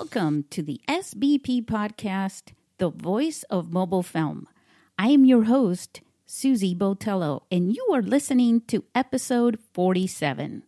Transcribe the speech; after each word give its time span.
Welcome 0.00 0.46
to 0.48 0.62
the 0.62 0.80
SBP 0.88 1.66
podcast, 1.66 2.54
The 2.78 2.88
Voice 2.88 3.42
of 3.50 3.70
Mobile 3.70 4.02
Film. 4.02 4.48
I 4.98 5.08
am 5.08 5.26
your 5.26 5.44
host, 5.44 6.00
Susie 6.24 6.74
Botello, 6.74 7.42
and 7.52 7.76
you 7.76 7.86
are 7.92 8.00
listening 8.00 8.62
to 8.68 8.82
episode 8.94 9.58
47. 9.74 10.62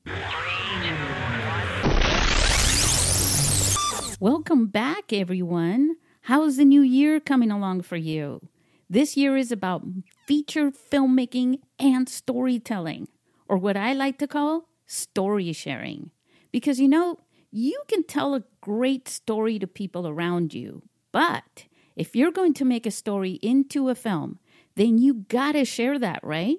Welcome 4.21 4.67
back, 4.67 5.14
everyone. 5.14 5.96
How's 6.25 6.59
the 6.59 6.67
new 6.67 6.83
year 6.83 7.19
coming 7.19 7.51
along 7.51 7.80
for 7.83 7.96
you? 7.96 8.46
This 8.91 9.17
year 9.17 9.39
is 9.39 9.51
about 9.51 9.83
feature 10.27 10.71
filmmaking 10.71 11.61
and 11.79 12.07
storytelling, 12.07 13.08
or 13.49 13.57
what 13.57 13.79
I 13.79 13.94
like 13.94 14.19
to 14.19 14.27
call 14.27 14.69
story 14.85 15.55
sharing. 15.55 16.11
Because 16.50 16.79
you 16.79 16.86
know, 16.86 17.17
you 17.53 17.83
can 17.87 18.03
tell 18.03 18.35
a 18.35 18.45
great 18.61 19.09
story 19.09 19.59
to 19.59 19.67
people 19.67 20.09
around 20.09 20.55
you, 20.55 20.83
but 21.13 21.67
if 21.95 22.17
you're 22.17 22.33
going 22.33 22.55
to 22.55 22.65
make 22.65 22.87
a 22.87 22.91
story 22.91 23.33
into 23.43 23.91
a 23.91 23.95
film, 23.95 24.39
then 24.75 24.97
you 24.97 25.15
gotta 25.29 25.65
share 25.65 25.99
that, 25.99 26.21
right? 26.25 26.57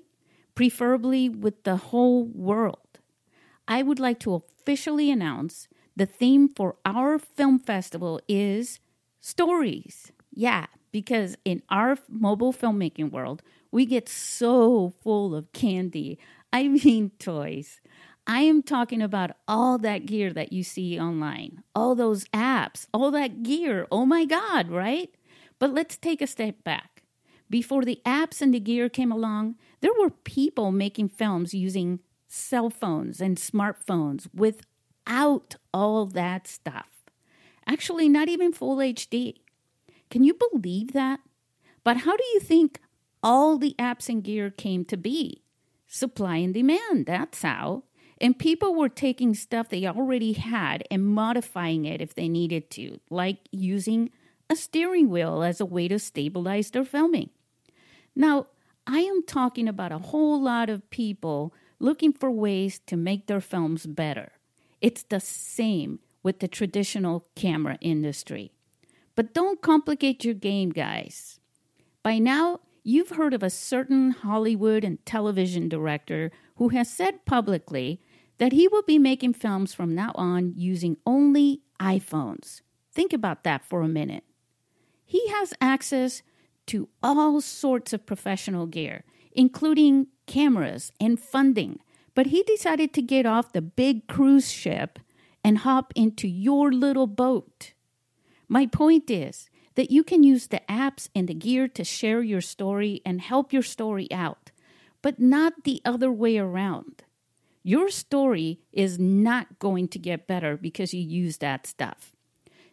Preferably 0.53 1.27
with 1.29 1.63
the 1.63 1.77
whole 1.77 2.25
world. 2.25 2.99
I 3.67 3.81
would 3.81 3.99
like 3.99 4.19
to 4.19 4.35
officially 4.35 5.09
announce 5.09 5.67
the 5.95 6.05
theme 6.05 6.47
for 6.47 6.75
our 6.85 7.17
film 7.17 7.59
festival 7.59 8.21
is 8.27 8.79
stories. 9.19 10.11
Yeah, 10.31 10.67
because 10.91 11.35
in 11.43 11.63
our 11.69 11.97
mobile 12.07 12.53
filmmaking 12.53 13.11
world, 13.11 13.41
we 13.71 13.85
get 13.85 14.07
so 14.07 14.93
full 15.01 15.33
of 15.35 15.51
candy. 15.53 16.19
I 16.51 16.67
mean, 16.67 17.11
toys. 17.17 17.81
I 18.25 18.41
am 18.41 18.63
talking 18.63 19.01
about 19.01 19.31
all 19.47 19.77
that 19.79 20.05
gear 20.05 20.31
that 20.33 20.53
you 20.53 20.63
see 20.63 20.99
online, 20.99 21.63
all 21.75 21.93
those 21.93 22.25
apps, 22.25 22.87
all 22.93 23.11
that 23.11 23.43
gear. 23.43 23.87
Oh 23.91 24.05
my 24.05 24.23
God, 24.25 24.69
right? 24.69 25.13
But 25.59 25.73
let's 25.73 25.97
take 25.97 26.21
a 26.21 26.27
step 26.27 26.63
back. 26.63 27.03
Before 27.49 27.83
the 27.83 28.01
apps 28.05 28.41
and 28.41 28.53
the 28.53 28.59
gear 28.59 28.87
came 28.89 29.11
along, 29.11 29.55
there 29.81 29.93
were 29.99 30.09
people 30.09 30.71
making 30.71 31.09
films 31.09 31.53
using 31.53 31.99
cell 32.27 32.69
phones 32.69 33.19
and 33.21 33.37
smartphones 33.37 34.27
without 34.33 35.55
all 35.73 36.05
that 36.05 36.47
stuff. 36.47 37.03
Actually, 37.67 38.09
not 38.09 38.29
even 38.29 38.53
full 38.53 38.77
HD. 38.77 39.35
Can 40.09 40.23
you 40.23 40.33
believe 40.33 40.93
that? 40.93 41.19
But 41.83 41.97
how 41.97 42.15
do 42.15 42.23
you 42.33 42.39
think 42.39 42.79
all 43.21 43.57
the 43.57 43.75
apps 43.77 44.09
and 44.09 44.23
gear 44.23 44.49
came 44.49 44.85
to 44.85 44.97
be? 44.97 45.43
Supply 45.87 46.37
and 46.37 46.53
demand, 46.53 47.05
that's 47.05 47.41
how. 47.41 47.83
And 48.21 48.37
people 48.37 48.75
were 48.75 48.89
taking 48.89 49.33
stuff 49.33 49.69
they 49.69 49.85
already 49.85 50.33
had 50.33 50.83
and 50.89 51.05
modifying 51.05 51.85
it 51.85 52.01
if 52.01 52.15
they 52.15 52.29
needed 52.29 52.69
to, 52.71 52.99
like 53.09 53.39
using 53.51 54.11
a 54.49 54.55
steering 54.55 55.09
wheel 55.09 55.43
as 55.43 55.59
a 55.59 55.65
way 55.65 55.87
to 55.87 55.99
stabilize 55.99 56.71
their 56.71 56.85
filming. 56.85 57.29
Now, 58.15 58.47
I 58.85 58.99
am 58.99 59.23
talking 59.23 59.67
about 59.67 59.91
a 59.91 59.97
whole 59.97 60.41
lot 60.41 60.69
of 60.69 60.89
people 60.89 61.53
looking 61.79 62.13
for 62.13 62.29
ways 62.29 62.79
to 62.87 62.97
make 62.97 63.27
their 63.27 63.41
films 63.41 63.85
better. 63.85 64.33
It's 64.81 65.03
the 65.03 65.19
same 65.19 65.99
with 66.21 66.39
the 66.39 66.47
traditional 66.47 67.27
camera 67.35 67.77
industry. 67.81 68.51
But 69.15 69.33
don't 69.33 69.61
complicate 69.61 70.25
your 70.25 70.33
game, 70.33 70.69
guys. 70.69 71.39
By 72.01 72.19
now, 72.19 72.59
you've 72.83 73.11
heard 73.11 73.33
of 73.33 73.43
a 73.43 73.49
certain 73.49 74.11
Hollywood 74.11 74.83
and 74.83 75.05
television 75.05 75.69
director 75.69 76.31
who 76.55 76.69
has 76.69 76.89
said 76.89 77.25
publicly 77.25 77.99
that 78.37 78.51
he 78.51 78.67
will 78.67 78.83
be 78.83 78.99
making 78.99 79.33
films 79.33 79.73
from 79.73 79.93
now 79.95 80.11
on 80.15 80.53
using 80.55 80.97
only 81.05 81.61
iPhones. 81.79 82.61
Think 82.91 83.13
about 83.13 83.43
that 83.43 83.63
for 83.65 83.81
a 83.81 83.87
minute. 83.87 84.23
He 85.05 85.27
has 85.29 85.53
access 85.61 86.21
to 86.67 86.89
all 87.01 87.41
sorts 87.41 87.93
of 87.93 88.05
professional 88.05 88.65
gear, 88.67 89.03
including 89.31 90.07
cameras 90.27 90.91
and 90.99 91.19
funding, 91.19 91.79
but 92.15 92.27
he 92.27 92.43
decided 92.43 92.93
to 92.93 93.01
get 93.01 93.25
off 93.25 93.51
the 93.51 93.61
big 93.61 94.07
cruise 94.07 94.51
ship 94.51 94.99
and 95.43 95.59
hop 95.59 95.91
into 95.95 96.27
your 96.27 96.71
little 96.71 97.07
boat. 97.07 97.73
My 98.47 98.65
point 98.65 99.09
is 99.09 99.49
that 99.75 99.91
you 99.91 100.03
can 100.03 100.23
use 100.23 100.47
the 100.47 100.61
apps 100.69 101.09
and 101.15 101.27
the 101.27 101.33
gear 101.33 101.67
to 101.67 101.83
share 101.83 102.21
your 102.21 102.41
story 102.41 103.01
and 103.05 103.19
help 103.19 103.51
your 103.51 103.63
story 103.63 104.11
out, 104.11 104.42
but 105.03 105.19
not 105.19 105.63
the 105.63 105.79
other 105.85 106.11
way 106.11 106.39
around. 106.39 107.03
Your 107.61 107.89
story 107.89 108.59
is 108.71 108.97
not 108.97 109.59
going 109.59 109.87
to 109.89 109.99
get 109.99 110.27
better 110.27 110.57
because 110.57 110.93
you 110.93 111.01
use 111.01 111.37
that 111.37 111.67
stuff. 111.67 112.15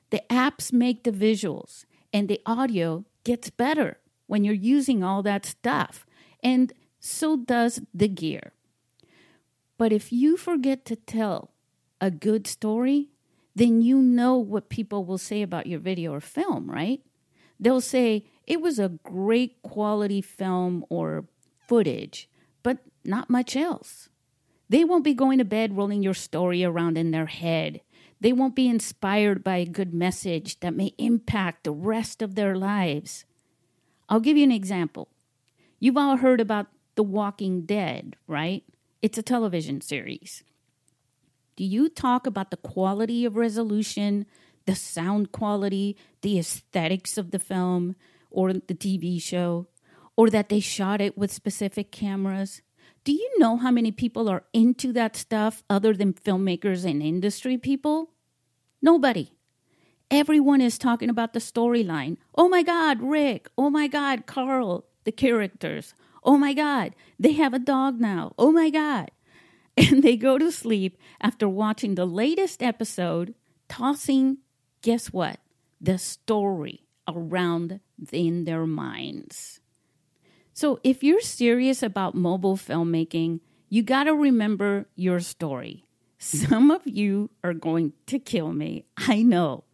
The 0.08 0.22
apps 0.30 0.72
make 0.72 1.04
the 1.04 1.12
visuals 1.12 1.84
and 2.12 2.26
the 2.28 2.40
audio 2.46 3.04
gets 3.24 3.50
better 3.50 3.98
when 4.26 4.44
you're 4.44 4.54
using 4.54 5.04
all 5.04 5.22
that 5.24 5.44
stuff, 5.44 6.06
and 6.42 6.72
so 7.00 7.36
does 7.36 7.80
the 7.92 8.08
gear. 8.08 8.52
But 9.76 9.92
if 9.92 10.12
you 10.12 10.36
forget 10.36 10.84
to 10.86 10.96
tell 10.96 11.50
a 12.00 12.10
good 12.10 12.46
story, 12.46 13.08
then 13.54 13.82
you 13.82 13.98
know 13.98 14.36
what 14.36 14.68
people 14.68 15.04
will 15.04 15.18
say 15.18 15.42
about 15.42 15.66
your 15.66 15.80
video 15.80 16.12
or 16.12 16.20
film, 16.20 16.70
right? 16.70 17.00
They'll 17.58 17.80
say 17.80 18.24
it 18.46 18.60
was 18.60 18.78
a 18.78 18.98
great 19.02 19.62
quality 19.62 20.20
film 20.20 20.84
or 20.88 21.24
footage, 21.70 22.28
but 22.64 22.78
not 23.04 23.30
much 23.30 23.54
else. 23.54 24.08
They 24.68 24.82
won't 24.82 25.04
be 25.04 25.14
going 25.14 25.38
to 25.38 25.44
bed 25.44 25.76
rolling 25.76 26.02
your 26.02 26.14
story 26.14 26.64
around 26.64 26.98
in 26.98 27.12
their 27.12 27.26
head. 27.26 27.80
They 28.20 28.32
won't 28.32 28.56
be 28.56 28.68
inspired 28.68 29.44
by 29.44 29.58
a 29.58 29.66
good 29.66 29.94
message 29.94 30.58
that 30.60 30.74
may 30.74 30.94
impact 30.98 31.62
the 31.62 31.70
rest 31.70 32.22
of 32.22 32.34
their 32.34 32.56
lives. 32.56 33.24
I'll 34.08 34.18
give 34.18 34.36
you 34.36 34.42
an 34.42 34.50
example. 34.50 35.10
You've 35.78 35.96
all 35.96 36.16
heard 36.16 36.40
about 36.40 36.66
The 36.96 37.04
Walking 37.04 37.66
Dead, 37.66 38.16
right? 38.26 38.64
It's 39.00 39.16
a 39.16 39.22
television 39.22 39.80
series. 39.80 40.42
Do 41.54 41.62
you 41.62 41.88
talk 41.88 42.26
about 42.26 42.50
the 42.50 42.56
quality 42.56 43.24
of 43.24 43.36
resolution, 43.36 44.26
the 44.66 44.74
sound 44.74 45.30
quality, 45.30 45.96
the 46.22 46.36
aesthetics 46.36 47.16
of 47.16 47.30
the 47.30 47.38
film 47.38 47.94
or 48.28 48.52
the 48.52 48.74
TV 48.74 49.22
show, 49.22 49.68
or 50.20 50.28
that 50.28 50.50
they 50.50 50.60
shot 50.60 51.00
it 51.00 51.16
with 51.16 51.32
specific 51.32 51.90
cameras? 51.90 52.60
Do 53.04 53.12
you 53.12 53.38
know 53.38 53.56
how 53.56 53.70
many 53.70 53.90
people 53.90 54.28
are 54.28 54.44
into 54.52 54.92
that 54.92 55.16
stuff 55.16 55.62
other 55.70 55.94
than 55.94 56.12
filmmakers 56.12 56.84
and 56.84 57.02
industry 57.02 57.56
people? 57.56 58.10
Nobody. 58.82 59.32
Everyone 60.10 60.60
is 60.60 60.76
talking 60.76 61.08
about 61.08 61.32
the 61.32 61.38
storyline. 61.38 62.18
Oh 62.34 62.50
my 62.50 62.62
God, 62.62 63.00
Rick. 63.00 63.48
Oh 63.56 63.70
my 63.70 63.86
God, 63.86 64.26
Carl, 64.26 64.84
the 65.04 65.10
characters. 65.10 65.94
Oh 66.22 66.36
my 66.36 66.52
God, 66.52 66.94
they 67.18 67.32
have 67.32 67.54
a 67.54 67.58
dog 67.58 67.98
now. 67.98 68.34
Oh 68.36 68.52
my 68.52 68.68
God. 68.68 69.10
And 69.78 70.02
they 70.02 70.18
go 70.18 70.36
to 70.36 70.52
sleep 70.52 70.98
after 71.18 71.48
watching 71.48 71.94
the 71.94 72.04
latest 72.04 72.62
episode, 72.62 73.34
tossing, 73.70 74.36
guess 74.82 75.06
what? 75.14 75.40
The 75.80 75.96
story 75.96 76.84
around 77.08 77.80
in 78.12 78.44
their 78.44 78.66
minds. 78.66 79.60
So 80.60 80.78
if 80.84 81.02
you're 81.02 81.22
serious 81.22 81.82
about 81.82 82.14
mobile 82.14 82.54
filmmaking, 82.54 83.40
you 83.70 83.82
got 83.82 84.04
to 84.04 84.14
remember 84.14 84.88
your 84.94 85.20
story. 85.20 85.88
Some 86.18 86.70
of 86.70 86.82
you 86.84 87.30
are 87.42 87.54
going 87.54 87.94
to 88.08 88.18
kill 88.18 88.52
me, 88.52 88.84
I 88.98 89.22
know. 89.22 89.64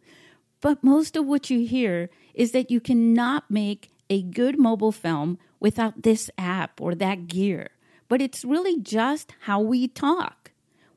But 0.61 0.85
most 0.85 1.17
of 1.17 1.25
what 1.25 1.49
you 1.49 1.67
hear 1.67 2.09
is 2.33 2.53
that 2.53 2.71
you 2.71 2.79
cannot 2.79 3.51
make 3.51 3.91
a 4.09 4.21
good 4.21 4.57
mobile 4.57 4.93
film 4.93 5.39
without 5.59 6.03
this 6.03 6.29
app 6.37 6.79
or 6.79 6.95
that 6.95 7.27
gear. 7.27 7.71
But 8.07 8.21
it's 8.21 8.45
really 8.45 8.79
just 8.79 9.33
how 9.41 9.59
we 9.59 9.89
talk. 9.89 10.51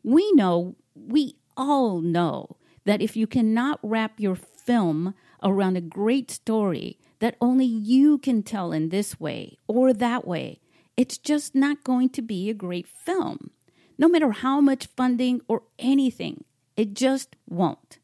We 0.04 0.30
know, 0.34 0.76
we 0.94 1.34
all 1.56 2.00
know, 2.00 2.58
that 2.84 3.02
if 3.02 3.16
you 3.16 3.26
cannot 3.26 3.80
wrap 3.82 4.20
your 4.20 4.36
film 4.36 5.14
around 5.42 5.76
a 5.76 5.80
great 5.80 6.30
story, 6.30 6.96
that 7.20 7.36
only 7.40 7.66
you 7.66 8.18
can 8.18 8.42
tell 8.42 8.72
in 8.72 8.88
this 8.88 9.20
way 9.20 9.56
or 9.68 9.92
that 9.92 10.26
way, 10.26 10.60
it's 10.96 11.16
just 11.16 11.54
not 11.54 11.84
going 11.84 12.08
to 12.10 12.22
be 12.22 12.50
a 12.50 12.54
great 12.54 12.86
film. 12.86 13.50
No 13.96 14.08
matter 14.08 14.32
how 14.32 14.60
much 14.60 14.88
funding 14.96 15.40
or 15.46 15.62
anything, 15.78 16.44
it 16.76 16.94
just 16.94 17.36
won't. 17.48 17.98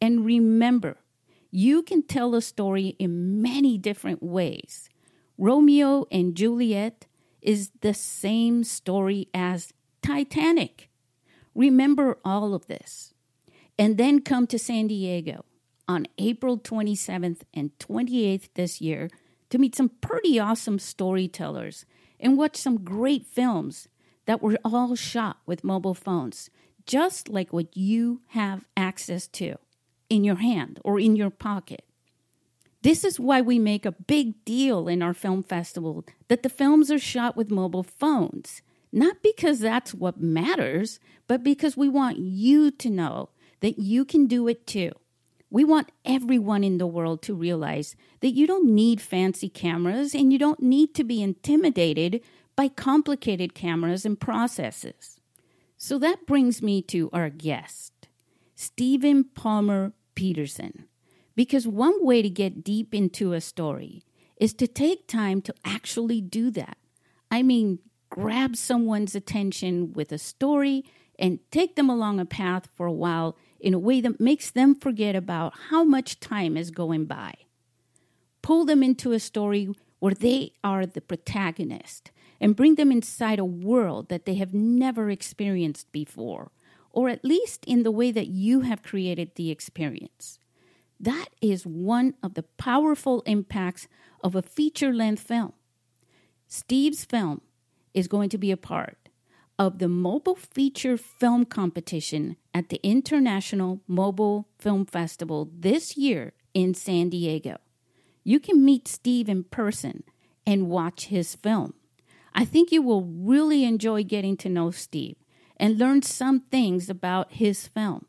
And 0.00 0.24
remember, 0.24 0.98
you 1.50 1.82
can 1.82 2.02
tell 2.02 2.34
a 2.34 2.42
story 2.42 2.96
in 2.98 3.40
many 3.40 3.78
different 3.78 4.22
ways. 4.22 4.90
Romeo 5.38 6.06
and 6.10 6.34
Juliet 6.34 7.06
is 7.40 7.70
the 7.80 7.94
same 7.94 8.64
story 8.64 9.28
as 9.32 9.72
Titanic. 10.02 10.90
Remember 11.54 12.18
all 12.24 12.54
of 12.54 12.66
this. 12.66 13.14
And 13.78 13.96
then 13.96 14.20
come 14.20 14.46
to 14.48 14.58
San 14.58 14.86
Diego 14.86 15.44
on 15.88 16.06
April 16.18 16.58
27th 16.58 17.42
and 17.54 17.70
28th 17.78 18.48
this 18.54 18.80
year 18.80 19.08
to 19.50 19.58
meet 19.58 19.74
some 19.74 19.90
pretty 20.00 20.38
awesome 20.38 20.78
storytellers 20.78 21.84
and 22.18 22.36
watch 22.36 22.56
some 22.56 22.82
great 22.82 23.26
films 23.26 23.88
that 24.26 24.42
were 24.42 24.58
all 24.64 24.94
shot 24.96 25.38
with 25.46 25.62
mobile 25.64 25.94
phones, 25.94 26.50
just 26.86 27.28
like 27.28 27.52
what 27.52 27.76
you 27.76 28.22
have 28.28 28.64
access 28.76 29.28
to. 29.28 29.56
in 30.08 30.24
your 30.24 30.36
hand 30.36 30.80
or 30.84 31.00
in 31.00 31.16
your 31.16 31.30
pocket. 31.30 31.84
This 32.82 33.04
is 33.04 33.18
why 33.18 33.40
we 33.40 33.58
make 33.58 33.84
a 33.84 33.92
big 33.92 34.44
deal 34.44 34.86
in 34.86 35.02
our 35.02 35.14
film 35.14 35.42
festival 35.42 36.04
that 36.28 36.42
the 36.42 36.48
films 36.48 36.90
are 36.90 36.98
shot 36.98 37.36
with 37.36 37.50
mobile 37.50 37.82
phones. 37.82 38.62
Not 38.92 39.16
because 39.22 39.58
that's 39.58 39.92
what 39.92 40.20
matters, 40.20 41.00
but 41.26 41.42
because 41.42 41.76
we 41.76 41.88
want 41.88 42.18
you 42.18 42.70
to 42.70 42.90
know 42.90 43.30
that 43.60 43.78
you 43.78 44.04
can 44.04 44.26
do 44.26 44.46
it 44.46 44.66
too. 44.66 44.92
We 45.50 45.64
want 45.64 45.92
everyone 46.04 46.64
in 46.64 46.78
the 46.78 46.86
world 46.86 47.22
to 47.22 47.34
realize 47.34 47.94
that 48.20 48.34
you 48.34 48.46
don't 48.46 48.74
need 48.74 49.00
fancy 49.00 49.48
cameras 49.48 50.14
and 50.14 50.32
you 50.32 50.38
don't 50.38 50.60
need 50.60 50.94
to 50.94 51.04
be 51.04 51.22
intimidated 51.22 52.20
by 52.56 52.68
complicated 52.68 53.54
cameras 53.54 54.04
and 54.04 54.18
processes. 54.18 55.20
So 55.76 55.98
that 55.98 56.26
brings 56.26 56.62
me 56.62 56.82
to 56.82 57.10
our 57.12 57.30
guest, 57.30 58.08
Stephen 58.54 59.24
Palmer 59.24 59.92
Peterson. 60.14 60.86
Because 61.36 61.68
one 61.68 62.04
way 62.04 62.22
to 62.22 62.30
get 62.30 62.64
deep 62.64 62.94
into 62.94 63.34
a 63.34 63.40
story 63.40 64.02
is 64.38 64.54
to 64.54 64.66
take 64.66 65.06
time 65.06 65.42
to 65.42 65.54
actually 65.64 66.20
do 66.20 66.50
that. 66.52 66.78
I 67.30 67.42
mean, 67.42 67.80
grab 68.10 68.56
someone's 68.56 69.14
attention 69.14 69.92
with 69.92 70.12
a 70.12 70.18
story 70.18 70.84
and 71.18 71.38
take 71.50 71.76
them 71.76 71.90
along 71.90 72.20
a 72.20 72.24
path 72.24 72.68
for 72.74 72.86
a 72.86 72.92
while 72.92 73.36
in 73.60 73.74
a 73.74 73.78
way 73.78 74.00
that 74.00 74.20
makes 74.20 74.50
them 74.50 74.74
forget 74.74 75.16
about 75.16 75.54
how 75.70 75.84
much 75.84 76.20
time 76.20 76.56
is 76.56 76.70
going 76.70 77.04
by. 77.04 77.34
Pull 78.42 78.64
them 78.64 78.82
into 78.82 79.12
a 79.12 79.20
story 79.20 79.68
where 79.98 80.14
they 80.14 80.52
are 80.62 80.86
the 80.86 81.00
protagonist 81.00 82.10
and 82.40 82.56
bring 82.56 82.74
them 82.74 82.92
inside 82.92 83.38
a 83.38 83.44
world 83.44 84.08
that 84.08 84.26
they 84.26 84.34
have 84.34 84.54
never 84.54 85.10
experienced 85.10 85.90
before, 85.90 86.50
or 86.92 87.08
at 87.08 87.24
least 87.24 87.64
in 87.66 87.82
the 87.82 87.90
way 87.90 88.10
that 88.10 88.28
you 88.28 88.60
have 88.60 88.82
created 88.82 89.32
the 89.34 89.50
experience. 89.50 90.38
That 91.00 91.28
is 91.40 91.66
one 91.66 92.14
of 92.22 92.34
the 92.34 92.42
powerful 92.42 93.22
impacts 93.22 93.88
of 94.22 94.34
a 94.34 94.42
feature 94.42 94.92
length 94.92 95.22
film. 95.22 95.52
Steve's 96.46 97.04
film 97.04 97.40
is 97.92 98.08
going 98.08 98.28
to 98.30 98.38
be 98.38 98.50
a 98.50 98.56
part 98.56 99.05
of 99.58 99.78
the 99.78 99.88
Mobile 99.88 100.36
Feature 100.36 100.96
Film 100.96 101.44
Competition 101.44 102.36
at 102.52 102.68
the 102.68 102.80
International 102.82 103.80
Mobile 103.86 104.48
Film 104.58 104.84
Festival 104.84 105.50
this 105.52 105.96
year 105.96 106.34
in 106.52 106.74
San 106.74 107.08
Diego. 107.08 107.58
You 108.24 108.40
can 108.40 108.64
meet 108.64 108.88
Steve 108.88 109.28
in 109.28 109.44
person 109.44 110.04
and 110.46 110.68
watch 110.68 111.06
his 111.06 111.34
film. 111.34 111.74
I 112.34 112.44
think 112.44 112.70
you 112.70 112.82
will 112.82 113.02
really 113.02 113.64
enjoy 113.64 114.04
getting 114.04 114.36
to 114.38 114.48
know 114.48 114.70
Steve 114.70 115.16
and 115.56 115.78
learn 115.78 116.02
some 116.02 116.40
things 116.40 116.90
about 116.90 117.32
his 117.32 117.66
film 117.66 118.06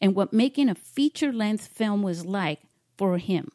and 0.00 0.14
what 0.14 0.32
making 0.32 0.68
a 0.68 0.74
feature 0.74 1.32
length 1.32 1.68
film 1.68 2.02
was 2.02 2.26
like 2.26 2.60
for 2.98 3.16
him. 3.18 3.48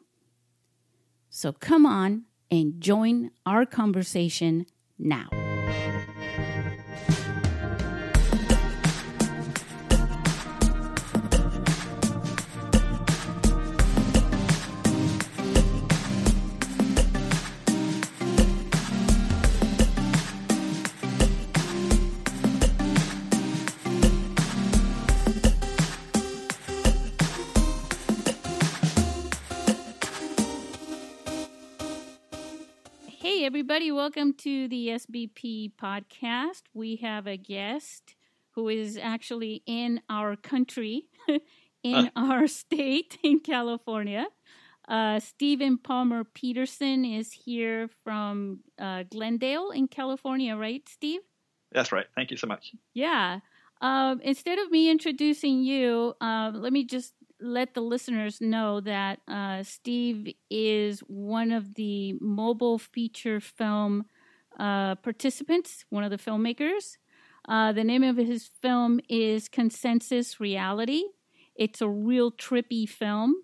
So 1.30 1.52
come 1.52 1.86
on 1.86 2.24
and 2.50 2.80
join 2.80 3.30
our 3.46 3.64
conversation 3.64 4.66
now. 4.98 5.47
Everybody. 33.78 33.92
Welcome 33.92 34.32
to 34.38 34.66
the 34.66 34.88
SBP 34.88 35.70
podcast. 35.80 36.62
We 36.74 36.96
have 36.96 37.28
a 37.28 37.36
guest 37.36 38.16
who 38.56 38.68
is 38.68 38.96
actually 38.96 39.62
in 39.66 40.00
our 40.10 40.34
country, 40.34 41.04
in 41.84 42.10
our 42.16 42.48
state, 42.48 43.18
in 43.22 43.38
California. 43.38 44.26
Uh, 44.88 45.20
Stephen 45.20 45.78
Palmer 45.78 46.24
Peterson 46.24 47.04
is 47.04 47.30
here 47.30 47.88
from 48.02 48.64
uh, 48.80 49.04
Glendale 49.12 49.70
in 49.70 49.86
California, 49.86 50.56
right, 50.56 50.82
Steve? 50.88 51.20
That's 51.70 51.92
right. 51.92 52.06
Thank 52.16 52.32
you 52.32 52.36
so 52.36 52.48
much. 52.48 52.72
Yeah. 52.94 53.38
Um, 53.80 54.20
instead 54.22 54.58
of 54.58 54.72
me 54.72 54.90
introducing 54.90 55.62
you, 55.62 56.14
uh, 56.20 56.50
let 56.52 56.72
me 56.72 56.82
just 56.82 57.14
let 57.40 57.74
the 57.74 57.80
listeners 57.80 58.40
know 58.40 58.80
that 58.80 59.20
uh, 59.28 59.62
Steve 59.62 60.34
is 60.50 61.00
one 61.00 61.52
of 61.52 61.74
the 61.74 62.14
mobile 62.20 62.78
feature 62.78 63.40
film 63.40 64.04
uh, 64.58 64.96
participants, 64.96 65.84
one 65.90 66.04
of 66.04 66.10
the 66.10 66.18
filmmakers. 66.18 66.96
Uh, 67.48 67.72
the 67.72 67.84
name 67.84 68.02
of 68.02 68.16
his 68.16 68.50
film 68.60 69.00
is 69.08 69.48
Consensus 69.48 70.40
Reality. 70.40 71.04
It's 71.54 71.80
a 71.80 71.88
real 71.88 72.30
trippy 72.30 72.88
film 72.88 73.34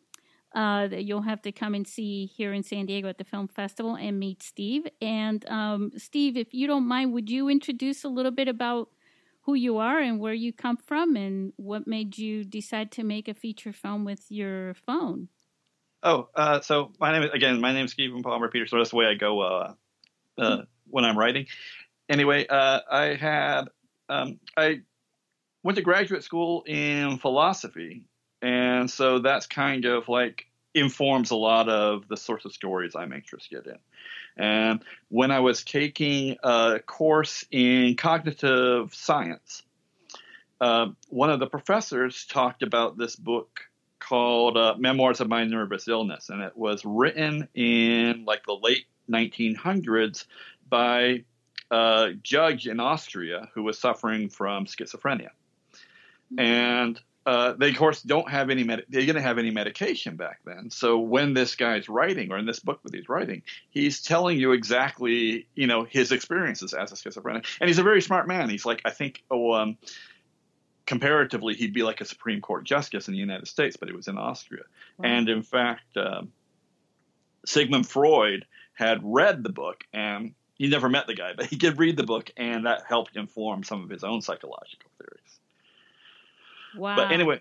uh, 0.54 0.86
that 0.88 1.04
you'll 1.04 1.22
have 1.22 1.42
to 1.42 1.52
come 1.52 1.74
and 1.74 1.86
see 1.86 2.26
here 2.26 2.52
in 2.52 2.62
San 2.62 2.86
Diego 2.86 3.08
at 3.08 3.18
the 3.18 3.24
film 3.24 3.48
festival 3.48 3.96
and 3.96 4.18
meet 4.18 4.42
Steve. 4.42 4.86
And 5.00 5.48
um, 5.48 5.90
Steve, 5.96 6.36
if 6.36 6.54
you 6.54 6.66
don't 6.66 6.86
mind, 6.86 7.12
would 7.12 7.28
you 7.28 7.48
introduce 7.48 8.04
a 8.04 8.08
little 8.08 8.30
bit 8.30 8.48
about 8.48 8.88
who 9.44 9.54
you 9.54 9.78
are 9.78 9.98
and 9.98 10.18
where 10.18 10.34
you 10.34 10.52
come 10.52 10.76
from 10.76 11.16
and 11.16 11.52
what 11.56 11.86
made 11.86 12.16
you 12.16 12.44
decide 12.44 12.90
to 12.92 13.04
make 13.04 13.28
a 13.28 13.34
feature 13.34 13.72
film 13.72 14.04
with 14.04 14.24
your 14.30 14.74
phone. 14.74 15.28
Oh, 16.02 16.28
uh, 16.34 16.60
so 16.60 16.92
my 16.98 17.12
name 17.12 17.22
is, 17.22 17.30
again, 17.32 17.60
my 17.60 17.72
name 17.72 17.84
is 17.84 17.92
Stephen 17.92 18.22
Palmer 18.22 18.48
Peter. 18.48 18.66
So 18.66 18.78
that's 18.78 18.90
the 18.90 18.96
way 18.96 19.06
I 19.06 19.14
go 19.14 19.40
uh, 19.40 19.74
uh, 20.38 20.62
when 20.88 21.04
I'm 21.04 21.18
writing. 21.18 21.46
Anyway, 22.08 22.46
uh, 22.46 22.80
I 22.90 23.14
had 23.14 23.64
um, 24.08 24.38
I 24.56 24.80
went 25.62 25.76
to 25.76 25.82
graduate 25.82 26.22
school 26.22 26.62
in 26.66 27.18
philosophy, 27.18 28.04
and 28.42 28.90
so 28.90 29.18
that's 29.18 29.46
kind 29.46 29.86
of 29.86 30.08
like 30.08 30.46
informs 30.74 31.30
a 31.30 31.36
lot 31.36 31.68
of 31.68 32.08
the 32.08 32.16
sorts 32.16 32.44
of 32.44 32.52
stories 32.52 32.96
I'm 32.96 33.12
interested 33.12 33.66
in. 33.66 33.78
And 34.36 34.82
when 35.08 35.30
I 35.30 35.40
was 35.40 35.62
taking 35.62 36.36
a 36.42 36.80
course 36.84 37.44
in 37.50 37.96
cognitive 37.96 38.94
science, 38.94 39.62
uh, 40.60 40.88
one 41.08 41.30
of 41.30 41.40
the 41.40 41.46
professors 41.46 42.26
talked 42.26 42.62
about 42.62 42.98
this 42.98 43.16
book 43.16 43.60
called 44.00 44.56
uh, 44.56 44.74
Memoirs 44.78 45.20
of 45.20 45.28
My 45.28 45.44
Nervous 45.44 45.88
Illness, 45.88 46.28
and 46.28 46.42
it 46.42 46.56
was 46.56 46.84
written 46.84 47.48
in 47.54 48.24
like 48.24 48.44
the 48.44 48.58
late 48.60 48.86
1900s 49.10 50.26
by 50.68 51.24
a 51.70 52.12
judge 52.22 52.66
in 52.66 52.80
Austria 52.80 53.48
who 53.54 53.62
was 53.62 53.78
suffering 53.78 54.28
from 54.28 54.66
schizophrenia. 54.66 55.30
Mm-hmm. 56.32 56.40
And 56.40 57.00
uh, 57.26 57.54
they 57.54 57.70
of 57.70 57.76
course 57.76 58.02
don't 58.02 58.28
have 58.28 58.50
any 58.50 58.64
med- 58.64 58.84
they 58.88 59.06
didn't 59.06 59.22
have 59.22 59.38
any 59.38 59.50
medication 59.50 60.16
back 60.16 60.40
then. 60.44 60.70
So 60.70 60.98
when 60.98 61.32
this 61.32 61.56
guy's 61.56 61.88
writing, 61.88 62.30
or 62.30 62.38
in 62.38 62.44
this 62.44 62.60
book 62.60 62.82
that 62.82 62.94
he's 62.94 63.08
writing, 63.08 63.42
he's 63.70 64.02
telling 64.02 64.38
you 64.38 64.52
exactly 64.52 65.46
you 65.54 65.66
know 65.66 65.84
his 65.84 66.12
experiences 66.12 66.74
as 66.74 66.92
a 66.92 66.96
schizophrenic, 66.96 67.46
and 67.60 67.68
he's 67.68 67.78
a 67.78 67.82
very 67.82 68.02
smart 68.02 68.28
man. 68.28 68.50
He's 68.50 68.66
like 68.66 68.82
I 68.84 68.90
think 68.90 69.22
oh 69.30 69.52
um, 69.54 69.78
comparatively 70.84 71.54
he'd 71.54 71.72
be 71.72 71.82
like 71.82 72.02
a 72.02 72.04
Supreme 72.04 72.42
Court 72.42 72.64
justice 72.64 73.08
in 73.08 73.12
the 73.12 73.20
United 73.20 73.48
States, 73.48 73.76
but 73.76 73.88
he 73.88 73.96
was 73.96 74.08
in 74.08 74.18
Austria, 74.18 74.64
wow. 74.98 75.08
and 75.08 75.28
in 75.30 75.42
fact 75.42 75.96
um, 75.96 76.30
Sigmund 77.46 77.88
Freud 77.88 78.44
had 78.74 79.00
read 79.02 79.42
the 79.42 79.52
book 79.52 79.84
and. 79.92 80.34
He 80.56 80.68
never 80.68 80.88
met 80.88 81.08
the 81.08 81.16
guy, 81.16 81.32
but 81.36 81.46
he 81.46 81.56
did 81.56 81.80
read 81.80 81.96
the 81.96 82.04
book, 82.04 82.30
and 82.36 82.64
that 82.66 82.84
helped 82.88 83.16
inform 83.16 83.64
some 83.64 83.82
of 83.82 83.90
his 83.90 84.04
own 84.04 84.22
psychological 84.22 84.88
theories. 84.98 85.40
Wow. 86.76 86.96
But 86.96 87.12
anyway, 87.12 87.40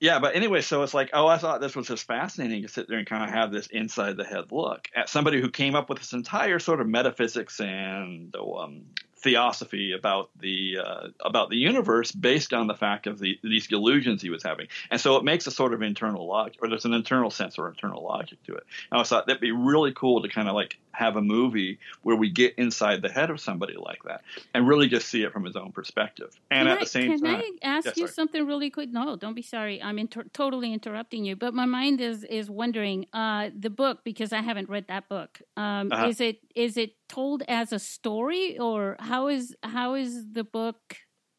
yeah, 0.00 0.20
but 0.20 0.36
anyway, 0.36 0.60
so 0.60 0.82
it's 0.82 0.94
like, 0.94 1.10
oh, 1.12 1.26
I 1.26 1.38
thought 1.38 1.60
this 1.60 1.74
was 1.74 1.88
just 1.88 2.06
fascinating 2.06 2.62
to 2.62 2.68
sit 2.68 2.88
there 2.88 2.98
and 2.98 3.06
kind 3.06 3.24
of 3.24 3.30
have 3.30 3.50
this 3.50 3.66
inside 3.66 4.16
the 4.16 4.24
head 4.24 4.52
look 4.52 4.88
at 4.94 5.08
somebody 5.08 5.40
who 5.40 5.50
came 5.50 5.74
up 5.74 5.88
with 5.88 5.98
this 5.98 6.12
entire 6.12 6.60
sort 6.60 6.80
of 6.80 6.86
metaphysics 6.86 7.58
and 7.60 8.34
um, 8.36 8.82
theosophy 9.20 9.92
about 9.92 10.30
the 10.40 10.78
uh, 10.84 11.08
about 11.20 11.50
the 11.50 11.56
universe 11.56 12.12
based 12.12 12.52
on 12.52 12.66
the 12.66 12.74
fact 12.74 13.06
of 13.06 13.18
the, 13.18 13.38
these 13.42 13.68
illusions 13.70 14.22
he 14.22 14.30
was 14.30 14.42
having, 14.42 14.68
and 14.90 15.00
so 15.00 15.16
it 15.16 15.24
makes 15.24 15.46
a 15.46 15.50
sort 15.50 15.74
of 15.74 15.82
internal 15.82 16.26
logic, 16.26 16.58
or 16.62 16.68
there's 16.68 16.84
an 16.84 16.94
internal 16.94 17.30
sense 17.30 17.58
or 17.58 17.68
internal 17.68 18.02
logic 18.02 18.42
to 18.44 18.54
it. 18.54 18.64
And 18.90 19.00
I 19.00 19.04
thought 19.04 19.26
that'd 19.26 19.40
be 19.40 19.52
really 19.52 19.92
cool 19.92 20.22
to 20.22 20.28
kind 20.28 20.48
of 20.48 20.54
like 20.54 20.78
have 20.92 21.16
a 21.16 21.22
movie 21.22 21.78
where 22.02 22.16
we 22.16 22.28
get 22.28 22.54
inside 22.56 23.02
the 23.02 23.08
head 23.08 23.30
of 23.30 23.40
somebody 23.40 23.76
like 23.76 24.02
that 24.04 24.22
and 24.52 24.66
really 24.66 24.88
just 24.88 25.08
see 25.08 25.22
it 25.22 25.32
from 25.32 25.44
his 25.44 25.54
own 25.54 25.70
perspective. 25.70 26.30
And 26.50 26.66
can 26.66 26.68
at 26.68 26.78
I, 26.78 26.80
the 26.80 26.86
same 26.86 27.10
can 27.12 27.20
time, 27.20 27.40
can 27.40 27.52
I 27.62 27.76
ask 27.76 27.96
you 27.96 28.08
something 28.08 28.44
really 28.44 28.68
quick? 28.70 28.90
No, 28.90 29.14
don't 29.16 29.34
be 29.34 29.42
sorry. 29.42 29.80
I'm 29.80 29.98
inter- 29.98 30.26
totally 30.32 30.72
interrupting 30.72 31.24
you, 31.24 31.36
but 31.36 31.54
my 31.54 31.66
mind 31.66 32.00
is 32.00 32.24
is 32.24 32.50
wondering 32.50 33.06
uh, 33.12 33.50
the 33.56 33.70
book 33.70 34.00
because 34.04 34.32
I 34.32 34.40
haven't 34.40 34.68
read 34.68 34.88
that 34.88 35.08
book. 35.08 35.40
Um, 35.56 35.92
uh-huh. 35.92 36.08
Is 36.08 36.20
it 36.20 36.40
is 36.54 36.76
it 36.76 36.92
told 37.08 37.42
as 37.48 37.72
a 37.72 37.78
story 37.78 38.58
or 38.58 38.96
how 39.00 39.28
is 39.28 39.54
how 39.62 39.94
is 39.94 40.30
the 40.32 40.44
book 40.44 40.78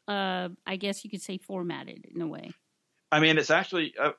uh, 0.07 0.49
i 0.65 0.75
guess 0.75 1.03
you 1.03 1.09
could 1.09 1.21
say 1.21 1.37
formatted 1.37 2.05
in 2.13 2.21
a 2.21 2.27
way 2.27 2.51
i 3.11 3.19
mean 3.19 3.37
it's 3.37 3.51
actually 3.51 3.93
uh, 3.99 4.11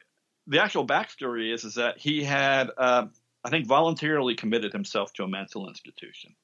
the 0.51 0.63
actual 0.63 0.87
backstory 0.87 1.55
is 1.55 1.65
is 1.65 1.75
that 1.77 1.99
he 1.99 2.23
had, 2.23 2.71
uh, 2.77 3.07
I 3.45 3.51
think, 3.51 3.67
voluntarily 3.67 4.35
committed 4.35 4.73
himself 4.73 5.13
to 5.15 5.23
a 5.23 5.29
mental 5.29 5.69
institution, 5.69 6.35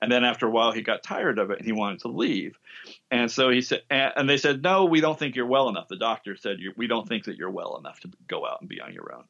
and 0.00 0.12
then 0.12 0.22
after 0.22 0.46
a 0.46 0.50
while 0.50 0.70
he 0.70 0.82
got 0.82 1.02
tired 1.02 1.38
of 1.38 1.50
it 1.50 1.58
and 1.58 1.66
he 1.66 1.72
wanted 1.72 2.00
to 2.00 2.08
leave, 2.08 2.58
and 3.10 3.30
so 3.30 3.50
he 3.50 3.62
said, 3.62 3.82
and 3.90 4.28
they 4.28 4.36
said, 4.36 4.62
no, 4.62 4.84
we 4.84 5.00
don't 5.00 5.18
think 5.18 5.34
you're 5.34 5.46
well 5.46 5.68
enough. 5.68 5.88
The 5.88 5.96
doctor 5.96 6.36
said, 6.36 6.58
we 6.76 6.86
don't 6.86 7.08
think 7.08 7.24
that 7.24 7.36
you're 7.36 7.50
well 7.50 7.78
enough 7.78 8.00
to 8.00 8.10
go 8.28 8.46
out 8.46 8.60
and 8.60 8.68
be 8.68 8.80
on 8.80 8.92
your 8.92 9.14
own, 9.14 9.24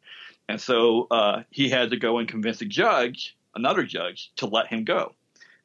and 0.49 0.61
so 0.61 1.07
uh, 1.11 1.43
he 1.51 1.69
had 1.69 1.91
to 1.91 1.97
go 1.97 2.19
and 2.19 2.29
convince 2.29 2.61
a 2.61 2.67
judge, 2.67 3.37
another 3.55 3.85
judge, 3.85 4.33
to 4.37 4.47
let 4.47 4.67
him 4.67 4.85
go. 4.85 5.15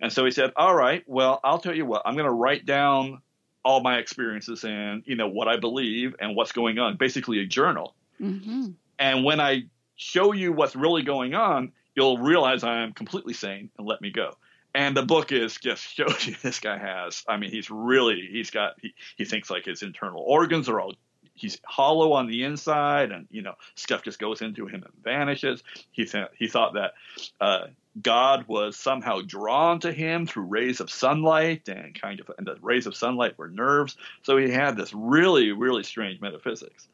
And 0.01 0.11
so 0.11 0.25
he 0.25 0.31
said, 0.31 0.53
"All 0.55 0.73
right, 0.73 1.03
well, 1.07 1.39
I'll 1.43 1.59
tell 1.59 1.75
you 1.75 1.85
what. 1.85 2.03
I'm 2.05 2.15
going 2.15 2.25
to 2.25 2.31
write 2.31 2.65
down 2.65 3.21
all 3.63 3.81
my 3.81 3.97
experiences 3.97 4.63
and 4.63 5.03
you 5.05 5.15
know 5.15 5.27
what 5.27 5.47
I 5.47 5.57
believe 5.57 6.15
and 6.19 6.35
what's 6.35 6.51
going 6.51 6.79
on, 6.79 6.97
basically 6.97 7.39
a 7.39 7.45
journal. 7.45 7.95
Mm-hmm. 8.21 8.69
And 8.97 9.23
when 9.23 9.39
I 9.39 9.63
show 9.95 10.33
you 10.33 10.53
what's 10.53 10.75
really 10.75 11.03
going 11.03 11.33
on, 11.33 11.71
you'll 11.95 12.17
realize 12.17 12.63
I 12.63 12.83
am 12.83 12.93
completely 12.93 13.33
sane 13.33 13.69
and 13.77 13.87
let 13.87 14.01
me 14.01 14.11
go. 14.11 14.35
And 14.73 14.95
the 14.95 15.03
book 15.03 15.31
is 15.31 15.57
just 15.57 15.83
shows 15.95 16.25
you 16.25 16.35
this 16.41 16.59
guy 16.59 16.77
has. 16.77 17.23
I 17.27 17.37
mean, 17.37 17.51
he's 17.51 17.69
really 17.69 18.27
he's 18.31 18.51
got 18.51 18.75
he, 18.81 18.93
he 19.17 19.25
thinks 19.25 19.49
like 19.49 19.65
his 19.65 19.83
internal 19.83 20.23
organs 20.25 20.69
are 20.69 20.79
all 20.79 20.93
he's 21.33 21.59
hollow 21.65 22.13
on 22.13 22.27
the 22.27 22.43
inside, 22.43 23.11
and 23.11 23.27
you 23.31 23.41
know 23.41 23.55
stuff 23.75 24.03
just 24.03 24.19
goes 24.19 24.41
into 24.41 24.67
him 24.67 24.83
and 24.83 25.03
vanishes. 25.03 25.63
He 25.91 26.05
th- 26.05 26.29
he 26.37 26.47
thought 26.47 26.73
that 26.73 26.93
uh, 27.41 27.67
God 28.01 28.45
was 28.47 28.77
somehow 28.77 29.21
drawn 29.25 29.79
to 29.81 29.91
him 29.91 30.25
through 30.25 30.43
rays 30.43 30.79
of 30.79 30.89
sunlight, 30.89 31.67
and 31.67 31.99
kind 31.99 32.19
of 32.19 32.31
and 32.37 32.45
the 32.45 32.55
rays 32.61 32.85
of 32.85 32.95
sunlight 32.95 33.37
were 33.37 33.49
nerves. 33.49 33.97
So 34.23 34.37
he 34.37 34.49
had 34.49 34.77
this 34.77 34.93
really 34.93 35.51
really 35.51 35.83
strange 35.83 36.21
metaphysics. 36.21 36.87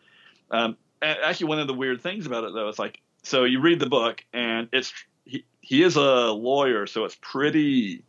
Um, 0.51 0.77
actually, 1.01 1.47
one 1.47 1.59
of 1.59 1.67
the 1.67 1.73
weird 1.73 2.01
things 2.01 2.25
about 2.25 2.43
it 2.43 2.53
though 2.53 2.69
is 2.69 2.79
like 2.79 3.01
so 3.23 3.43
you 3.43 3.59
read 3.59 3.79
the 3.79 3.89
book 3.89 4.23
and 4.33 4.69
it's 4.71 4.93
he 5.25 5.45
he 5.61 5.83
is 5.83 5.95
a 5.95 6.31
lawyer, 6.31 6.87
so 6.87 7.05
it's 7.05 7.17
pretty 7.21 8.03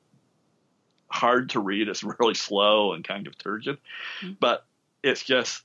hard 1.09 1.50
to 1.50 1.61
read. 1.61 1.88
It's 1.88 2.05
really 2.21 2.35
slow 2.35 2.93
and 2.93 3.07
kind 3.07 3.26
of 3.26 3.37
turgid, 3.38 3.79
mm-hmm. 4.21 4.35
but 4.41 4.67
it's 5.03 5.23
just 5.23 5.62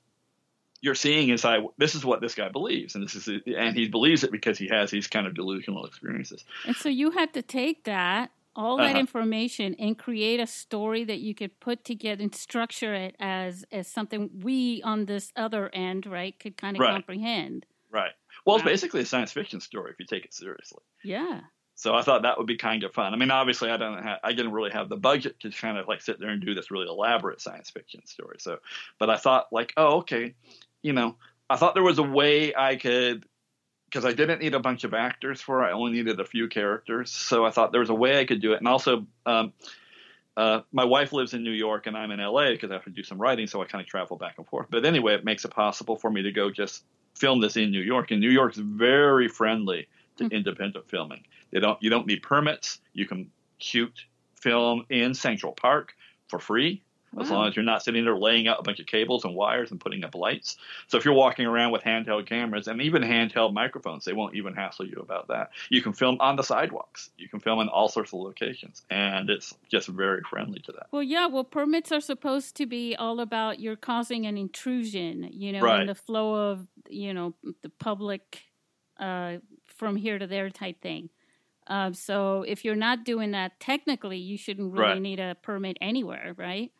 you're 0.81 0.95
seeing 0.95 1.29
inside 1.29 1.63
this 1.77 1.95
is 1.95 2.03
what 2.03 2.21
this 2.21 2.35
guy 2.35 2.49
believes 2.49 2.95
and 2.95 3.03
this 3.03 3.15
is 3.15 3.41
and 3.45 3.75
he 3.75 3.87
believes 3.87 4.23
it 4.23 4.31
because 4.31 4.57
he 4.57 4.67
has 4.67 4.91
these 4.91 5.07
kind 5.07 5.27
of 5.27 5.33
delusional 5.33 5.85
experiences 5.85 6.43
and 6.65 6.75
so 6.75 6.89
you 6.89 7.11
had 7.11 7.33
to 7.33 7.41
take 7.41 7.83
that 7.85 8.31
all 8.53 8.77
that 8.77 8.91
uh-huh. 8.91 8.99
information 8.99 9.75
and 9.79 9.97
create 9.97 10.39
a 10.39 10.47
story 10.47 11.05
that 11.05 11.19
you 11.19 11.33
could 11.33 11.57
put 11.61 11.85
together 11.85 12.21
and 12.21 12.35
structure 12.35 12.93
it 12.93 13.15
as 13.19 13.63
as 13.71 13.87
something 13.87 14.29
we 14.41 14.81
on 14.83 15.05
this 15.05 15.31
other 15.35 15.69
end 15.73 16.05
right 16.05 16.37
could 16.39 16.57
kind 16.57 16.75
of 16.75 16.81
right. 16.81 16.91
comprehend 16.91 17.65
right 17.91 18.11
well 18.45 18.55
it's 18.55 18.65
basically 18.65 19.01
a 19.01 19.05
science 19.05 19.31
fiction 19.31 19.61
story 19.61 19.91
if 19.91 19.99
you 19.99 20.05
take 20.05 20.25
it 20.25 20.33
seriously 20.33 20.81
yeah 21.03 21.41
so 21.81 21.95
I 21.95 22.03
thought 22.03 22.21
that 22.21 22.37
would 22.37 22.45
be 22.45 22.57
kind 22.57 22.83
of 22.83 22.93
fun. 22.93 23.11
I 23.11 23.17
mean, 23.17 23.31
obviously, 23.31 23.71
I 23.71 23.77
don't 23.77 24.03
have, 24.03 24.19
I 24.23 24.33
didn't 24.33 24.51
really 24.51 24.69
have 24.69 24.87
the 24.87 24.97
budget 24.97 25.39
to 25.39 25.49
kind 25.49 25.79
of 25.79 25.87
like 25.87 26.03
sit 26.03 26.19
there 26.19 26.29
and 26.29 26.39
do 26.39 26.53
this 26.53 26.69
really 26.69 26.85
elaborate 26.87 27.41
science 27.41 27.71
fiction 27.71 28.05
story. 28.05 28.37
So, 28.37 28.59
but 28.99 29.09
I 29.09 29.17
thought 29.17 29.47
like, 29.51 29.73
oh, 29.77 29.97
okay, 29.99 30.35
you 30.81 30.93
know, 30.93 31.15
I 31.49 31.57
thought 31.57 31.73
there 31.73 31.83
was 31.83 31.99
a 31.99 32.03
way 32.03 32.55
I 32.55 32.75
could 32.75 33.25
because 33.85 34.05
I 34.05 34.13
didn't 34.13 34.39
need 34.39 34.53
a 34.53 34.59
bunch 34.59 34.85
of 34.85 34.93
actors 34.93 35.41
for 35.41 35.63
it. 35.63 35.67
I 35.67 35.71
only 35.71 35.91
needed 35.91 36.19
a 36.19 36.25
few 36.25 36.47
characters. 36.47 37.11
So 37.11 37.45
I 37.45 37.51
thought 37.51 37.73
there 37.73 37.81
was 37.81 37.89
a 37.89 37.95
way 37.95 38.19
I 38.19 38.25
could 38.25 38.41
do 38.41 38.53
it. 38.53 38.59
And 38.59 38.67
also, 38.67 39.05
um, 39.25 39.51
uh, 40.37 40.61
my 40.71 40.85
wife 40.85 41.11
lives 41.11 41.33
in 41.33 41.43
New 41.43 41.51
York 41.51 41.87
and 41.87 41.97
I'm 41.97 42.09
in 42.11 42.21
LA 42.21 42.51
because 42.51 42.71
I 42.71 42.75
have 42.75 42.85
to 42.85 42.89
do 42.89 43.03
some 43.03 43.19
writing. 43.19 43.47
So 43.47 43.61
I 43.61 43.65
kind 43.65 43.81
of 43.81 43.87
travel 43.87 44.15
back 44.15 44.35
and 44.37 44.47
forth. 44.47 44.67
But 44.69 44.85
anyway, 44.85 45.15
it 45.15 45.25
makes 45.25 45.43
it 45.43 45.51
possible 45.51 45.97
for 45.97 46.09
me 46.09 46.21
to 46.21 46.31
go 46.31 46.49
just 46.49 46.85
film 47.15 47.41
this 47.41 47.57
in 47.57 47.69
New 47.69 47.81
York. 47.81 48.11
And 48.11 48.21
New 48.21 48.29
York's 48.29 48.57
very 48.57 49.27
friendly 49.27 49.89
to 50.17 50.23
mm-hmm. 50.23 50.33
independent 50.33 50.89
filming. 50.89 51.25
They 51.51 51.59
don't, 51.59 51.77
you 51.83 51.89
don't 51.89 52.07
need 52.07 52.23
permits. 52.23 52.79
You 52.93 53.05
can 53.05 53.29
shoot 53.57 53.93
film 54.35 54.85
in 54.89 55.13
Central 55.13 55.51
Park 55.51 55.93
for 56.29 56.39
free 56.39 56.81
as 57.19 57.29
wow. 57.29 57.37
long 57.37 57.47
as 57.49 57.55
you're 57.55 57.65
not 57.65 57.83
sitting 57.83 58.05
there 58.05 58.17
laying 58.17 58.47
out 58.47 58.59
a 58.59 58.63
bunch 58.63 58.79
of 58.79 58.85
cables 58.85 59.25
and 59.25 59.35
wires 59.35 59.71
and 59.71 59.79
putting 59.79 60.03
up 60.03 60.15
lights. 60.15 60.57
So 60.87 60.97
if 60.97 61.05
you're 61.05 61.13
walking 61.13 61.45
around 61.45 61.71
with 61.71 61.81
handheld 61.81 62.25
cameras 62.25 62.67
and 62.67 62.81
even 62.81 63.01
handheld 63.01 63.53
microphones, 63.53 64.05
they 64.05 64.13
won't 64.13 64.35
even 64.35 64.53
hassle 64.53 64.87
you 64.87 64.97
about 64.97 65.27
that. 65.27 65.51
You 65.69 65.81
can 65.81 65.93
film 65.93 66.17
on 66.19 66.35
the 66.35 66.43
sidewalks. 66.43 67.09
You 67.17 67.27
can 67.27 67.39
film 67.39 67.59
in 67.59 67.67
all 67.67 67.89
sorts 67.89 68.13
of 68.13 68.19
locations, 68.19 68.83
and 68.89 69.29
it's 69.29 69.53
just 69.69 69.87
very 69.87 70.21
friendly 70.21 70.59
to 70.61 70.71
that. 70.73 70.87
Well, 70.91 71.03
yeah. 71.03 71.27
Well, 71.27 71.43
permits 71.43 71.91
are 71.91 72.01
supposed 72.01 72.55
to 72.57 72.65
be 72.65 72.95
all 72.95 73.19
about 73.19 73.59
you're 73.59 73.75
causing 73.75 74.25
an 74.25 74.37
intrusion, 74.37 75.27
you 75.31 75.51
know, 75.51 75.61
right. 75.61 75.81
in 75.81 75.87
the 75.87 75.95
flow 75.95 76.51
of 76.51 76.65
you 76.89 77.13
know 77.13 77.33
the 77.61 77.69
public 77.69 78.43
uh, 78.99 79.37
from 79.65 79.95
here 79.95 80.17
to 80.17 80.27
there 80.27 80.49
type 80.49 80.81
thing. 80.81 81.09
Uh, 81.67 81.93
so 81.93 82.43
if 82.47 82.65
you're 82.65 82.75
not 82.75 83.05
doing 83.05 83.31
that 83.31 83.59
technically, 83.59 84.17
you 84.17 84.37
shouldn't 84.37 84.73
really 84.73 84.85
right. 84.85 85.01
need 85.01 85.19
a 85.19 85.35
permit 85.41 85.77
anywhere, 85.79 86.33
right? 86.37 86.71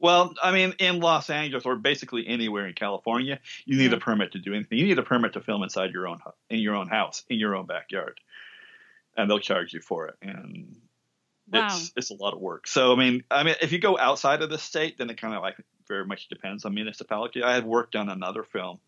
Well, 0.00 0.34
I 0.42 0.52
mean, 0.52 0.74
in 0.78 1.00
Los 1.00 1.30
Angeles 1.30 1.64
or 1.64 1.76
basically 1.76 2.26
anywhere 2.26 2.66
in 2.66 2.74
California, 2.74 3.38
you 3.64 3.78
need 3.78 3.92
a 3.92 3.98
permit 3.98 4.32
to 4.32 4.38
do 4.38 4.52
anything. 4.52 4.78
You 4.78 4.86
need 4.86 4.98
a 4.98 5.02
permit 5.02 5.34
to 5.34 5.40
film 5.40 5.62
inside 5.62 5.92
your 5.92 6.08
own 6.08 6.20
in 6.50 6.58
your 6.58 6.74
own 6.74 6.88
house 6.88 7.24
in 7.28 7.38
your 7.38 7.54
own 7.54 7.66
backyard, 7.66 8.20
and 9.16 9.30
they'll 9.30 9.38
charge 9.38 9.72
you 9.72 9.80
for 9.80 10.08
it. 10.08 10.16
And 10.20 10.76
wow. 11.50 11.66
it's 11.66 11.92
it's 11.96 12.10
a 12.10 12.14
lot 12.14 12.34
of 12.34 12.40
work. 12.40 12.66
So 12.66 12.92
I 12.92 12.96
mean, 12.96 13.24
I 13.30 13.44
mean, 13.44 13.54
if 13.62 13.72
you 13.72 13.78
go 13.78 13.96
outside 13.96 14.42
of 14.42 14.50
the 14.50 14.58
state, 14.58 14.98
then 14.98 15.08
it 15.10 15.20
kind 15.20 15.34
of 15.34 15.42
like 15.42 15.56
very 15.88 16.04
much 16.04 16.28
depends 16.28 16.64
on 16.64 16.74
municipality. 16.74 17.42
I 17.42 17.54
had 17.54 17.64
worked 17.64 17.96
on 17.96 18.08
another 18.08 18.42
film 18.42 18.80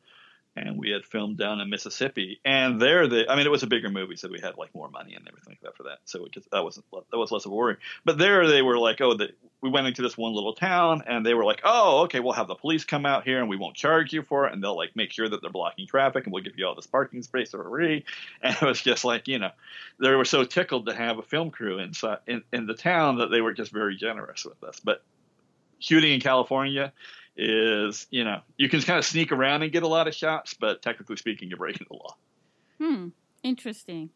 and 0.57 0.79
we 0.79 0.91
had 0.91 1.05
filmed 1.05 1.37
down 1.37 1.61
in 1.61 1.69
Mississippi. 1.69 2.41
And 2.45 2.81
there, 2.81 3.07
the 3.07 3.31
I 3.31 3.37
mean, 3.37 3.47
it 3.47 3.51
was 3.51 3.63
a 3.63 3.67
bigger 3.67 3.91
movie, 3.91 4.17
so 4.17 4.29
we 4.29 4.41
had 4.41 4.57
like 4.57 4.75
more 4.75 4.89
money 4.89 5.15
and 5.15 5.27
everything 5.29 5.53
like 5.53 5.61
that 5.61 5.77
for 5.77 5.83
that. 5.85 5.99
So 6.07 6.25
it 6.25 6.33
just, 6.33 6.51
that 6.51 6.65
wasn't 6.65 6.87
that 6.91 7.19
was 7.19 7.31
less 7.31 7.45
of 7.45 7.53
a 7.53 7.55
worry. 7.55 7.77
But 8.05 8.19
there, 8.19 8.47
they 8.47 8.63
were 8.63 8.79
like, 8.79 9.01
oh, 9.03 9.15
the, 9.15 9.29
we 9.61 9.69
went 9.69 9.87
into 9.87 10.03
this 10.03 10.17
one 10.17 10.33
little 10.33 10.55
town, 10.55 11.03
and 11.07 11.25
they 11.25 11.35
were 11.35 11.45
like, 11.45 11.61
oh, 11.65 12.05
okay, 12.05 12.21
we'll 12.21 12.33
have 12.33 12.49
the 12.49 12.55
police 12.55 12.85
come 12.85 13.05
out 13.05 13.25
here, 13.25 13.41
and 13.41 13.49
we 13.49 13.57
won't 13.57 13.77
charge 13.77 14.13
you 14.13 14.23
for 14.23 14.47
it, 14.47 14.55
and 14.55 14.63
they'll 14.63 14.77
like 14.77 14.97
make 14.97 15.13
sure 15.13 15.29
that 15.29 15.43
they're 15.43 15.51
blocking 15.51 15.87
traffic, 15.87 16.25
and 16.25 16.33
we'll 16.33 16.43
give 16.43 16.59
you 16.59 16.67
all 16.67 16.75
this 16.75 16.87
parking 16.87 17.23
space 17.23 17.51
for 17.51 17.63
free. 17.63 18.05
And 18.43 18.55
it 18.55 18.63
was 18.63 18.81
just 18.81 19.05
like, 19.05 19.29
you 19.29 19.39
know, 19.39 19.51
they 19.99 20.11
were 20.11 20.25
so 20.25 20.45
tickled 20.45 20.87
to 20.87 20.95
have 20.95 21.19
a 21.19 21.23
film 21.23 21.51
crew 21.51 21.79
inside 21.79 22.19
in, 22.27 22.43
in 22.53 22.67
the 22.67 22.75
town 22.75 23.19
that 23.19 23.31
they 23.31 23.41
were 23.41 23.53
just 23.53 23.73
very 23.73 23.97
generous 23.97 24.45
with 24.45 24.63
us. 24.63 24.81
But 24.81 25.03
shooting 25.79 26.13
in 26.13 26.21
California 26.21 26.93
is 27.37 28.07
you 28.11 28.25
know 28.25 28.41
you 28.57 28.69
can 28.69 28.81
kind 28.83 28.99
of 28.99 29.05
sneak 29.05 29.33
around 29.33 29.63
and 29.63 29.73
get 29.73 29.83
a 29.83 29.89
lot 29.89 30.09
of 30.09 30.15
shots, 30.15 30.55
but 30.55 30.83
technically 30.83 31.17
speaking, 31.17 31.49
you're 31.49 31.59
breaking 31.59 31.87
the 31.91 31.97
law. 31.97 32.17
Hmm. 32.81 33.09
Interesting. 33.43 34.11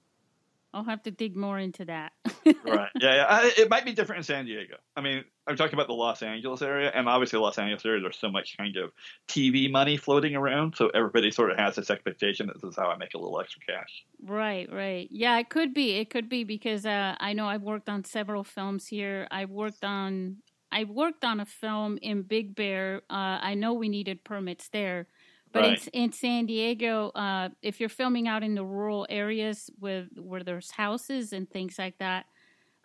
I'll 0.73 0.85
have 0.85 1.03
to 1.03 1.11
dig 1.11 1.37
more 1.37 1.59
into 1.59 1.85
that. 1.87 2.13
right. 2.65 2.91
Yeah. 3.01 3.15
yeah. 3.15 3.27
I, 3.29 3.53
it 3.59 3.69
might 3.69 3.85
be 3.85 3.93
different 3.93 4.19
in 4.19 4.23
San 4.23 4.45
Diego. 4.45 4.77
I 4.97 5.01
mean, 5.01 5.25
I'm 5.47 5.57
talking 5.57 5.75
about 5.75 5.89
the 5.89 5.95
Los 5.95 6.23
Angeles 6.23 6.63
area, 6.63 6.93
and 6.95 7.09
obviously, 7.09 7.41
Los 7.41 7.59
Angeles 7.59 7.85
area, 7.85 8.01
there's 8.01 8.19
so 8.19 8.31
much 8.31 8.57
kind 8.57 8.77
of 8.77 8.93
TV 9.27 9.71
money 9.71 9.97
floating 9.97 10.37
around, 10.37 10.77
so 10.77 10.89
everybody 10.91 11.33
sort 11.33 11.51
of 11.51 11.59
has 11.59 11.75
this 11.75 11.91
expectation 11.91 12.47
that 12.47 12.61
this 12.63 12.71
is 12.71 12.77
how 12.77 12.89
I 12.89 12.97
make 12.97 13.15
a 13.15 13.19
little 13.19 13.41
extra 13.41 13.61
cash. 13.67 14.05
Right. 14.23 14.73
Right. 14.73 15.09
Yeah. 15.11 15.39
It 15.39 15.49
could 15.49 15.75
be. 15.75 15.97
It 15.97 16.09
could 16.09 16.29
be 16.29 16.45
because 16.45 16.87
uh, 16.87 17.17
I 17.19 17.33
know 17.33 17.47
I've 17.47 17.63
worked 17.63 17.89
on 17.89 18.05
several 18.05 18.45
films 18.45 18.87
here. 18.87 19.27
I've 19.31 19.51
worked 19.51 19.85
on 19.85 20.37
I 20.73 20.85
worked 20.85 21.25
on 21.25 21.41
a 21.41 21.47
film 21.47 21.99
in 22.01 22.23
Big 22.23 22.55
Bear. 22.55 23.03
Uh, 23.11 23.39
I 23.41 23.55
know 23.55 23.75
we 23.75 23.89
needed 23.89 24.25
permits 24.25 24.69
there, 24.69 25.09
but 25.53 25.63
right. 25.63 25.89
in, 25.89 26.05
in, 26.05 26.13
San 26.13 26.47
Diego, 26.47 27.11
uh, 27.11 27.49
if 27.63 27.81
you're 27.81 27.89
filming 27.89 28.29
out 28.29 28.43
in 28.43 28.55
the 28.55 28.65
rural 28.65 29.07
areas 29.11 29.69
with 29.81 30.09
where 30.17 30.45
there's 30.45 30.71
houses 30.71 31.33
and 31.33 31.51
things 31.51 31.79
like 31.79 31.99
that, 31.99 32.27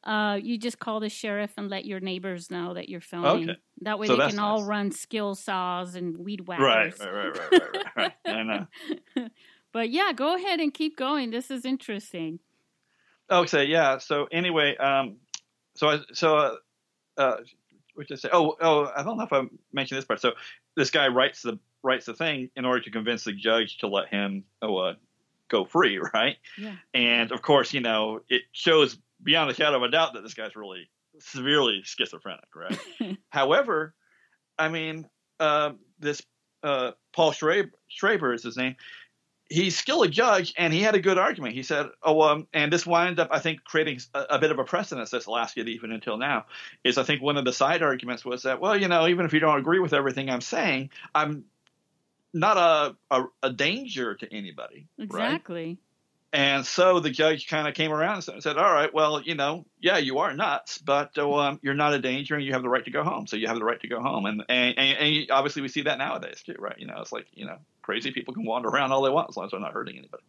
uh, 0.06 0.39
you 0.42 0.58
just 0.58 0.80
call 0.80 1.00
the 1.00 1.10
sheriff 1.10 1.51
and 1.58 1.70
let 1.70 1.86
your 1.86 2.00
neighbors 2.00 2.51
know 2.51 2.74
that 2.75 2.89
you're 2.89 3.01
filming. 3.01 3.50
Okay. 3.50 3.60
That 3.82 4.00
way 4.00 4.08
so 4.08 4.15
they 4.15 4.27
can 4.27 4.36
nice. 4.36 4.44
all 4.44 4.63
run 4.63 4.92
skill 4.92 5.36
saws 5.36 5.96
and 5.96 6.18
weed 6.18 6.48
whackers. 6.48 7.00
Right, 7.00 7.12
right, 7.12 7.25
right, 7.25 7.51
right, 7.51 7.62
right. 7.74 7.86
right. 7.96 8.13
I 8.25 8.44
know. 8.44 8.68
but 9.74 9.89
yeah, 9.89 10.12
go 10.13 10.36
ahead 10.36 10.60
and 10.60 10.74
keep 10.74 10.96
going. 10.96 11.32
This 11.32 11.50
is 11.50 11.65
interesting. 11.65 12.39
Okay, 13.32 13.65
yeah. 13.65 13.98
So 13.98 14.27
anyway, 14.32 14.77
um, 14.77 15.18
so 15.75 15.89
I, 15.89 16.00
so 16.13 16.38
uh, 16.38 16.56
uh 17.18 17.38
which 17.95 18.11
I 18.11 18.15
say, 18.15 18.29
oh, 18.31 18.55
oh, 18.61 18.91
I 18.95 19.03
don't 19.03 19.17
know 19.17 19.23
if 19.23 19.33
I 19.33 19.43
mentioned 19.73 19.97
this 19.97 20.05
part. 20.05 20.21
So 20.21 20.33
this 20.75 20.91
guy 20.91 21.07
writes 21.07 21.41
the 21.41 21.59
writes 21.83 22.05
the 22.05 22.13
thing 22.13 22.49
in 22.55 22.65
order 22.65 22.81
to 22.81 22.91
convince 22.91 23.23
the 23.23 23.33
judge 23.33 23.77
to 23.79 23.87
let 23.87 24.09
him 24.09 24.43
oh, 24.61 24.77
uh, 24.77 24.93
go 25.49 25.65
free, 25.65 25.99
right? 26.13 26.37
Yeah. 26.57 26.75
And 26.93 27.31
of 27.31 27.41
course, 27.41 27.73
you 27.73 27.81
know, 27.81 28.21
it 28.29 28.43
shows 28.51 28.97
beyond 29.23 29.49
a 29.49 29.53
shadow 29.53 29.77
of 29.77 29.83
a 29.83 29.89
doubt 29.89 30.13
that 30.13 30.23
this 30.23 30.33
guy's 30.33 30.55
really 30.55 30.89
severely 31.19 31.81
schizophrenic, 31.83 32.55
right? 32.55 33.17
However, 33.29 33.93
I 34.59 34.69
mean, 34.69 35.07
uh, 35.39 35.71
this 35.99 36.21
uh, 36.63 36.91
Paul 37.13 37.31
Schreber, 37.31 37.71
Schreber 37.89 38.33
is 38.33 38.43
his 38.43 38.57
name 38.57 38.75
he's 39.49 39.77
still 39.77 40.03
a 40.03 40.07
judge, 40.07 40.53
and 40.57 40.73
he 40.73 40.81
had 40.81 40.95
a 40.95 40.99
good 40.99 41.17
argument. 41.17 41.53
He 41.53 41.63
said, 41.63 41.87
"Oh, 42.01 42.21
um, 42.21 42.47
and 42.53 42.71
this 42.71 42.85
wound 42.85 43.19
up, 43.19 43.29
I 43.31 43.39
think, 43.39 43.63
creating 43.63 43.99
a, 44.13 44.21
a 44.31 44.39
bit 44.39 44.51
of 44.51 44.59
a 44.59 44.63
precedent 44.63 45.09
that's 45.09 45.27
lasted 45.27 45.67
even 45.67 45.91
until 45.91 46.17
now. 46.17 46.45
Is 46.83 46.97
I 46.97 47.03
think 47.03 47.21
one 47.21 47.37
of 47.37 47.45
the 47.45 47.53
side 47.53 47.81
arguments 47.81 48.25
was 48.25 48.43
that, 48.43 48.59
well, 48.59 48.77
you 48.77 48.87
know, 48.87 49.07
even 49.07 49.25
if 49.25 49.33
you 49.33 49.39
don't 49.39 49.59
agree 49.59 49.79
with 49.79 49.93
everything 49.93 50.29
I'm 50.29 50.41
saying, 50.41 50.89
I'm 51.13 51.45
not 52.33 52.57
a, 52.57 52.95
a, 53.15 53.23
a 53.43 53.53
danger 53.53 54.15
to 54.15 54.33
anybody. 54.33 54.87
Exactly. 54.97 55.65
Right? 55.65 55.77
And 56.33 56.65
so 56.65 56.99
the 56.99 57.11
judge 57.11 57.47
kind 57.47 57.65
of 57.65 57.75
came 57.75 57.93
around 57.93 58.27
and 58.27 58.43
said, 58.43 58.57
"All 58.57 58.73
right, 58.73 58.93
well, 58.93 59.21
you 59.21 59.35
know, 59.35 59.65
yeah, 59.79 59.99
you 59.99 60.17
are 60.17 60.33
nuts, 60.33 60.77
but 60.79 61.17
uh, 61.17 61.33
um, 61.33 61.59
you're 61.63 61.73
not 61.73 61.93
a 61.93 61.99
danger, 61.99 62.35
and 62.35 62.43
you 62.43 62.51
have 62.51 62.61
the 62.61 62.67
right 62.67 62.83
to 62.83 62.91
go 62.91 63.05
home. 63.05 63.25
So 63.25 63.37
you 63.37 63.47
have 63.47 63.57
the 63.57 63.63
right 63.63 63.79
to 63.79 63.87
go 63.87 64.01
home." 64.01 64.25
And, 64.25 64.43
and 64.49 64.77
and, 64.77 64.97
and 64.97 65.31
obviously 65.31 65.61
we 65.61 65.69
see 65.69 65.83
that 65.83 65.97
nowadays 65.97 66.43
too, 66.45 66.55
right? 66.59 66.77
You 66.77 66.87
know, 66.87 66.97
it's 66.99 67.13
like 67.13 67.27
you 67.31 67.45
know, 67.45 67.59
crazy 67.86 68.12
people 68.12 68.34
can 68.34 68.44
wander 68.44 68.68
around 68.68 68.92
all 68.92 69.04
they 69.04 69.12
want 69.12 69.30
as 69.30 69.38
long 69.38 69.46
as 69.46 69.51
they're 69.51 69.60
not 69.60 69.72
hurting 69.72 69.96
anybody. 69.96 70.24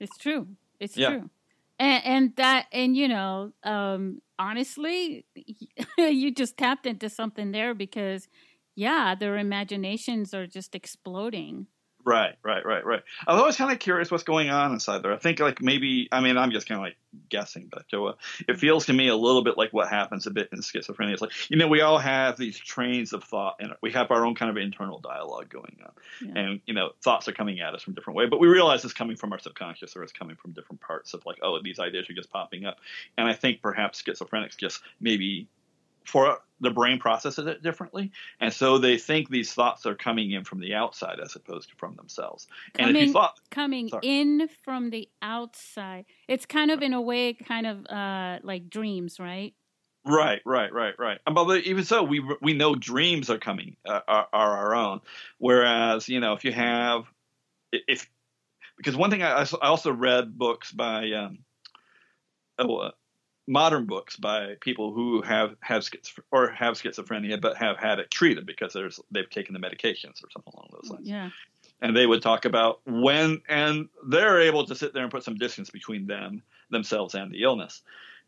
It's 0.00 0.16
true. 0.18 0.48
It's 0.80 0.96
yeah. 0.96 1.10
true. 1.10 1.30
And, 1.78 2.04
and 2.04 2.36
that, 2.36 2.66
and 2.72 2.96
you 2.96 3.06
know, 3.06 3.52
um, 3.62 4.20
honestly, 4.36 5.24
you 5.98 6.32
just 6.32 6.56
tapped 6.56 6.86
into 6.86 7.08
something 7.08 7.52
there 7.52 7.72
because, 7.72 8.26
yeah, 8.74 9.14
their 9.14 9.38
imaginations 9.38 10.34
are 10.34 10.48
just 10.48 10.74
exploding 10.74 11.68
Right, 12.06 12.36
right, 12.44 12.64
right, 12.64 12.86
right. 12.86 13.02
I 13.26 13.32
was 13.32 13.40
always 13.40 13.56
kind 13.56 13.72
of 13.72 13.80
curious 13.80 14.12
what's 14.12 14.22
going 14.22 14.48
on 14.48 14.72
inside 14.72 15.02
there. 15.02 15.12
I 15.12 15.18
think 15.18 15.40
like 15.40 15.60
maybe 15.60 16.08
I 16.12 16.20
mean 16.20 16.38
I'm 16.38 16.52
just 16.52 16.68
kind 16.68 16.78
of 16.78 16.84
like 16.84 16.96
guessing, 17.28 17.68
but 17.68 17.84
uh, 17.92 18.12
it 18.46 18.60
feels 18.60 18.86
to 18.86 18.92
me 18.92 19.08
a 19.08 19.16
little 19.16 19.42
bit 19.42 19.58
like 19.58 19.72
what 19.72 19.88
happens 19.88 20.24
a 20.28 20.30
bit 20.30 20.48
in 20.52 20.60
schizophrenia. 20.60 21.14
It's 21.14 21.20
like 21.20 21.32
you 21.50 21.56
know 21.56 21.66
we 21.66 21.80
all 21.80 21.98
have 21.98 22.36
these 22.36 22.56
trains 22.60 23.12
of 23.12 23.24
thought 23.24 23.56
and 23.58 23.72
we 23.82 23.90
have 23.90 24.12
our 24.12 24.24
own 24.24 24.36
kind 24.36 24.52
of 24.52 24.56
internal 24.56 25.00
dialogue 25.00 25.48
going 25.48 25.78
on, 25.84 25.92
yeah. 26.22 26.40
and 26.40 26.60
you 26.64 26.74
know 26.74 26.90
thoughts 27.02 27.26
are 27.26 27.32
coming 27.32 27.58
at 27.58 27.74
us 27.74 27.82
from 27.82 27.94
different 27.94 28.16
ways, 28.16 28.28
but 28.30 28.38
we 28.38 28.46
realize 28.46 28.84
it's 28.84 28.94
coming 28.94 29.16
from 29.16 29.32
our 29.32 29.40
subconscious 29.40 29.96
or 29.96 30.04
it's 30.04 30.12
coming 30.12 30.36
from 30.36 30.52
different 30.52 30.80
parts 30.80 31.12
of 31.12 31.26
like 31.26 31.38
oh 31.42 31.58
these 31.60 31.80
ideas 31.80 32.08
are 32.08 32.14
just 32.14 32.30
popping 32.30 32.66
up, 32.66 32.76
and 33.18 33.28
I 33.28 33.32
think 33.32 33.60
perhaps 33.60 34.00
schizophrenics 34.00 34.56
just 34.56 34.80
maybe 35.00 35.48
for 36.04 36.38
the 36.60 36.70
brain 36.70 36.98
processes 36.98 37.46
it 37.46 37.62
differently, 37.62 38.12
and 38.40 38.52
so 38.52 38.78
they 38.78 38.98
think 38.98 39.28
these 39.28 39.52
thoughts 39.52 39.86
are 39.86 39.94
coming 39.94 40.30
in 40.30 40.44
from 40.44 40.60
the 40.60 40.74
outside 40.74 41.20
as 41.20 41.36
opposed 41.36 41.70
to 41.70 41.76
from 41.76 41.94
themselves. 41.96 42.46
Coming, 42.74 42.88
and 42.88 42.96
if 42.96 43.06
you 43.08 43.12
thought 43.12 43.38
coming 43.50 43.88
sorry. 43.88 44.00
in 44.04 44.48
from 44.64 44.90
the 44.90 45.08
outside, 45.22 46.06
it's 46.28 46.46
kind 46.46 46.70
of 46.70 46.82
in 46.82 46.92
a 46.92 47.00
way, 47.00 47.34
kind 47.34 47.66
of 47.66 47.86
uh, 47.86 48.38
like 48.42 48.70
dreams, 48.70 49.18
right? 49.20 49.54
Right, 50.06 50.40
right, 50.46 50.72
right, 50.72 50.94
right. 50.98 51.18
But 51.26 51.64
even 51.64 51.84
so, 51.84 52.04
we 52.04 52.24
we 52.40 52.54
know 52.54 52.74
dreams 52.74 53.28
are 53.28 53.38
coming 53.38 53.76
uh, 53.84 54.00
are, 54.06 54.28
are 54.32 54.56
our 54.56 54.74
own. 54.74 55.00
Whereas 55.38 56.08
you 56.08 56.20
know, 56.20 56.32
if 56.34 56.44
you 56.44 56.52
have 56.52 57.04
if 57.72 58.08
because 58.76 58.96
one 58.96 59.10
thing 59.10 59.22
I, 59.22 59.42
I 59.42 59.46
also 59.66 59.92
read 59.92 60.38
books 60.38 60.70
by 60.70 61.10
um, 61.12 61.38
oh, 62.58 62.76
uh, 62.76 62.90
modern 63.46 63.86
books 63.86 64.16
by 64.16 64.54
people 64.60 64.92
who 64.92 65.22
have 65.22 65.54
have 65.60 65.84
or 66.32 66.50
have 66.50 66.74
schizophrenia 66.74 67.40
but 67.40 67.56
have 67.56 67.76
had 67.76 67.98
it 67.98 68.10
treated 68.10 68.44
because 68.44 68.72
there's 68.72 69.00
they've 69.10 69.30
taken 69.30 69.54
the 69.54 69.60
medications 69.60 70.22
or 70.24 70.30
something 70.32 70.52
along 70.54 70.68
those 70.72 70.90
lines. 70.90 71.08
Yeah. 71.08 71.30
And 71.80 71.96
they 71.96 72.06
would 72.06 72.22
talk 72.22 72.44
about 72.44 72.80
when 72.86 73.42
and 73.48 73.88
they're 74.06 74.40
able 74.40 74.66
to 74.66 74.74
sit 74.74 74.94
there 74.94 75.02
and 75.02 75.12
put 75.12 75.22
some 75.22 75.36
distance 75.36 75.70
between 75.70 76.06
them 76.06 76.42
themselves 76.70 77.14
and 77.14 77.30
the 77.30 77.42
illness. 77.42 77.82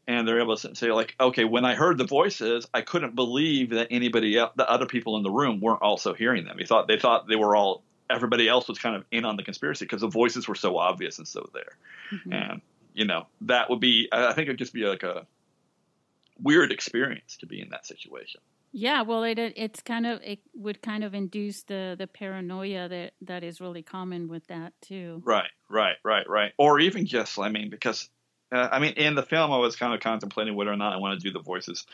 And 0.06 0.26
they're 0.26 0.40
able 0.40 0.56
to 0.56 0.74
say 0.74 0.90
like, 0.92 1.14
okay, 1.20 1.44
when 1.44 1.64
I 1.64 1.74
heard 1.74 1.98
the 1.98 2.06
voices, 2.06 2.66
I 2.72 2.80
couldn't 2.80 3.14
believe 3.14 3.70
that 3.70 3.88
anybody 3.90 4.38
else, 4.38 4.52
the 4.56 4.68
other 4.68 4.86
people 4.86 5.18
in 5.18 5.22
the 5.22 5.30
room 5.30 5.60
weren't 5.60 5.82
also 5.82 6.14
hearing 6.14 6.44
them. 6.44 6.56
He 6.58 6.64
thought 6.64 6.88
they 6.88 6.98
thought 6.98 7.28
they 7.28 7.36
were 7.36 7.56
all 7.56 7.82
everybody 8.10 8.48
else 8.48 8.68
was 8.68 8.78
kind 8.78 8.96
of 8.96 9.04
in 9.10 9.24
on 9.24 9.36
the 9.36 9.42
conspiracy 9.42 9.84
because 9.84 10.00
the 10.00 10.08
voices 10.08 10.48
were 10.48 10.54
so 10.54 10.78
obvious 10.78 11.18
and 11.18 11.28
so 11.28 11.48
there. 11.52 11.76
Mm-hmm. 12.12 12.32
And 12.32 12.62
you 12.98 13.04
know, 13.04 13.28
that 13.42 13.70
would 13.70 13.78
be, 13.78 14.08
I 14.10 14.32
think 14.32 14.48
it'd 14.48 14.58
just 14.58 14.74
be 14.74 14.82
like 14.82 15.04
a 15.04 15.24
weird 16.42 16.72
experience 16.72 17.36
to 17.36 17.46
be 17.46 17.60
in 17.60 17.68
that 17.70 17.86
situation. 17.86 18.40
Yeah, 18.72 19.02
well, 19.02 19.22
it 19.22 19.38
it's 19.38 19.80
kind 19.80 20.06
of 20.06 20.20
it 20.22 20.40
would 20.54 20.82
kind 20.82 21.02
of 21.02 21.14
induce 21.14 21.62
the 21.62 21.94
the 21.96 22.06
paranoia 22.06 22.88
that 22.88 23.12
that 23.22 23.42
is 23.42 23.62
really 23.62 23.82
common 23.82 24.28
with 24.28 24.46
that 24.48 24.74
too. 24.82 25.22
Right, 25.24 25.50
right, 25.70 25.96
right, 26.04 26.28
right. 26.28 26.52
Or 26.58 26.78
even 26.78 27.06
just, 27.06 27.38
I 27.38 27.48
mean, 27.48 27.70
because 27.70 28.10
uh, 28.52 28.68
I 28.70 28.78
mean, 28.78 28.94
in 28.94 29.14
the 29.14 29.22
film, 29.22 29.52
I 29.52 29.58
was 29.58 29.76
kind 29.76 29.94
of 29.94 30.00
contemplating 30.00 30.54
whether 30.54 30.72
or 30.72 30.76
not 30.76 30.92
I 30.92 30.98
want 30.98 31.18
to 31.18 31.26
do 31.26 31.32
the 31.32 31.42
voices. 31.42 31.86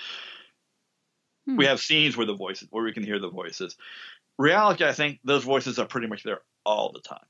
Hmm. 1.46 1.56
We 1.56 1.66
have 1.66 1.80
scenes 1.80 2.16
where 2.16 2.26
the 2.26 2.34
voices, 2.34 2.68
where 2.70 2.82
we 2.82 2.92
can 2.92 3.04
hear 3.04 3.20
the 3.20 3.30
voices. 3.30 3.76
Reality, 4.38 4.84
I 4.84 4.92
think 4.92 5.20
those 5.22 5.44
voices 5.44 5.78
are 5.78 5.86
pretty 5.86 6.08
much 6.08 6.24
there 6.24 6.40
all 6.64 6.92
the 6.92 7.00
time. 7.00 7.26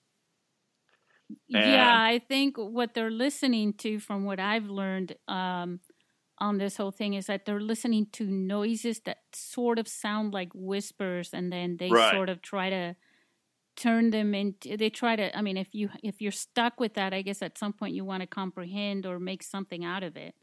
And 1.30 1.38
yeah, 1.48 1.94
I 1.96 2.20
think 2.28 2.56
what 2.56 2.94
they're 2.94 3.10
listening 3.10 3.74
to, 3.74 3.98
from 3.98 4.24
what 4.24 4.40
I've 4.40 4.66
learned 4.66 5.16
um, 5.28 5.80
on 6.38 6.58
this 6.58 6.76
whole 6.76 6.90
thing, 6.90 7.14
is 7.14 7.26
that 7.26 7.46
they're 7.46 7.60
listening 7.60 8.06
to 8.12 8.24
noises 8.24 9.00
that 9.06 9.18
sort 9.32 9.78
of 9.78 9.88
sound 9.88 10.34
like 10.34 10.50
whispers, 10.54 11.30
and 11.32 11.52
then 11.52 11.76
they 11.78 11.90
right. 11.90 12.12
sort 12.12 12.28
of 12.28 12.42
try 12.42 12.70
to 12.70 12.96
turn 13.76 14.10
them 14.10 14.34
into. 14.34 14.76
They 14.76 14.90
try 14.90 15.16
to. 15.16 15.36
I 15.36 15.42
mean, 15.42 15.56
if 15.56 15.68
you 15.72 15.88
if 16.02 16.20
you're 16.20 16.32
stuck 16.32 16.78
with 16.78 16.94
that, 16.94 17.14
I 17.14 17.22
guess 17.22 17.42
at 17.42 17.58
some 17.58 17.72
point 17.72 17.94
you 17.94 18.04
want 18.04 18.20
to 18.20 18.26
comprehend 18.26 19.06
or 19.06 19.18
make 19.18 19.42
something 19.42 19.84
out 19.84 20.02
of 20.02 20.16
it. 20.16 20.34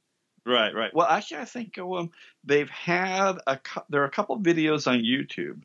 Right, 0.45 0.73
right. 0.73 0.91
Well, 0.93 1.07
actually, 1.07 1.41
I 1.41 1.45
think 1.45 1.77
um, 1.77 2.09
they've 2.43 2.69
had 2.69 3.33
a. 3.45 3.59
There 3.89 4.01
are 4.01 4.05
a 4.05 4.11
couple 4.11 4.39
videos 4.39 4.87
on 4.87 4.99
YouTube 4.99 5.61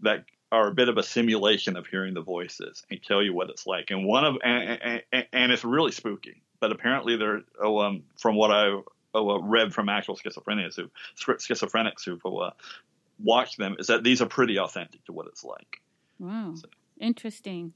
that 0.00 0.24
are 0.52 0.68
a 0.68 0.74
bit 0.74 0.88
of 0.88 0.96
a 0.96 1.02
simulation 1.02 1.76
of 1.76 1.86
hearing 1.86 2.14
the 2.14 2.22
voices 2.22 2.84
and 2.90 3.02
tell 3.02 3.22
you 3.22 3.34
what 3.34 3.50
it's 3.50 3.66
like. 3.66 3.90
And 3.90 4.06
one 4.06 4.24
of 4.24 4.36
and, 4.44 5.02
and, 5.12 5.26
and 5.32 5.52
it's 5.52 5.64
really 5.64 5.92
spooky. 5.92 6.42
But 6.60 6.72
apparently, 6.72 7.16
they're 7.16 7.42
oh, 7.60 7.80
um, 7.80 8.04
from 8.18 8.36
what 8.36 8.50
I 8.50 8.80
oh, 9.14 9.30
uh, 9.30 9.38
read 9.40 9.74
from 9.74 9.88
actual 9.88 10.16
schizophrenics 10.16 10.76
who 10.76 10.90
schizophrenics 11.16 12.04
who've 12.04 12.24
uh, 12.24 12.50
watched 13.22 13.58
them 13.58 13.76
is 13.78 13.88
that 13.88 14.04
these 14.04 14.22
are 14.22 14.26
pretty 14.26 14.58
authentic 14.58 15.04
to 15.06 15.12
what 15.12 15.26
it's 15.26 15.44
like. 15.44 15.80
Wow, 16.18 16.54
so. 16.56 16.68
interesting. 16.98 17.72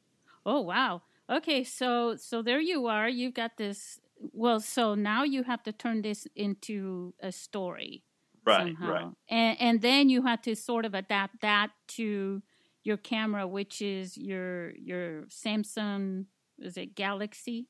Oh 0.46 0.61
wow. 0.61 1.02
Okay, 1.28 1.62
so 1.64 2.16
so 2.16 2.42
there 2.42 2.61
you 2.61 2.87
are. 2.87 3.09
You've 3.09 3.35
got 3.35 3.56
this. 3.56 4.00
Well, 4.33 4.61
so 4.61 4.94
now 4.94 5.24
you 5.24 5.42
have 5.42 5.62
to 5.64 5.72
turn 5.72 6.02
this 6.02 6.26
into 6.35 7.14
a 7.20 7.33
story. 7.33 8.04
Right, 8.46 8.74
somehow. 8.74 8.92
right. 8.92 9.09
And 9.28 9.61
and 9.61 9.83
then 9.83 10.09
you 10.09 10.22
have 10.22 10.40
to 10.42 10.56
sort 10.56 10.85
of 10.85 10.94
adapt 10.94 11.42
that 11.42 11.70
to 11.88 12.42
your 12.84 12.96
camera, 12.96 13.46
which 13.46 13.82
is 13.82 14.16
your 14.16 14.70
your 14.76 15.22
Samsung, 15.24 16.26
is 16.58 16.76
it 16.76 16.94
Galaxy? 16.94 17.66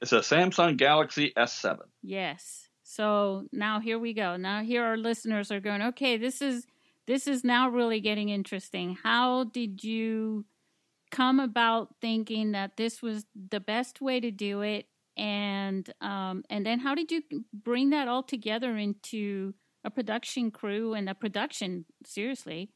It's 0.00 0.12
a 0.12 0.20
Samsung 0.20 0.76
Galaxy 0.76 1.32
S7. 1.36 1.78
Yes. 2.02 2.68
So 2.82 3.46
now 3.52 3.80
here 3.80 3.98
we 3.98 4.12
go. 4.12 4.36
Now 4.36 4.62
here 4.62 4.84
our 4.84 4.96
listeners 4.96 5.50
are 5.50 5.60
going, 5.60 5.82
okay, 5.82 6.16
this 6.16 6.42
is 6.42 6.66
this 7.06 7.26
is 7.26 7.44
now 7.44 7.68
really 7.68 8.00
getting 8.00 8.28
interesting. 8.28 8.96
How 9.02 9.44
did 9.44 9.84
you 9.84 10.44
come 11.10 11.38
about 11.38 11.94
thinking 12.00 12.52
that 12.52 12.76
this 12.76 13.02
was 13.02 13.24
the 13.34 13.60
best 13.60 14.00
way 14.00 14.20
to 14.20 14.30
do 14.30 14.62
it? 14.62 14.86
And 15.16 15.88
um, 16.00 16.44
and 16.50 16.66
then 16.66 16.80
how 16.80 16.94
did 16.94 17.10
you 17.10 17.22
bring 17.52 17.90
that 17.90 18.08
all 18.08 18.22
together 18.22 18.76
into 18.76 19.54
a 19.84 19.90
production 19.90 20.50
crew 20.50 20.94
and 20.94 21.08
a 21.08 21.14
production? 21.14 21.84
Seriously. 22.04 22.70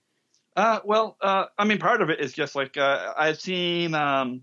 Uh, 0.56 0.80
well, 0.84 1.16
uh, 1.20 1.46
I 1.56 1.64
mean, 1.64 1.78
part 1.78 2.02
of 2.02 2.10
it 2.10 2.20
is 2.20 2.32
just 2.32 2.54
like 2.54 2.76
uh, 2.76 3.14
I've 3.16 3.40
seen 3.40 3.94
um, 3.94 4.42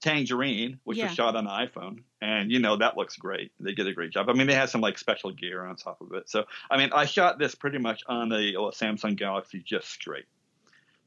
Tangerine, 0.00 0.78
which 0.84 0.98
yeah. 0.98 1.06
was 1.06 1.14
shot 1.14 1.34
on 1.34 1.44
the 1.44 1.50
iPhone, 1.50 2.02
and 2.20 2.52
you 2.52 2.60
know 2.60 2.76
that 2.76 2.96
looks 2.96 3.16
great. 3.16 3.50
They 3.58 3.72
did 3.72 3.88
a 3.88 3.92
great 3.92 4.10
job. 4.10 4.28
I 4.28 4.32
mean, 4.32 4.46
they 4.46 4.54
had 4.54 4.70
some 4.70 4.80
like 4.80 4.96
special 4.96 5.32
gear 5.32 5.64
on 5.64 5.76
top 5.76 6.00
of 6.00 6.12
it. 6.12 6.30
So, 6.30 6.44
I 6.70 6.78
mean, 6.78 6.90
I 6.92 7.04
shot 7.04 7.38
this 7.38 7.54
pretty 7.54 7.78
much 7.78 8.02
on 8.06 8.28
the 8.28 8.54
uh, 8.56 8.70
Samsung 8.70 9.16
Galaxy 9.16 9.62
just 9.64 9.88
straight. 9.88 10.26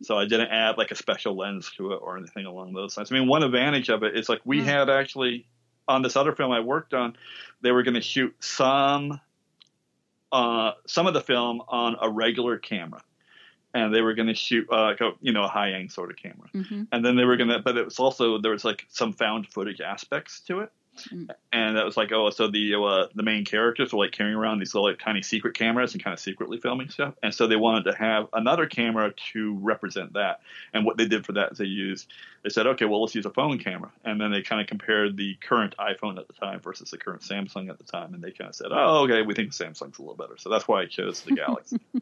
So 0.04 0.18
I 0.18 0.26
didn't 0.26 0.50
add 0.50 0.78
like 0.78 0.92
a 0.92 0.96
special 0.96 1.38
lens 1.38 1.72
to 1.78 1.94
it 1.94 2.00
or 2.02 2.18
anything 2.18 2.46
along 2.46 2.74
those 2.74 2.98
lines. 2.98 3.12
I 3.12 3.16
mean, 3.16 3.28
one 3.28 3.44
advantage 3.44 3.90
of 3.90 4.04
it 4.04 4.18
is 4.18 4.28
like 4.28 4.42
we 4.44 4.60
mm. 4.60 4.66
had 4.66 4.90
actually 4.90 5.46
on 5.88 6.02
this 6.02 6.16
other 6.16 6.34
film 6.34 6.52
I 6.52 6.60
worked 6.60 6.94
on, 6.94 7.16
they 7.62 7.72
were 7.72 7.84
going 7.84 7.96
to 7.96 8.02
shoot 8.02 8.36
some 8.40 9.22
uh, 10.32 10.72
some 10.88 11.08
of 11.08 11.14
the 11.14 11.22
film 11.22 11.62
on 11.68 11.98
a 12.02 12.10
regular 12.10 12.58
camera 12.58 13.04
and 13.74 13.94
they 13.94 14.02
were 14.02 14.14
going 14.14 14.28
to 14.28 14.34
shoot 14.34 14.68
uh, 14.72 14.84
like 14.84 15.02
a 15.02 15.12
you 15.22 15.32
know 15.32 15.44
a 15.44 15.48
high 15.48 15.72
end 15.72 15.92
sort 15.92 16.10
of 16.10 16.18
camera, 16.18 16.50
mm-hmm. 16.54 16.84
and 16.92 17.06
then 17.06 17.16
they 17.16 17.26
were 17.26 17.38
going 17.38 17.50
to, 17.50 17.60
but 17.60 17.78
it 17.78 17.86
was 17.86 18.00
also 18.00 18.40
there 18.40 18.52
was 18.52 18.66
like 18.66 18.86
some 18.90 19.14
found 19.14 19.48
footage 19.48 19.82
aspects 19.82 20.42
to 20.42 20.62
it, 20.62 20.72
Mm. 21.10 21.30
And 21.54 21.78
that 21.78 21.86
was 21.86 21.98
like, 21.98 22.12
oh, 22.12 22.30
so 22.30 22.48
the 22.48 22.76
uh, 22.76 23.08
the 23.16 23.24
main 23.24 23.46
characters 23.46 23.94
were 23.94 24.00
like 24.00 24.12
carrying 24.12 24.36
around 24.36 24.60
these 24.60 24.74
little 24.74 24.90
like, 24.90 25.00
tiny 25.00 25.22
secret 25.22 25.56
cameras 25.58 25.94
and 25.94 26.04
kind 26.04 26.14
of 26.14 26.20
secretly 26.20 26.60
filming 26.60 26.90
stuff. 26.90 27.14
And 27.24 27.34
so 27.34 27.48
they 27.48 27.56
wanted 27.56 27.86
to 27.86 27.96
have 27.96 28.28
another 28.34 28.66
camera 28.66 29.14
to 29.34 29.58
represent 29.58 30.14
that. 30.14 30.42
And 30.74 30.86
what 30.86 30.98
they 30.98 31.06
did 31.08 31.26
for 31.26 31.34
that 31.34 31.54
is 31.54 31.58
they 31.58 31.66
used, 31.66 32.08
they 32.44 32.50
said, 32.50 32.68
okay, 32.68 32.86
well, 32.86 33.02
let's 33.02 33.16
use 33.16 33.26
a 33.26 33.32
phone 33.32 33.58
camera. 33.60 33.92
And 34.04 34.20
then 34.20 34.32
they 34.32 34.42
kind 34.42 34.62
of 34.62 34.68
compared 34.68 35.18
the 35.18 35.36
current 35.36 35.76
iPhone 35.78 36.20
at 36.20 36.28
the 36.28 36.34
time 36.34 36.60
versus 36.60 36.92
the 36.92 36.98
current 36.98 37.22
Samsung 37.22 37.70
at 37.70 37.78
the 37.78 37.86
time. 37.86 38.14
And 38.14 38.24
they 38.24 38.32
kind 38.32 38.50
of 38.50 38.56
said, 38.56 38.68
oh, 38.72 39.04
okay, 39.06 39.22
we 39.22 39.34
think 39.34 39.52
Samsung's 39.52 39.98
a 39.98 40.02
little 40.02 40.16
better. 40.16 40.38
So 40.38 40.50
that's 40.50 40.68
why 40.68 40.82
I 40.82 40.86
chose 40.86 41.22
the 41.22 41.32
Galaxy. 41.32 41.80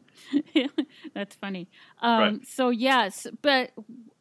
that's 1.14 1.36
funny. 1.36 1.68
Um, 2.00 2.20
right. 2.20 2.46
So, 2.46 2.70
yes, 2.70 3.26
but 3.42 3.70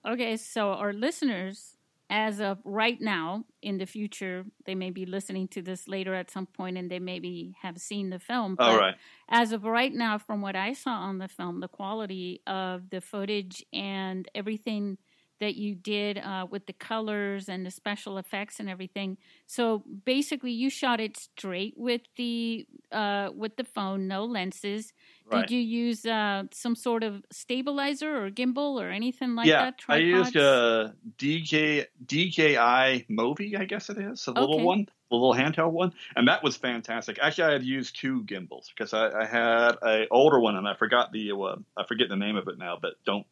okay, 0.06 0.38
so 0.38 0.70
our 0.70 0.94
listeners 0.94 1.76
as 2.10 2.40
of 2.40 2.60
right 2.64 3.00
now, 3.00 3.46
in 3.62 3.78
the 3.78 3.86
future, 3.86 4.46
they 4.66 4.74
may 4.76 4.90
be 4.90 5.06
listening 5.06 5.48
to 5.50 5.62
this 5.62 5.88
later 5.88 6.14
at 6.14 6.32
some 6.32 6.48
point 6.48 6.78
and 6.78 6.90
they 6.90 7.00
maybe 7.00 7.56
have 7.62 7.78
seen 7.78 8.10
the 8.10 8.20
film. 8.20 8.56
All 8.58 8.78
right. 8.78 8.96
As 9.30 9.52
of 9.52 9.64
right 9.64 9.94
now, 9.94 10.18
from 10.18 10.42
what 10.42 10.56
I 10.56 10.74
saw 10.74 10.92
on 10.92 11.20
the 11.20 11.28
film, 11.28 11.60
the 11.60 11.68
quality 11.68 12.42
of 12.48 12.90
the 12.90 13.02
footage 13.02 13.64
and 13.72 14.28
everything 14.34 14.98
that 15.40 15.56
you 15.56 15.76
did 15.76 16.18
uh, 16.18 16.46
with 16.50 16.66
the 16.66 16.74
colors 16.74 17.50
and 17.50 17.66
the 17.66 17.72
special 17.72 18.18
effects 18.18 18.60
and 18.60 18.70
everything. 18.70 19.18
So 19.48 19.84
basically, 20.06 20.52
you 20.52 20.70
shot 20.70 21.00
it 21.00 21.18
straight 21.18 21.74
with 21.78 22.02
the 22.18 22.68
uh, 22.92 23.30
with 23.36 23.56
the 23.56 23.64
phone, 23.64 24.08
no 24.08 24.26
lenses. 24.26 24.94
Right. 25.32 25.48
Did 25.48 25.54
you 25.54 25.60
use 25.60 26.06
uh, 26.06 26.44
some 26.52 26.76
sort 26.76 27.04
of 27.04 27.24
stabilizer 27.32 28.26
or 28.26 28.32
gimbal 28.32 28.82
or 28.82 28.90
anything 28.90 29.36
like 29.36 29.48
yeah, 29.48 29.66
that? 29.66 29.82
I 29.88 29.98
used 29.98 30.36
a 30.36 30.96
DJ 31.18 31.86
DJI 32.06 33.06
Movi, 33.10 33.60
I 33.60 33.66
guess 33.66 33.90
it 33.90 34.00
is, 34.00 34.26
a 34.28 34.32
little 34.32 34.62
one, 34.62 34.88
the 35.10 35.16
little 35.16 35.36
handheld 35.36 35.72
one, 35.72 35.94
and 36.16 36.28
that 36.28 36.44
was 36.44 36.58
fantastic. 36.58 37.20
Actually, 37.22 37.44
I 37.46 37.52
had 37.54 37.64
used 37.64 37.96
two 37.96 38.24
gimbals 38.24 38.72
because 38.76 38.94
I, 38.94 39.22
I 39.22 39.26
had 39.26 39.76
an 39.82 40.08
older 40.12 40.40
one, 40.40 40.56
and 40.56 40.68
I 40.68 40.74
forgot 40.74 41.12
the 41.12 41.32
uh, 41.32 41.56
I 41.78 41.86
forget 41.88 42.10
the 42.10 42.18
name 42.18 42.36
of 42.36 42.48
it 42.48 42.58
now, 42.58 42.78
but 42.82 42.94
don't 43.06 43.26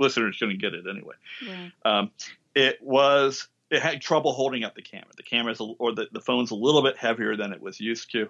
listeners 0.00 0.34
shouldn't 0.36 0.60
get 0.60 0.74
it 0.74 0.86
anyway. 0.88 1.14
Right. 1.46 1.72
Um, 1.84 2.10
it 2.54 2.78
was 2.82 3.48
it 3.70 3.82
had 3.82 4.00
trouble 4.00 4.32
holding 4.32 4.64
up 4.64 4.74
the 4.74 4.82
camera. 4.82 5.08
The 5.16 5.22
camera's 5.22 5.60
a, 5.60 5.64
or 5.64 5.94
the, 5.94 6.08
the 6.10 6.20
phone's 6.20 6.50
a 6.50 6.56
little 6.56 6.82
bit 6.82 6.96
heavier 6.96 7.36
than 7.36 7.52
it 7.52 7.62
was 7.62 7.80
used 7.80 8.10
to, 8.12 8.28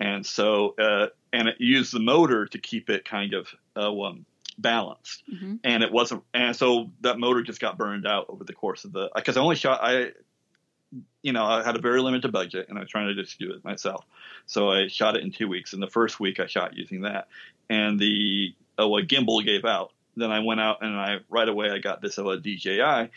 and 0.00 0.26
so 0.26 0.74
uh, 0.78 1.06
and 1.32 1.48
it 1.48 1.56
used 1.58 1.92
the 1.92 2.00
motor 2.00 2.46
to 2.46 2.58
keep 2.58 2.90
it 2.90 3.04
kind 3.04 3.34
of 3.34 3.48
uh, 3.76 4.02
um, 4.02 4.24
balanced. 4.58 5.22
hmm 5.28 5.56
And 5.62 5.82
it 5.82 5.92
wasn't, 5.92 6.24
and 6.34 6.56
so 6.56 6.90
that 7.02 7.18
motor 7.18 7.42
just 7.42 7.60
got 7.60 7.78
burned 7.78 8.06
out 8.06 8.26
over 8.28 8.44
the 8.44 8.52
course 8.52 8.84
of 8.84 8.92
the 8.92 9.10
because 9.14 9.36
I 9.36 9.40
only 9.40 9.56
shot 9.56 9.80
I. 9.82 10.12
You 11.22 11.32
know, 11.32 11.44
I 11.44 11.62
had 11.62 11.76
a 11.76 11.80
very 11.80 12.00
limited 12.00 12.32
budget, 12.32 12.68
and 12.68 12.76
I 12.76 12.80
was 12.80 12.90
trying 12.90 13.06
to 13.06 13.14
just 13.14 13.38
do 13.38 13.52
it 13.52 13.62
myself. 13.62 14.04
So 14.46 14.70
I 14.70 14.88
shot 14.88 15.14
it 15.14 15.22
in 15.22 15.30
two 15.30 15.46
weeks. 15.46 15.72
And 15.72 15.80
the 15.80 15.86
first 15.86 16.18
week, 16.18 16.40
I 16.40 16.46
shot 16.46 16.76
using 16.76 17.02
that, 17.02 17.28
and 17.68 18.00
the 18.00 18.54
oh, 18.76 18.98
a 18.98 19.02
gimbal 19.02 19.44
gave 19.44 19.64
out. 19.64 19.92
Then 20.20 20.30
I 20.30 20.40
went 20.40 20.60
out 20.60 20.82
and 20.82 20.94
I 20.94 21.18
right 21.28 21.48
away 21.48 21.70
I 21.70 21.78
got 21.78 22.00
this 22.00 22.18
a 22.18 22.36
DJI, 22.38 23.10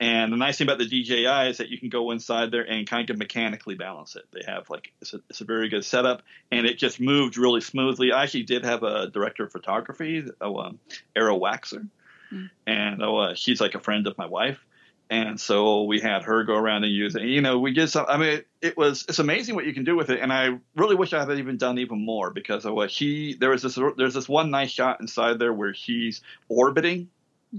and 0.00 0.32
the 0.32 0.36
nice 0.36 0.58
thing 0.58 0.66
about 0.66 0.78
the 0.78 0.86
DJI 0.86 1.50
is 1.50 1.58
that 1.58 1.68
you 1.68 1.78
can 1.78 1.90
go 1.90 2.10
inside 2.10 2.50
there 2.50 2.62
and 2.62 2.88
kind 2.88 3.10
of 3.10 3.18
mechanically 3.18 3.74
balance 3.74 4.16
it. 4.16 4.24
They 4.32 4.42
have 4.46 4.70
like 4.70 4.92
it's 5.00 5.12
a, 5.12 5.20
it's 5.28 5.40
a 5.40 5.44
very 5.44 5.68
good 5.68 5.84
setup, 5.84 6.22
and 6.50 6.66
it 6.66 6.78
just 6.78 7.00
moved 7.00 7.36
really 7.36 7.60
smoothly. 7.60 8.12
I 8.12 8.22
actually 8.22 8.44
did 8.44 8.64
have 8.64 8.82
a 8.82 9.08
director 9.08 9.44
of 9.44 9.52
photography, 9.52 10.24
oh, 10.40 10.56
um, 10.56 10.78
Arrow 11.14 11.38
Waxer, 11.38 11.88
Hmm. 12.30 12.46
and 12.66 13.02
oh, 13.02 13.16
uh, 13.16 13.34
she's 13.34 13.60
like 13.60 13.74
a 13.74 13.80
friend 13.80 14.06
of 14.06 14.16
my 14.16 14.26
wife. 14.26 14.64
And 15.10 15.40
so 15.40 15.82
we 15.82 15.98
had 15.98 16.22
her 16.22 16.44
go 16.44 16.54
around 16.54 16.84
and 16.84 16.92
use 16.92 17.16
it. 17.16 17.22
You 17.22 17.40
know, 17.40 17.58
we 17.58 17.72
did 17.72 17.88
some. 17.88 18.06
I 18.08 18.16
mean, 18.16 18.42
it 18.62 18.76
was 18.76 19.04
it's 19.08 19.18
amazing 19.18 19.56
what 19.56 19.66
you 19.66 19.74
can 19.74 19.82
do 19.82 19.96
with 19.96 20.08
it. 20.08 20.20
And 20.20 20.32
I 20.32 20.58
really 20.76 20.94
wish 20.94 21.12
I 21.12 21.18
had 21.18 21.36
even 21.36 21.56
done 21.56 21.78
even 21.78 22.04
more 22.04 22.30
because 22.30 22.64
of 22.64 22.74
what 22.74 22.90
he 22.90 23.34
there 23.34 23.50
was 23.50 23.62
this 23.62 23.76
there's 23.96 24.14
this 24.14 24.28
one 24.28 24.50
nice 24.52 24.70
shot 24.70 25.00
inside 25.00 25.40
there 25.40 25.52
where 25.52 25.72
he's 25.72 26.22
orbiting 26.48 27.08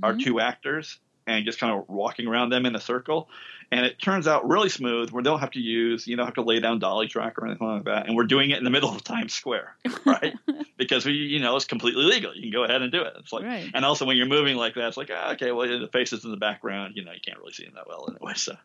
our 0.02 0.14
Mhm. 0.14 0.24
two 0.24 0.40
actors 0.40 0.98
and 1.28 1.46
just 1.46 1.60
kind 1.60 1.74
of 1.78 1.88
walking 1.88 2.28
around 2.28 2.50
them 2.50 2.66
in 2.66 2.76
a 2.76 2.80
circle. 2.82 3.30
And 3.74 3.86
it 3.86 4.02
turns 4.02 4.28
out 4.28 4.50
really 4.50 4.68
smooth. 4.68 5.12
We 5.12 5.24
don't 5.24 5.40
have 5.40 5.52
to 5.52 5.60
use, 5.60 6.06
you 6.06 6.18
don't 6.18 6.26
have 6.26 6.36
to 6.36 6.42
lay 6.42 6.60
down 6.60 6.80
dolly 6.80 7.08
track 7.08 7.38
or 7.38 7.46
anything 7.48 7.66
like 7.68 7.86
that. 7.86 8.08
And 8.08 8.18
we're 8.18 8.26
doing 8.26 8.52
it 8.52 8.58
in 8.58 8.66
the 8.66 8.70
middle 8.70 8.90
of 8.94 9.02
Times 9.02 9.34
Square, 9.34 9.76
right? 10.06 10.34
because 10.78 11.06
we, 11.06 11.14
you 11.14 11.40
know, 11.40 11.56
it's 11.56 11.64
completely 11.64 12.04
legal. 12.04 12.36
You 12.36 12.42
can 12.42 12.52
go 12.52 12.66
ahead 12.66 12.82
and 12.82 12.92
do 12.92 13.02
it. 13.04 13.14
It's 13.20 13.32
like, 13.32 13.46
Right. 13.46 13.72
and 13.74 13.86
also 13.86 14.06
when 14.06 14.18
you're 14.18 14.26
moving 14.26 14.58
like 14.58 14.76
that, 14.76 14.90
it's 14.90 14.98
like, 14.98 15.10
ah, 15.14 15.32
okay, 15.34 15.54
well, 15.54 15.68
the 15.68 15.88
faces 15.88 16.26
in 16.26 16.32
the 16.32 16.38
background, 16.38 16.98
you 16.98 17.06
know, 17.06 17.14
you 17.14 17.22
can't 17.26 17.38
really 17.40 17.54
see 17.54 17.64
them 17.64 17.76
that 17.76 17.88
well 17.88 18.10
anyway. 18.10 18.34
So 18.36 18.56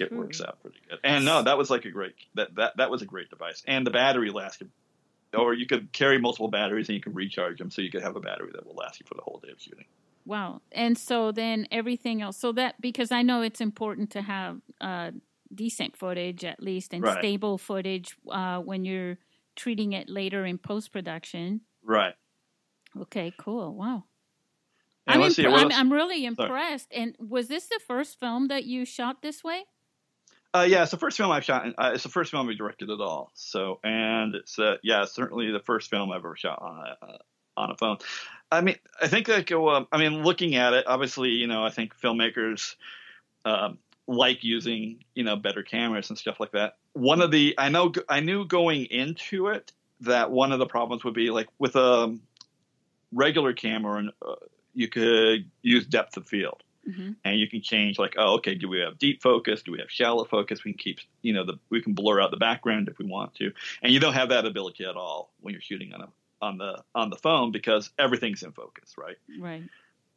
it 0.00 0.10
works 0.10 0.40
out 0.40 0.58
pretty 0.62 0.78
good. 0.88 1.00
And 1.04 1.26
no, 1.26 1.42
that 1.42 1.58
was 1.58 1.68
like 1.68 1.84
a 1.84 1.90
great, 1.90 2.14
that, 2.36 2.54
that, 2.54 2.78
that 2.78 2.90
was 2.90 3.02
a 3.02 3.06
great 3.06 3.28
device. 3.28 3.62
And 3.66 3.86
the 3.86 3.90
battery 3.90 4.30
lasted, 4.30 4.70
or 5.36 5.52
you 5.52 5.66
could 5.66 5.92
carry 5.92 6.18
multiple 6.18 6.48
batteries 6.48 6.88
and 6.88 6.94
you 6.96 7.02
could 7.02 7.14
recharge 7.14 7.58
them. 7.58 7.70
So 7.70 7.82
you 7.82 7.90
could 7.90 8.02
have 8.02 8.16
a 8.16 8.20
battery 8.20 8.52
that 8.54 8.66
will 8.66 8.74
last 8.76 9.00
you 9.00 9.06
for 9.06 9.14
the 9.16 9.22
whole 9.22 9.38
day 9.44 9.50
of 9.50 9.60
shooting. 9.60 9.84
Wow. 10.26 10.60
And 10.72 10.98
so 10.98 11.30
then 11.30 11.68
everything 11.70 12.20
else. 12.20 12.36
So 12.36 12.52
that 12.52 12.80
because 12.80 13.12
I 13.12 13.22
know 13.22 13.42
it's 13.42 13.60
important 13.60 14.10
to 14.10 14.22
have 14.22 14.60
uh, 14.80 15.12
decent 15.54 15.96
footage 15.96 16.44
at 16.44 16.60
least 16.60 16.92
and 16.92 17.02
Right. 17.02 17.18
stable 17.18 17.56
footage 17.58 18.16
uh, 18.30 18.58
when 18.58 18.84
you're 18.84 19.18
treating 19.54 19.92
it 19.92 20.08
later 20.10 20.44
in 20.44 20.58
post 20.58 20.92
production. 20.92 21.60
Right. 21.82 22.14
Okay. 23.00 23.32
Cool. 23.38 23.74
Wow. 23.74 24.04
I'm, 25.06 25.20
let's 25.20 25.36
see, 25.36 25.46
I'm, 25.46 25.70
I'm 25.70 25.92
really 25.92 26.26
impressed. 26.26 26.88
And 26.92 27.14
was 27.20 27.46
this 27.46 27.68
the 27.68 27.78
first 27.86 28.18
film 28.18 28.48
that 28.48 28.64
you 28.64 28.84
shot 28.84 29.22
this 29.22 29.44
way? 29.44 29.62
Uh, 30.52 30.66
yeah, 30.68 30.82
it's 30.82 30.90
the 30.90 30.96
first 30.96 31.16
film 31.16 31.30
I've 31.30 31.44
shot. 31.44 31.66
Uh, 31.78 31.92
it's 31.94 32.02
the 32.02 32.08
first 32.08 32.32
film 32.32 32.48
I 32.48 32.54
directed 32.54 32.90
at 32.90 33.00
all. 33.00 33.30
So, 33.34 33.78
and 33.84 34.34
it's 34.34 34.58
uh, 34.58 34.76
yeah, 34.82 35.04
certainly 35.04 35.52
the 35.52 35.60
first 35.60 35.90
film 35.90 36.10
I've 36.10 36.18
ever 36.18 36.34
shot 36.34 36.60
on 36.60 36.78
a 36.78 37.06
uh, 37.06 37.18
on 37.56 37.70
a 37.70 37.76
phone. 37.76 37.98
I 38.50 38.60
mean, 38.60 38.76
I 39.00 39.08
think 39.08 39.26
that 39.26 39.46
go. 39.46 39.70
Um, 39.70 39.88
I 39.90 39.98
mean, 39.98 40.22
looking 40.22 40.54
at 40.54 40.72
it, 40.72 40.86
obviously, 40.86 41.30
you 41.30 41.46
know, 41.46 41.64
I 41.64 41.70
think 41.70 41.94
filmmakers 41.96 42.76
um, 43.44 43.78
like 44.06 44.44
using 44.44 45.04
you 45.14 45.24
know 45.24 45.36
better 45.36 45.62
cameras 45.62 46.10
and 46.10 46.18
stuff 46.18 46.38
like 46.38 46.52
that. 46.52 46.76
One 46.92 47.20
of 47.20 47.30
the 47.30 47.54
I 47.58 47.68
know 47.68 47.92
I 48.08 48.20
knew 48.20 48.44
going 48.44 48.86
into 48.86 49.48
it 49.48 49.72
that 50.00 50.30
one 50.30 50.52
of 50.52 50.58
the 50.58 50.66
problems 50.66 51.04
would 51.04 51.14
be 51.14 51.30
like 51.30 51.48
with 51.58 51.76
a 51.76 52.16
regular 53.12 53.52
camera, 53.52 53.98
and 53.98 54.12
uh, 54.26 54.36
you 54.74 54.88
could 54.88 55.50
use 55.62 55.86
depth 55.86 56.16
of 56.16 56.28
field 56.28 56.62
hmm 56.86 57.12
and 57.24 57.38
you 57.40 57.48
can 57.48 57.60
change 57.60 57.98
like 57.98 58.14
oh 58.16 58.34
okay 58.34 58.54
do 58.54 58.68
we 58.68 58.78
have 58.78 58.96
deep 58.98 59.20
focus 59.20 59.62
do 59.62 59.72
we 59.72 59.78
have 59.78 59.90
shallow 59.90 60.24
focus 60.24 60.62
we 60.62 60.72
can 60.72 60.78
keep 60.78 61.00
you 61.22 61.32
know 61.32 61.44
the 61.44 61.58
we 61.68 61.82
can 61.82 61.94
blur 61.94 62.20
out 62.20 62.30
the 62.30 62.36
background 62.36 62.88
if 62.88 62.98
we 62.98 63.04
want 63.04 63.34
to 63.34 63.50
and 63.82 63.92
you 63.92 63.98
don't 63.98 64.12
have 64.12 64.28
that 64.28 64.46
ability 64.46 64.84
at 64.84 64.94
all 64.94 65.32
when 65.40 65.52
you're 65.52 65.60
shooting 65.60 65.92
on 65.92 66.00
a 66.02 66.08
on 66.42 66.58
the 66.58 66.82
on 66.94 67.10
the 67.10 67.16
phone 67.16 67.50
because 67.52 67.90
everything's 67.98 68.42
in 68.42 68.52
focus 68.52 68.94
right 68.98 69.16
Right. 69.40 69.62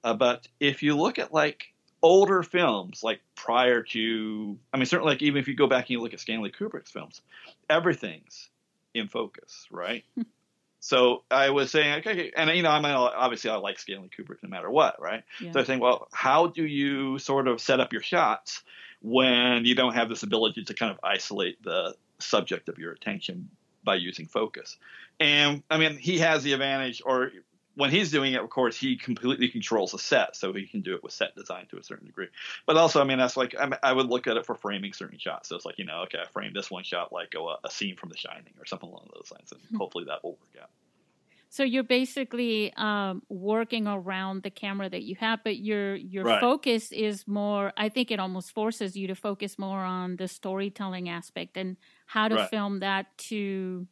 uh, 0.04 0.14
but 0.14 0.48
if 0.60 0.84
you 0.84 0.96
look 0.98 1.20
at 1.20 1.34
like 1.34 1.74
older 2.02 2.44
films 2.44 3.04
like 3.04 3.20
prior 3.36 3.84
to 3.84 4.58
i 4.74 4.78
mean 4.78 4.86
certainly 4.86 5.14
like 5.14 5.22
even 5.22 5.40
if 5.40 5.48
you 5.48 5.56
go 5.56 5.68
back 5.68 5.86
and 5.86 5.90
you 5.92 6.02
look 6.02 6.14
at 6.14 6.20
stanley 6.20 6.52
kubrick's 6.52 6.92
films 6.92 7.22
everything's 7.70 8.50
in 8.94 9.08
focus 9.08 9.68
right 9.72 10.04
so 10.80 11.24
i 11.30 11.50
was 11.50 11.72
saying 11.72 12.00
okay 12.00 12.32
and 12.36 12.50
you 12.52 12.64
know 12.64 12.70
i 12.72 12.80
mean 12.80 12.92
obviously 12.92 13.50
i 13.50 13.56
like 13.58 13.78
stanley 13.80 14.10
kubrick 14.18 14.38
no 14.44 14.50
matter 14.50 14.70
what 14.70 15.02
right 15.02 15.24
Yeah. 15.42 15.52
so 15.52 15.60
I 15.60 15.64
think, 15.64 15.82
well, 15.82 16.08
how 16.14 16.48
do 16.48 16.66
you 16.66 17.20
sort 17.20 17.48
of 17.48 17.60
set 17.62 17.80
up 17.80 17.92
your 17.94 18.02
shots 18.02 18.64
when 19.02 19.66
you 19.66 19.76
don't 19.76 19.94
have 19.94 20.10
this 20.10 20.24
ability 20.24 20.64
to 20.66 20.74
kind 20.74 20.92
of 20.92 21.00
isolate 21.04 21.62
the 21.64 21.96
subject 22.20 22.68
of 22.70 22.78
your 22.78 22.92
attention 22.94 23.50
by 23.90 23.96
using 23.96 24.28
focus? 24.28 24.78
And 25.20 25.64
I 25.68 25.80
mean, 25.80 25.98
he 25.98 26.20
has 26.20 26.44
the 26.44 26.54
advantage, 26.54 27.02
or 27.04 27.32
when 27.74 27.90
he's 27.90 28.12
doing 28.12 28.34
it, 28.34 28.42
of 28.42 28.48
course, 28.52 28.78
he 28.78 28.98
completely 28.98 29.48
controls 29.48 29.94
the 29.94 29.98
set, 29.98 30.36
so 30.36 30.54
he 30.54 30.68
can 30.68 30.82
do 30.82 30.94
it 30.94 31.02
with 31.02 31.12
set 31.12 31.36
design 31.36 31.66
to 31.72 31.78
a 31.80 31.84
certain 31.84 32.06
degree. 32.06 32.28
But 32.68 32.78
also, 32.78 33.02
I 33.02 33.04
mean, 33.04 33.18
that's 33.18 33.36
like 33.36 33.56
I, 33.56 33.76
I 33.82 33.94
would 33.94 34.06
look 34.06 34.28
at 34.28 34.38
it 34.38 34.46
for 34.46 34.54
framing 34.54 34.94
certain 34.94 35.18
shots. 35.18 35.50
So 35.50 35.56
it's 35.56 35.66
like, 35.66 35.80
you 35.80 35.86
know, 35.86 36.02
okay, 36.04 36.20
I 36.22 36.28
frame 36.28 36.54
this 36.54 36.70
one 36.70 36.84
shot 36.84 37.12
like 37.12 37.34
a, 37.36 37.56
a 37.66 37.72
scene 37.72 37.96
from 37.96 38.10
The 38.10 38.18
Shining 38.18 38.54
or 38.60 38.66
something 38.68 38.88
along 38.88 39.10
those 39.12 39.32
lines, 39.32 39.52
and 39.52 39.62
hmm. 39.62 39.78
hopefully 39.78 40.06
that 40.06 40.24
will 40.24 40.34
work 40.34 40.62
out. 40.62 40.70
So 41.52 41.64
you're 41.64 41.84
basically 41.84 42.72
um, 42.76 43.24
working 43.28 43.88
around 43.88 44.44
the 44.44 44.52
camera 44.52 44.90
that 44.90 45.04
you 45.04 45.16
have, 45.20 45.40
but 45.44 45.58
your 45.58 45.96
your 45.96 46.24
Right. 46.24 46.48
focus 46.48 46.92
is 46.92 47.28
more. 47.28 47.74
I 47.76 47.90
think 47.90 48.12
it 48.12 48.20
almost 48.20 48.52
forces 48.52 48.96
you 48.96 49.08
to 49.08 49.16
focus 49.16 49.58
more 49.58 49.80
on 49.80 50.18
the 50.18 50.28
storytelling 50.28 51.10
aspect 51.10 51.58
and 51.58 51.78
how 52.06 52.28
to 52.28 52.38
Right. 52.38 52.52
film 52.52 52.80
that 52.82 53.08
to 53.30 53.88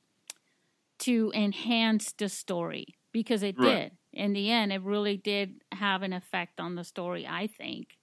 to 1.00 1.32
enhance 1.36 2.12
the 2.14 2.30
story 2.30 2.98
because 3.12 3.44
it 3.44 3.60
Right. 3.60 3.82
did. 3.82 3.98
In 4.14 4.34
the 4.34 4.50
end, 4.50 4.72
it 4.74 4.82
really 4.82 5.18
did 5.18 5.64
have 5.72 6.02
an 6.02 6.14
effect 6.14 6.60
on 6.60 6.76
the 6.76 6.84
story. 6.84 7.28
I 7.28 7.48
think 7.48 7.98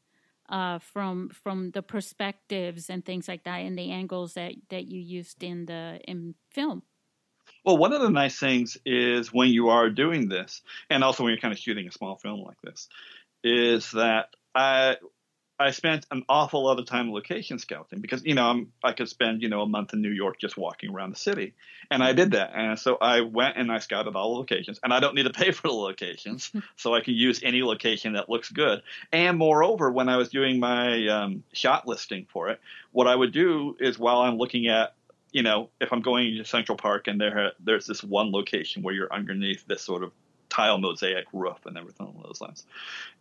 uh, 0.48 0.78
from 0.78 1.30
from 1.30 1.70
the 1.72 1.82
perspectives 1.82 2.90
and 2.90 3.04
things 3.04 3.26
like 3.28 3.44
that, 3.44 3.58
and 3.58 3.78
the 3.78 3.90
angles 3.90 4.34
that 4.34 4.54
that 4.70 4.86
you 4.86 5.00
used 5.00 5.42
in 5.42 5.66
the 5.66 6.00
in 6.06 6.34
film. 6.50 6.82
Well, 7.64 7.79
one 7.79 7.94
of 7.94 8.03
the 8.03 8.11
nice 8.11 8.38
things 8.38 8.77
is 8.85 9.33
when 9.33 9.48
you 9.48 9.70
are 9.70 9.88
doing 9.88 10.29
this, 10.29 10.61
and 10.90 11.03
also 11.03 11.22
when 11.22 11.33
you're 11.33 11.40
kind 11.40 11.53
of 11.53 11.59
shooting 11.59 11.88
a 11.88 11.92
small 11.92 12.16
film 12.16 12.42
like 12.42 12.61
this, 12.62 12.88
is 13.42 13.90
that 13.92 14.29
I 14.55 14.96
I 15.59 15.70
spent 15.70 16.05
an 16.11 16.24
awful 16.29 16.64
lot 16.64 16.79
of 16.79 16.87
time 16.87 17.12
location 17.12 17.59
scouting 17.59 18.00
because 18.00 18.24
you 18.24 18.35
know 18.35 18.50
I'm, 18.50 18.72
I 18.83 18.92
could 18.92 19.09
spend 19.09 19.40
you 19.40 19.48
know 19.48 19.62
a 19.62 19.66
month 19.66 19.94
in 19.94 20.03
New 20.03 20.11
York 20.11 20.38
just 20.38 20.59
walking 20.59 20.90
around 20.90 21.11
the 21.11 21.18
city, 21.18 21.55
and 21.90 22.03
I 22.03 22.12
did 22.12 22.33
that, 22.33 22.53
and 22.55 22.79
so 22.79 22.98
I 23.00 23.22
went 23.22 23.57
and 23.57 23.72
I 23.72 23.79
scouted 23.79 24.14
all 24.14 24.35
the 24.35 24.40
locations, 24.40 24.79
and 24.83 24.92
I 24.92 25.00
don't 25.00 25.14
need 25.14 25.22
to 25.22 25.31
pay 25.44 25.50
for 25.50 25.68
the 25.68 25.74
locations, 25.74 26.53
so 26.77 26.94
I 26.94 27.00
can 27.00 27.14
use 27.14 27.40
any 27.42 27.62
location 27.62 28.12
that 28.12 28.29
looks 28.29 28.50
good. 28.50 28.83
And 29.11 29.38
moreover, 29.38 29.90
when 29.90 30.11
I 30.11 30.18
was 30.18 30.29
doing 30.29 30.61
my 30.61 31.07
um, 31.09 31.44
shot 31.55 31.88
listing 31.88 32.27
for 32.31 32.50
it, 32.50 32.61
what 32.92 33.07
I 33.07 33.14
would 33.14 33.33
do 33.33 33.74
is 33.81 33.98
while 33.98 34.18
I'm 34.18 34.37
looking 34.37 34.66
at 34.66 34.94
you 35.35 35.42
know, 35.42 35.68
if 35.81 35.92
I'm 35.92 36.01
going 36.01 36.37
to 36.37 36.44
Central 36.44 36.79
Park 36.79 37.09
and 37.09 37.20
there 37.20 37.53
there's 37.62 37.87
this 37.87 38.03
one 38.03 38.33
location 38.33 38.83
where 38.83 38.94
you're 38.94 39.12
underneath 39.12 39.66
this 39.66 39.83
sort 39.83 40.03
of 40.03 40.12
tile 40.49 40.79
mosaic 40.79 41.27
roof 41.33 41.66
and 41.66 41.77
everything 41.77 42.07
along 42.07 42.23
those 42.25 42.40
lines, 42.40 42.64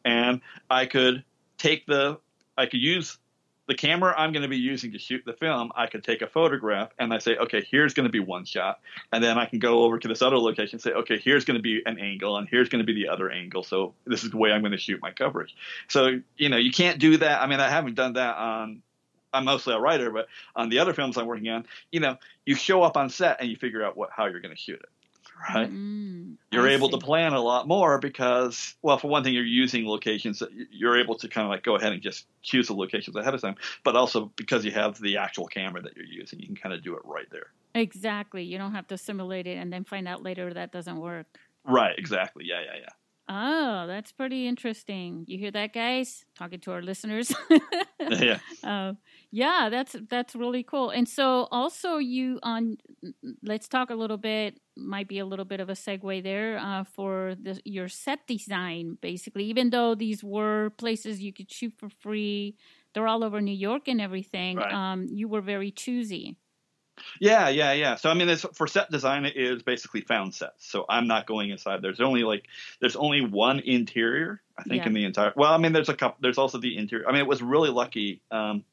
and 0.06 0.40
I 0.70 0.86
could 0.86 1.26
take 1.58 1.86
the 1.88 2.20
I 2.56 2.68
could 2.68 2.82
use 2.82 3.18
the 3.66 3.74
camera 3.74 4.14
I'm 4.16 4.32
going 4.32 4.44
to 4.44 4.50
be 4.50 4.58
using 4.58 4.92
to 4.92 5.00
shoot 5.00 5.24
the 5.26 5.34
film, 5.34 5.72
I 5.76 5.88
could 5.88 6.04
take 6.04 6.22
a 6.22 6.28
photograph 6.28 6.92
and 7.00 7.14
I 7.14 7.18
say, 7.18 7.36
okay, 7.38 7.66
here's 7.72 7.94
going 7.94 8.06
to 8.06 8.12
be 8.12 8.20
one 8.20 8.46
shot. 8.46 8.80
And 9.12 9.24
then 9.24 9.38
I 9.38 9.46
can 9.46 9.60
go 9.60 9.84
over 9.84 9.98
to 9.98 10.08
this 10.08 10.22
other 10.22 10.38
location 10.38 10.76
and 10.76 10.82
say, 10.82 10.92
okay, 10.92 11.18
here's 11.18 11.46
going 11.46 11.56
to 11.56 11.64
be 11.64 11.82
an 11.86 11.98
angle 11.98 12.38
and 12.38 12.48
here's 12.48 12.68
going 12.68 12.86
to 12.86 12.86
be 12.86 12.94
the 12.94 13.08
other 13.08 13.32
angle. 13.32 13.64
So 13.64 13.94
this 14.06 14.24
is 14.26 14.32
the 14.32 14.38
way 14.38 14.52
I'm 14.52 14.62
going 14.62 14.74
to 14.74 14.78
shoot 14.78 15.02
my 15.02 15.12
coverage. 15.12 15.56
So, 15.88 16.20
you 16.36 16.50
know, 16.50 16.58
you 16.58 16.72
can't 16.72 17.00
do 17.00 17.18
that. 17.18 17.42
I 17.42 17.48
mean, 17.48 17.62
I 17.62 17.70
haven't 17.70 17.96
done 17.96 18.14
that 18.14 18.36
on, 18.36 18.82
I'm 19.34 19.46
mostly 19.46 19.74
a 19.74 19.80
writer, 19.80 20.12
but 20.12 20.28
on 20.56 20.70
the 20.70 20.80
other 20.80 20.94
films 20.94 21.18
I'm 21.18 21.26
working 21.26 21.50
on, 21.50 21.66
you 21.92 22.00
know, 22.00 22.18
you 22.46 22.56
show 22.56 22.84
up 22.84 22.98
on 22.98 23.10
set 23.10 23.38
and 23.40 23.50
you 23.50 23.56
figure 23.56 23.84
out 23.84 23.98
what, 23.98 24.10
how 24.16 24.26
you're 24.26 24.42
going 24.42 24.56
to 24.56 24.62
shoot 24.62 24.80
it 24.80 24.90
right? 25.50 25.72
Mm, 25.72 26.36
you're 26.52 26.68
I 26.68 26.74
able 26.74 26.90
see. 26.90 27.00
to 27.00 27.06
plan 27.06 27.34
a 27.34 27.42
lot 27.42 27.68
more 27.68 28.00
because, 28.00 28.76
well, 28.82 28.98
for 28.98 29.08
one 29.08 29.24
thing, 29.24 29.34
you're 29.34 29.44
using 29.44 29.86
locations 29.86 30.40
that 30.40 30.50
you're 30.72 31.00
able 31.00 31.16
to 31.16 31.28
kind 31.28 31.46
of 31.46 31.50
like 31.50 31.64
go 31.64 31.76
ahead 31.76 31.94
and 31.94 32.02
just 32.02 32.26
choose 32.42 32.68
the 32.68 32.74
locations 32.74 33.16
ahead 33.16 33.34
of 33.34 33.42
time, 33.42 33.56
but 33.84 33.96
also 33.96 34.32
because 34.36 34.64
you 34.66 34.72
have 34.72 35.00
the 35.00 35.18
actual 35.18 35.48
camera 35.48 35.82
that 35.82 35.96
you're 35.96 36.06
using, 36.06 36.40
you 36.40 36.48
can 36.48 36.56
kind 36.56 36.74
of 36.74 36.84
do 36.84 36.96
it 36.96 37.02
right 37.04 37.28
there. 37.32 37.48
Exactly. 37.76 38.44
You 38.44 38.58
don't 38.58 38.74
have 38.74 38.88
to 38.88 38.98
simulate 38.98 39.48
it 39.48 39.58
and 39.58 39.72
then 39.72 39.84
find 39.84 40.08
out 40.08 40.24
later 40.24 40.54
that 40.54 40.72
doesn't 40.72 41.00
work. 41.00 41.26
Right. 41.66 41.98
Exactly. 41.98 42.46
Yeah. 42.48 42.62
Yeah. 42.62 42.80
Yeah. 42.82 42.90
Oh, 43.30 43.88
that's 43.88 44.12
pretty 44.12 44.48
interesting. 44.48 45.24
You 45.28 45.38
hear 45.38 45.52
that, 45.52 45.74
guys? 45.74 46.26
Talking 46.38 46.60
to 46.62 46.72
our 46.72 46.82
listeners. 46.82 47.34
yeah. 48.00 48.40
Uh, 48.62 48.94
yeah, 49.32 49.70
that's 49.72 49.96
that's 50.10 50.36
really 50.36 50.64
cool. 50.64 50.90
And 50.90 51.08
so, 51.08 51.48
also, 51.50 51.98
you 51.98 52.40
on. 52.44 52.78
Let's 53.42 53.70
talk 53.70 53.90
a 53.92 53.96
little 53.96 54.18
bit. 54.18 54.60
Might 54.76 55.08
be 55.08 55.20
a 55.20 55.26
little 55.26 55.46
bit 55.46 55.62
of 55.62 55.70
a 55.70 55.74
segue 55.74 56.22
there 56.22 56.58
uh, 56.58 56.84
for 56.84 57.36
the, 57.42 57.62
your 57.64 57.88
set 57.88 58.28
design. 58.28 58.98
Basically, 59.02 59.46
even 59.46 59.70
though 59.70 59.96
these 59.96 60.22
were 60.24 60.72
places 60.72 61.22
you 61.22 61.32
could 61.32 61.50
shoot 61.50 61.74
for 61.78 61.90
free, 62.02 62.58
they're 62.94 63.08
all 63.08 63.24
over 63.24 63.40
New 63.40 63.56
York 63.56 63.88
and 63.88 64.02
everything. 64.02 64.58
Right. 64.58 64.74
Um, 64.74 65.08
you 65.10 65.30
were 65.30 65.42
very 65.42 65.72
choosy. 65.72 66.38
Yeah, 67.20 67.50
yeah, 67.50 67.74
yeah. 67.74 67.96
So 67.96 68.10
I 68.10 68.14
mean, 68.14 68.36
for 68.36 68.68
set 68.68 68.92
design, 68.92 69.26
it 69.26 69.36
is 69.36 69.64
basically 69.64 70.02
found 70.02 70.34
sets. 70.34 70.68
So 70.70 70.86
I'm 70.88 71.08
not 71.08 71.26
going 71.26 71.50
inside. 71.50 71.82
There's 71.82 72.02
only 72.02 72.24
like 72.24 72.46
there's 72.80 72.96
only 72.96 73.22
one 73.22 73.60
interior, 73.60 74.42
I 74.58 74.64
think, 74.64 74.84
yeah. 74.84 74.88
in 74.88 74.94
the 74.94 75.06
entire. 75.06 75.34
Well, 75.36 75.54
I 75.54 75.58
mean, 75.58 75.74
there's 75.74 75.90
a 75.90 75.96
couple. 75.96 76.18
There's 76.22 76.38
also 76.38 76.58
the 76.58 76.78
interior. 76.78 77.08
I 77.08 77.12
mean, 77.12 77.22
it 77.22 77.28
was 77.28 77.42
really 77.42 77.70
lucky. 77.70 78.22
Um, 78.32 78.64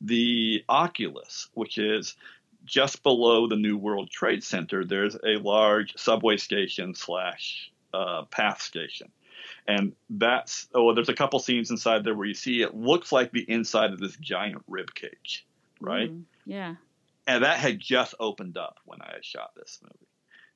the 0.00 0.64
Oculus, 0.68 1.48
which 1.54 1.78
is 1.78 2.16
just 2.64 3.02
below 3.02 3.48
the 3.48 3.56
New 3.56 3.76
World 3.76 4.10
Trade 4.10 4.44
Center, 4.44 4.84
there's 4.84 5.16
a 5.16 5.36
large 5.38 5.96
subway 5.96 6.36
station 6.36 6.94
slash 6.94 7.72
uh, 7.92 8.22
PATH 8.30 8.60
station. 8.60 9.10
And 9.66 9.92
that's 10.08 10.68
oh, 10.74 10.94
there's 10.94 11.08
a 11.08 11.14
couple 11.14 11.38
scenes 11.40 11.70
inside 11.70 12.04
there 12.04 12.14
where 12.14 12.26
you 12.26 12.34
see 12.34 12.62
it 12.62 12.74
looks 12.74 13.12
like 13.12 13.32
the 13.32 13.44
inside 13.50 13.92
of 13.92 13.98
this 13.98 14.16
giant 14.16 14.62
rib 14.66 14.94
cage, 14.94 15.46
right? 15.80 16.10
Mm, 16.10 16.22
yeah 16.46 16.74
and 17.28 17.44
that 17.44 17.58
had 17.58 17.78
just 17.78 18.14
opened 18.18 18.56
up 18.56 18.80
when 18.86 19.00
I 19.02 19.18
shot 19.20 19.50
this 19.54 19.78
movie. 19.82 20.08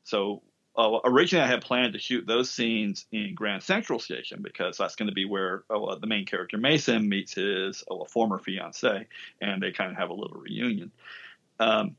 So 0.05 0.43
uh, 0.75 1.01
originally, 1.05 1.45
I 1.45 1.49
had 1.49 1.61
planned 1.61 1.93
to 1.93 1.99
shoot 1.99 2.27
those 2.27 2.51
scenes 2.51 3.05
in 3.13 3.35
Grand 3.35 3.63
Central 3.63 3.99
Station 3.99 4.41
because 4.43 4.79
that's 4.79 4.97
going 4.97 5.09
to 5.09 5.15
be 5.15 5.27
where 5.27 5.65
uh, 5.69 5.97
the 5.97 6.07
main 6.07 6.25
character 6.25 6.57
Mason 6.57 7.11
meets 7.11 7.35
his 7.35 7.85
uh, 7.91 8.07
former 8.07 8.39
fiance, 8.39 9.07
and 9.43 9.63
they 9.63 9.71
kind 9.71 9.91
of 9.91 9.99
have 9.99 10.09
a 10.09 10.15
little 10.15 10.41
reunion. 10.41 10.91
Um, 11.61 11.97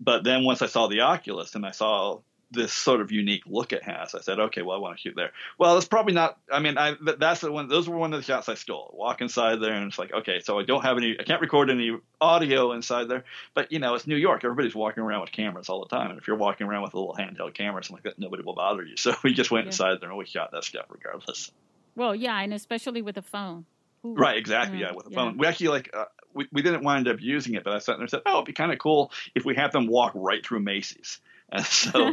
but 0.00 0.24
then 0.24 0.44
once 0.44 0.62
I 0.62 0.66
saw 0.66 0.88
the 0.88 1.02
Oculus 1.02 1.54
and 1.54 1.66
I 1.66 1.72
saw 1.72 2.20
this 2.50 2.72
sort 2.72 3.00
of 3.00 3.10
unique 3.10 3.42
look 3.46 3.72
it 3.72 3.82
has. 3.82 4.14
I 4.14 4.20
said, 4.20 4.38
okay, 4.38 4.62
well, 4.62 4.76
I 4.76 4.80
want 4.80 4.96
to 4.96 5.00
shoot 5.00 5.14
there. 5.16 5.32
Well, 5.58 5.74
that's 5.74 5.88
probably 5.88 6.14
not. 6.14 6.38
I 6.50 6.60
mean, 6.60 6.78
I 6.78 6.94
that's 7.18 7.40
the 7.40 7.50
one. 7.50 7.68
Those 7.68 7.88
were 7.88 7.96
one 7.96 8.12
of 8.12 8.20
the 8.20 8.24
shots 8.24 8.48
I 8.48 8.54
stole. 8.54 8.94
Walk 8.96 9.20
inside 9.20 9.60
there, 9.60 9.72
and 9.72 9.86
it's 9.88 9.98
like, 9.98 10.12
okay, 10.12 10.40
so 10.40 10.58
I 10.58 10.64
don't 10.64 10.82
have 10.82 10.96
any. 10.96 11.16
I 11.18 11.24
can't 11.24 11.40
record 11.40 11.70
any 11.70 11.98
audio 12.20 12.72
inside 12.72 13.08
there. 13.08 13.24
But 13.54 13.72
you 13.72 13.78
know, 13.78 13.94
it's 13.94 14.06
New 14.06 14.16
York. 14.16 14.44
Everybody's 14.44 14.74
walking 14.74 15.02
around 15.02 15.22
with 15.22 15.32
cameras 15.32 15.68
all 15.68 15.80
the 15.80 15.94
time, 15.94 16.10
and 16.10 16.18
if 16.18 16.26
you're 16.26 16.36
walking 16.36 16.66
around 16.66 16.82
with 16.82 16.94
a 16.94 16.98
little 16.98 17.14
handheld 17.14 17.54
camera 17.54 17.82
something 17.82 18.02
like 18.04 18.14
that, 18.14 18.18
nobody 18.18 18.42
will 18.42 18.54
bother 18.54 18.82
you. 18.82 18.94
So 19.06 19.14
we 19.22 19.34
just 19.34 19.52
went 19.52 19.66
yeah. 19.66 19.68
inside 19.68 20.00
there 20.00 20.08
and 20.08 20.18
we 20.18 20.26
shot 20.26 20.50
that 20.50 20.64
stuff 20.64 20.86
regardless. 20.88 21.52
Well, 21.94 22.12
yeah, 22.14 22.40
and 22.40 22.52
especially 22.52 23.02
with 23.02 23.16
a 23.16 23.22
phone. 23.22 23.64
Ooh. 24.04 24.14
Right, 24.14 24.36
exactly. 24.36 24.78
Yeah, 24.78 24.88
yeah 24.88 24.94
with 24.96 25.06
a 25.06 25.10
phone. 25.10 25.38
We 25.38 25.46
actually 25.46 25.68
like 25.68 25.90
uh, 25.94 26.06
we 26.34 26.48
we 26.52 26.62
didn't 26.62 26.82
wind 26.82 27.06
up 27.06 27.20
using 27.20 27.54
it, 27.54 27.62
but 27.62 27.72
I 27.72 27.78
sat 27.78 27.94
there 27.94 28.02
and 28.02 28.10
said, 28.10 28.22
oh, 28.26 28.34
it'd 28.34 28.46
be 28.46 28.52
kind 28.52 28.72
of 28.72 28.78
cool 28.78 29.12
if 29.34 29.44
we 29.44 29.54
had 29.54 29.70
them 29.70 29.86
walk 29.86 30.12
right 30.14 30.44
through 30.44 30.60
Macy's. 30.60 31.20
And 31.50 31.64
so 31.66 32.12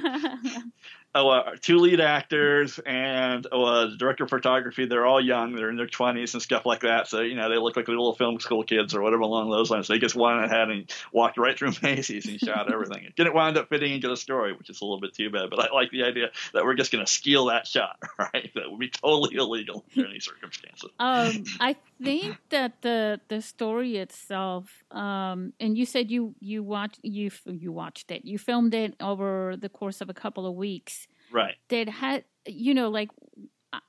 uh, 1.16 1.52
two 1.62 1.78
lead 1.78 2.00
actors 2.00 2.80
and 2.86 3.46
uh, 3.46 3.88
the 3.88 3.98
director 3.98 4.24
of 4.24 4.30
photography. 4.30 4.86
They're 4.86 5.06
all 5.06 5.22
young. 5.22 5.56
They're 5.56 5.70
in 5.70 5.78
their 5.78 5.88
twenties 5.88 6.34
and 6.34 6.42
stuff 6.42 6.66
like 6.66 6.82
that. 6.82 7.08
So 7.08 7.22
you 7.22 7.36
know 7.36 7.50
they 7.50 7.58
look 7.58 7.76
like 7.76 7.88
little 7.88 8.16
film 8.16 8.40
school 8.40 8.64
kids 8.64 8.96
or 8.96 9.02
whatever 9.02 9.22
along 9.22 9.52
those 9.52 9.70
lines. 9.70 9.88
They 9.88 10.00
just 10.00 10.16
went 10.16 10.44
ahead 10.44 10.70
and 10.70 10.92
walked 11.12 11.38
right 11.38 11.58
through 11.58 11.74
Macy's 11.82 12.28
and 12.28 12.40
shot 12.40 12.72
everything. 12.72 13.04
It 13.06 13.16
didn't 13.16 13.34
wind 13.34 13.58
up 13.58 13.70
fitting 13.70 13.94
into 13.94 14.08
the 14.08 14.18
story, 14.18 14.54
which 14.54 14.70
is 14.70 14.82
a 14.82 14.86
little 14.86 15.00
bit 15.00 15.14
too 15.14 15.30
bad. 15.30 15.50
But 15.50 15.60
I 15.60 15.74
like 15.74 15.92
the 15.92 16.04
idea 16.04 16.30
that 16.54 16.64
we're 16.64 16.76
just 16.76 16.92
going 16.92 17.06
to 17.06 17.12
steal 17.12 17.46
that 17.46 17.68
shot. 17.68 17.98
Right? 18.18 18.52
That 18.56 18.70
would 18.70 18.80
be 18.80 18.90
totally 18.90 19.36
illegal 19.36 19.84
in 19.96 20.06
any 20.06 20.20
circumstances. 20.20 20.90
Um, 20.98 21.44
I 21.60 21.76
think 22.02 22.38
that 22.52 22.82
the 22.82 23.20
the 23.28 23.42
story 23.42 23.98
itself, 23.98 24.84
um, 24.92 25.52
and 25.60 25.78
you 25.78 25.86
said 25.86 26.10
you 26.10 26.36
you 26.40 26.64
watched 26.64 27.00
you 27.02 27.32
you 27.46 27.72
watched 27.72 28.12
it. 28.12 28.24
You 28.24 28.38
filmed 28.38 28.74
it 28.74 28.96
over 29.02 29.56
the 29.58 29.68
course 29.68 30.00
of 30.00 30.10
a 30.10 30.14
couple 30.14 30.46
of 30.46 30.56
weeks 30.56 31.03
right 31.34 31.56
that 31.70 31.90
had 31.90 32.24
you 32.48 32.74
know 32.74 32.90
like 32.90 33.10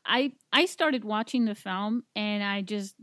i 0.04 0.32
i 0.52 0.64
started 0.64 1.04
watching 1.04 1.44
the 1.44 1.54
film 1.54 2.02
and 2.16 2.42
i 2.42 2.60
just 2.60 2.96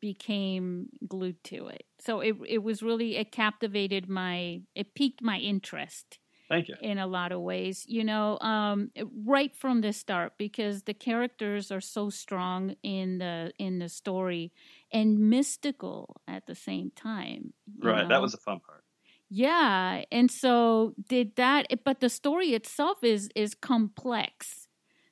became 0.00 0.88
glued 1.06 1.42
to 1.44 1.68
it 1.68 1.84
so 2.00 2.20
it 2.20 2.34
it 2.48 2.62
was 2.62 2.82
really 2.82 3.16
it 3.16 3.30
captivated 3.30 4.08
my 4.08 4.60
it 4.74 4.94
piqued 4.94 5.22
my 5.22 5.38
interest 5.38 6.18
Thank 6.48 6.68
you. 6.68 6.76
In 6.80 6.98
a 6.98 7.06
lot 7.06 7.32
of 7.32 7.40
ways, 7.40 7.84
you 7.88 8.04
know, 8.04 8.38
um, 8.40 8.90
right 9.24 9.54
from 9.56 9.80
the 9.80 9.92
start, 9.92 10.34
because 10.36 10.82
the 10.82 10.92
characters 10.92 11.72
are 11.72 11.80
so 11.80 12.10
strong 12.10 12.76
in 12.82 13.18
the 13.18 13.52
in 13.58 13.78
the 13.78 13.88
story 13.88 14.52
and 14.92 15.18
mystical 15.30 16.20
at 16.28 16.46
the 16.46 16.54
same 16.54 16.92
time. 16.94 17.54
Right, 17.82 18.02
know? 18.02 18.08
that 18.08 18.20
was 18.20 18.32
the 18.32 18.38
fun 18.38 18.60
part. 18.60 18.83
Yeah, 19.30 20.04
and 20.12 20.30
so 20.30 20.94
did 21.08 21.36
that 21.36 21.66
but 21.84 22.00
the 22.00 22.08
story 22.08 22.54
itself 22.54 23.02
is 23.02 23.30
is 23.34 23.54
complex. 23.54 24.68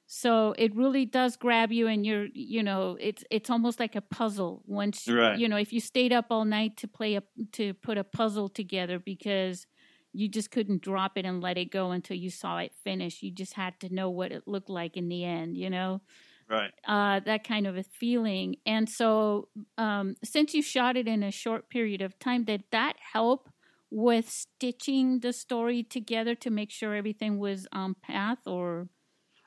So 0.06 0.54
it 0.58 0.74
really 0.76 1.06
does 1.06 1.36
grab 1.36 1.72
you 1.72 1.86
and 1.86 2.04
you're 2.04 2.26
you 2.34 2.62
know, 2.62 2.96
it's 3.00 3.24
it's 3.30 3.50
almost 3.50 3.80
like 3.80 3.96
a 3.96 4.02
puzzle 4.02 4.62
once 4.66 5.08
right. 5.08 5.38
you 5.38 5.48
know, 5.48 5.56
if 5.56 5.72
you 5.72 5.80
stayed 5.80 6.12
up 6.12 6.26
all 6.30 6.44
night 6.44 6.76
to 6.78 6.88
play 6.88 7.16
a 7.16 7.22
to 7.52 7.74
put 7.74 7.98
a 7.98 8.04
puzzle 8.04 8.48
together 8.48 8.98
because 8.98 9.66
you 10.12 10.28
just 10.28 10.50
couldn't 10.50 10.82
drop 10.82 11.16
it 11.16 11.24
and 11.24 11.40
let 11.40 11.56
it 11.56 11.70
go 11.70 11.90
until 11.90 12.16
you 12.16 12.30
saw 12.30 12.58
it 12.58 12.72
finish. 12.84 13.22
You 13.22 13.30
just 13.30 13.54
had 13.54 13.80
to 13.80 13.94
know 13.94 14.10
what 14.10 14.30
it 14.30 14.46
looked 14.46 14.68
like 14.68 14.96
in 14.98 15.08
the 15.08 15.24
end, 15.24 15.56
you 15.56 15.70
know? 15.70 16.02
Right. 16.48 16.72
Uh, 16.86 17.20
that 17.20 17.44
kind 17.44 17.66
of 17.66 17.76
a 17.76 17.84
feeling. 17.84 18.56
And 18.66 18.88
so, 18.88 19.48
um, 19.78 20.16
since 20.24 20.52
you 20.52 20.62
shot 20.62 20.96
it 20.96 21.06
in 21.06 21.22
a 21.22 21.30
short 21.30 21.70
period 21.70 22.02
of 22.02 22.18
time, 22.18 22.44
did 22.44 22.64
that 22.72 22.96
help 23.12 23.48
with 23.92 24.28
stitching 24.28 25.20
the 25.20 25.32
story 25.32 25.82
together 25.82 26.34
to 26.34 26.50
make 26.50 26.70
sure 26.70 26.94
everything 26.94 27.38
was 27.38 27.68
on 27.72 27.94
path 27.94 28.38
or 28.46 28.88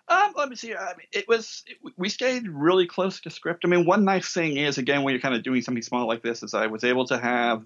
um, 0.07 0.33
let 0.37 0.49
me 0.49 0.55
see. 0.55 0.75
I 0.75 0.89
mean, 0.89 1.07
it 1.11 1.27
was 1.27 1.63
it, 1.65 1.77
we 1.97 2.09
stayed 2.09 2.47
really 2.47 2.85
close 2.85 3.21
to 3.21 3.31
script. 3.31 3.65
I 3.65 3.67
mean, 3.69 3.87
one 3.87 4.05
nice 4.05 4.31
thing 4.31 4.57
is 4.57 4.77
again 4.77 5.01
when 5.01 5.13
you're 5.13 5.21
kind 5.21 5.33
of 5.33 5.41
doing 5.41 5.63
something 5.63 5.81
small 5.81 6.07
like 6.07 6.21
this 6.21 6.43
is 6.43 6.53
I 6.53 6.67
was 6.67 6.83
able 6.83 7.07
to 7.07 7.17
have 7.17 7.65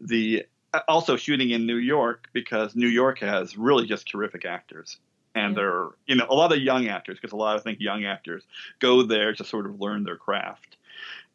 the 0.00 0.46
uh, 0.74 0.80
also 0.88 1.16
shooting 1.16 1.50
in 1.50 1.64
New 1.64 1.76
York 1.76 2.28
because 2.32 2.74
New 2.74 2.88
York 2.88 3.20
has 3.20 3.56
really 3.56 3.86
just 3.86 4.08
terrific 4.08 4.44
actors 4.44 4.98
and 5.36 5.52
yeah. 5.52 5.62
they're 5.62 5.88
you 6.06 6.16
know 6.16 6.26
a 6.28 6.34
lot 6.34 6.52
of 6.52 6.58
young 6.58 6.88
actors 6.88 7.18
because 7.20 7.32
a 7.32 7.36
lot 7.36 7.54
of 7.54 7.60
I 7.60 7.62
think 7.62 7.78
young 7.80 8.04
actors 8.04 8.42
go 8.80 9.04
there 9.04 9.32
to 9.34 9.44
sort 9.44 9.66
of 9.66 9.80
learn 9.80 10.02
their 10.02 10.16
craft 10.16 10.75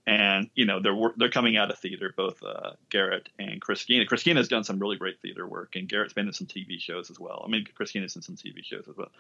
and 0.08 0.50
you 0.56 0.66
know 0.66 0.80
they're 0.82 0.96
they're 1.18 1.30
coming 1.30 1.58
out 1.58 1.70
of 1.70 1.78
theater 1.78 2.14
both 2.16 2.42
uh, 2.44 2.72
Garrett 2.90 3.30
and 3.38 3.62
Christina. 3.62 4.06
Christina's 4.06 4.48
done 4.48 4.64
some 4.64 4.80
really 4.80 4.98
great 4.98 5.22
theater 5.22 5.48
work, 5.48 5.76
and 5.76 5.88
Garrett's 5.88 6.14
been 6.14 6.28
in 6.28 6.34
some 6.34 6.48
TV 6.48 6.80
shows 6.80 7.10
as 7.12 7.20
well. 7.20 7.44
I 7.46 7.50
mean, 7.50 7.66
Christina's 7.76 8.16
in 8.16 8.22
some 8.22 8.36
TV 8.36 8.64
shows 8.64 8.88
as 8.90 8.98
well. 8.98 9.12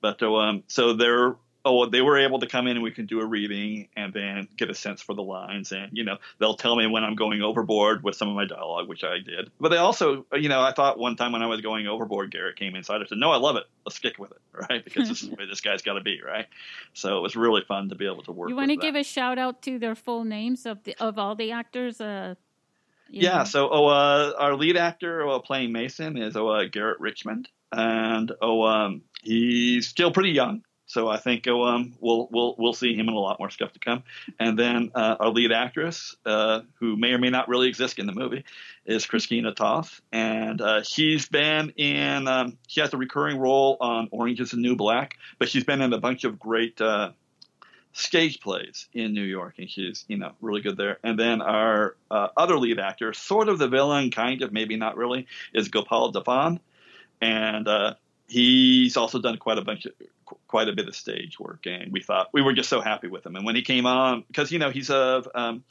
But 0.00 0.22
um, 0.22 0.64
so 0.66 0.94
they're 0.94 1.36
oh, 1.64 1.86
they 1.86 2.00
were 2.00 2.18
able 2.18 2.40
to 2.40 2.46
come 2.46 2.66
in 2.66 2.76
and 2.76 2.82
we 2.82 2.90
can 2.90 3.06
do 3.06 3.20
a 3.20 3.26
reading 3.26 3.88
and 3.96 4.12
then 4.14 4.48
get 4.56 4.70
a 4.70 4.74
sense 4.74 5.02
for 5.02 5.14
the 5.14 5.22
lines. 5.22 5.72
And, 5.72 5.90
you 5.92 6.04
know, 6.04 6.16
they'll 6.38 6.54
tell 6.54 6.74
me 6.74 6.86
when 6.86 7.04
I'm 7.04 7.16
going 7.16 7.42
overboard 7.42 8.02
with 8.02 8.16
some 8.16 8.28
of 8.28 8.34
my 8.34 8.46
dialogue, 8.46 8.88
which 8.88 9.04
I 9.04 9.18
did. 9.18 9.50
But 9.60 9.68
they 9.68 9.76
also, 9.76 10.24
you 10.32 10.48
know, 10.48 10.60
I 10.62 10.72
thought 10.72 10.98
one 10.98 11.16
time 11.16 11.32
when 11.32 11.42
I 11.42 11.46
was 11.46 11.60
going 11.60 11.86
overboard, 11.86 12.30
Garrett 12.30 12.56
came 12.56 12.74
inside. 12.74 13.02
I 13.02 13.06
said, 13.06 13.18
no, 13.18 13.30
I 13.30 13.36
love 13.36 13.56
it. 13.56 13.64
Let's 13.84 13.96
stick 13.96 14.18
with 14.18 14.30
it, 14.30 14.40
right? 14.70 14.82
Because 14.82 15.08
this 15.08 15.22
is 15.22 15.28
the 15.28 15.36
way 15.36 15.46
this 15.46 15.60
guy's 15.60 15.82
got 15.82 15.94
to 15.94 16.00
be, 16.00 16.20
right? 16.22 16.46
So 16.94 17.18
it 17.18 17.20
was 17.20 17.36
really 17.36 17.62
fun 17.66 17.90
to 17.90 17.94
be 17.94 18.06
able 18.06 18.22
to 18.22 18.32
work 18.32 18.48
You 18.48 18.56
want 18.56 18.70
to 18.70 18.76
give 18.76 18.94
a 18.94 19.04
shout 19.04 19.38
out 19.38 19.62
to 19.62 19.78
their 19.78 19.94
full 19.94 20.24
names 20.24 20.66
of 20.66 20.82
the 20.84 20.94
of 21.00 21.18
all 21.18 21.34
the 21.34 21.52
actors? 21.52 22.00
Uh, 22.00 22.36
yeah, 23.08 23.38
know? 23.38 23.44
so 23.44 23.68
oh, 23.70 23.86
uh, 23.86 24.32
our 24.38 24.54
lead 24.54 24.76
actor 24.76 25.28
uh, 25.28 25.38
playing 25.40 25.72
Mason 25.72 26.16
is 26.16 26.36
oh, 26.36 26.48
uh, 26.48 26.64
Garrett 26.64 27.00
Richmond. 27.00 27.48
And 27.72 28.32
oh, 28.42 28.62
um, 28.62 29.02
he's 29.22 29.86
still 29.86 30.10
pretty 30.10 30.30
young 30.30 30.64
So 30.90 31.06
I 31.06 31.18
think 31.18 31.46
oh, 31.46 31.62
um, 31.62 31.94
we'll 32.00 32.28
we'll 32.32 32.56
we'll 32.58 32.72
see 32.72 32.96
him 32.96 33.08
in 33.08 33.14
a 33.14 33.18
lot 33.18 33.38
more 33.38 33.48
stuff 33.48 33.72
to 33.74 33.78
come. 33.78 34.02
And 34.40 34.58
then 34.58 34.90
uh, 34.92 35.18
our 35.20 35.28
lead 35.28 35.52
actress, 35.52 36.16
uh, 36.26 36.62
who 36.80 36.96
may 36.96 37.12
or 37.12 37.18
may 37.18 37.30
not 37.30 37.48
really 37.48 37.68
exist 37.68 38.00
in 38.00 38.08
the 38.08 38.12
movie, 38.12 38.44
is 38.84 39.06
Christina 39.06 39.54
Toth, 39.54 40.00
and 40.10 40.60
uh, 40.60 40.82
she's 40.82 41.28
been 41.28 41.70
in. 41.76 42.26
Um, 42.26 42.58
she 42.66 42.80
has 42.80 42.92
a 42.92 42.96
recurring 42.96 43.38
role 43.38 43.76
on 43.80 44.08
Orange 44.10 44.40
Is 44.40 44.50
the 44.50 44.56
New 44.56 44.74
Black, 44.74 45.16
but 45.38 45.48
she's 45.48 45.62
been 45.62 45.80
in 45.80 45.92
a 45.92 45.98
bunch 45.98 46.24
of 46.24 46.40
great 46.40 46.80
uh, 46.80 47.12
stage 47.92 48.40
plays 48.40 48.88
in 48.92 49.14
New 49.14 49.22
York, 49.22 49.54
and 49.58 49.70
she's 49.70 50.04
you 50.08 50.16
know 50.16 50.32
really 50.40 50.60
good 50.60 50.76
there. 50.76 50.98
And 51.04 51.16
then 51.16 51.40
our 51.40 51.94
uh, 52.10 52.30
other 52.36 52.58
lead 52.58 52.80
actor, 52.80 53.12
sort 53.12 53.48
of 53.48 53.60
the 53.60 53.68
villain, 53.68 54.10
kind 54.10 54.42
of 54.42 54.52
maybe 54.52 54.74
not 54.74 54.96
really, 54.96 55.28
is 55.54 55.68
Gopal 55.68 56.12
Devan, 56.12 56.58
and 57.20 57.68
uh, 57.68 57.94
he's 58.30 58.96
also 58.96 59.18
done 59.18 59.36
quite 59.36 59.58
a 59.58 59.62
bunch 59.62 59.86
of 59.86 59.92
quite 60.46 60.68
a 60.68 60.72
bit 60.72 60.86
of 60.86 60.94
stage 60.94 61.38
work, 61.40 61.66
and 61.66 61.92
we 61.92 62.00
thought 62.00 62.28
we 62.32 62.40
were 62.40 62.52
just 62.52 62.68
so 62.68 62.80
happy 62.80 63.08
with 63.08 63.26
him. 63.26 63.34
And 63.34 63.44
when 63.44 63.56
he 63.56 63.62
came 63.62 63.86
on, 63.86 64.24
because 64.28 64.52
you 64.52 64.58
know 64.58 64.70
he's 64.70 64.90
of 64.90 65.28
um, 65.34 65.64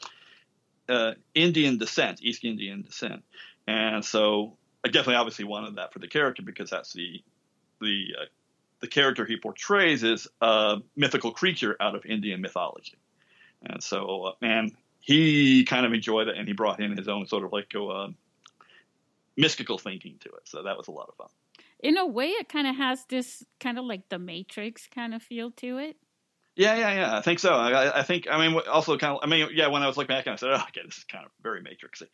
uh, 0.88 1.14
Indian 1.34 1.78
descent, 1.78 2.22
East 2.22 2.44
Indian 2.44 2.82
descent, 2.82 3.24
and 3.66 4.04
so 4.04 4.58
I 4.84 4.90
definitely 4.90 5.16
obviously 5.16 5.46
wanted 5.46 5.76
that 5.78 5.94
for 5.94 6.00
the 6.00 6.08
character 6.08 6.44
because 6.44 6.70
that's 6.70 6.94
the 6.94 7.24
the 7.80 8.16
uh, 8.22 8.26
the 8.82 8.88
character 8.88 9.26
he 9.26 9.38
portrays 9.38 10.04
is 10.04 10.28
a 10.42 10.78
mythical 10.96 11.32
creature 11.32 11.78
out 11.80 11.96
of 11.96 12.06
Indian 12.06 12.42
mythology, 12.42 12.98
and 13.64 13.82
so 13.82 14.24
uh, 14.26 14.32
and 14.42 14.76
he 15.00 15.64
kind 15.64 15.86
of 15.86 15.94
enjoyed 15.94 16.28
it, 16.28 16.38
and 16.38 16.48
he 16.48 16.54
brought 16.54 16.82
in 16.82 16.98
his 16.98 17.08
own 17.08 17.26
sort 17.26 17.46
of 17.46 17.54
like 17.54 17.74
uh, 17.74 18.10
mystical 19.38 19.78
thinking 19.78 20.16
to 20.20 20.30
it. 20.30 20.42
So 20.44 20.64
that 20.64 20.78
was 20.78 20.90
a 20.90 20.92
lot 20.92 21.08
of 21.08 21.16
fun 21.16 21.30
in 21.82 21.98
a 21.98 22.06
way, 22.06 22.28
it 22.28 22.50
kind 22.50 22.68
of 22.68 22.76
has 22.76 23.06
this 23.06 23.44
kind 23.60 23.80
of 23.80 23.86
like 23.86 24.10
the 24.10 24.20
Matrix 24.20 24.88
kind 24.88 25.14
of 25.14 25.22
feel 25.22 25.52
to 25.52 25.78
it. 25.78 25.98
Yeah, 26.56 26.76
yeah, 26.76 26.94
yeah. 26.94 27.18
I 27.18 27.22
think 27.22 27.40
so. 27.40 27.54
I, 27.54 28.00
I 28.00 28.04
think. 28.04 28.28
I 28.30 28.38
mean, 28.38 28.60
also 28.70 28.98
kind 28.98 29.14
of. 29.14 29.20
I 29.24 29.28
mean, 29.28 29.48
yeah. 29.54 29.68
When 29.68 29.82
I 29.82 29.88
was 29.88 29.96
looking 29.96 30.14
back, 30.14 30.26
and 30.26 30.34
I 30.34 30.36
said, 30.36 30.50
"Oh, 30.50 30.56
okay, 30.56 30.82
this 30.84 30.98
is 30.98 31.04
kind 31.06 31.24
of 31.24 31.32
very 31.42 31.62
Matrixy," 31.62 32.08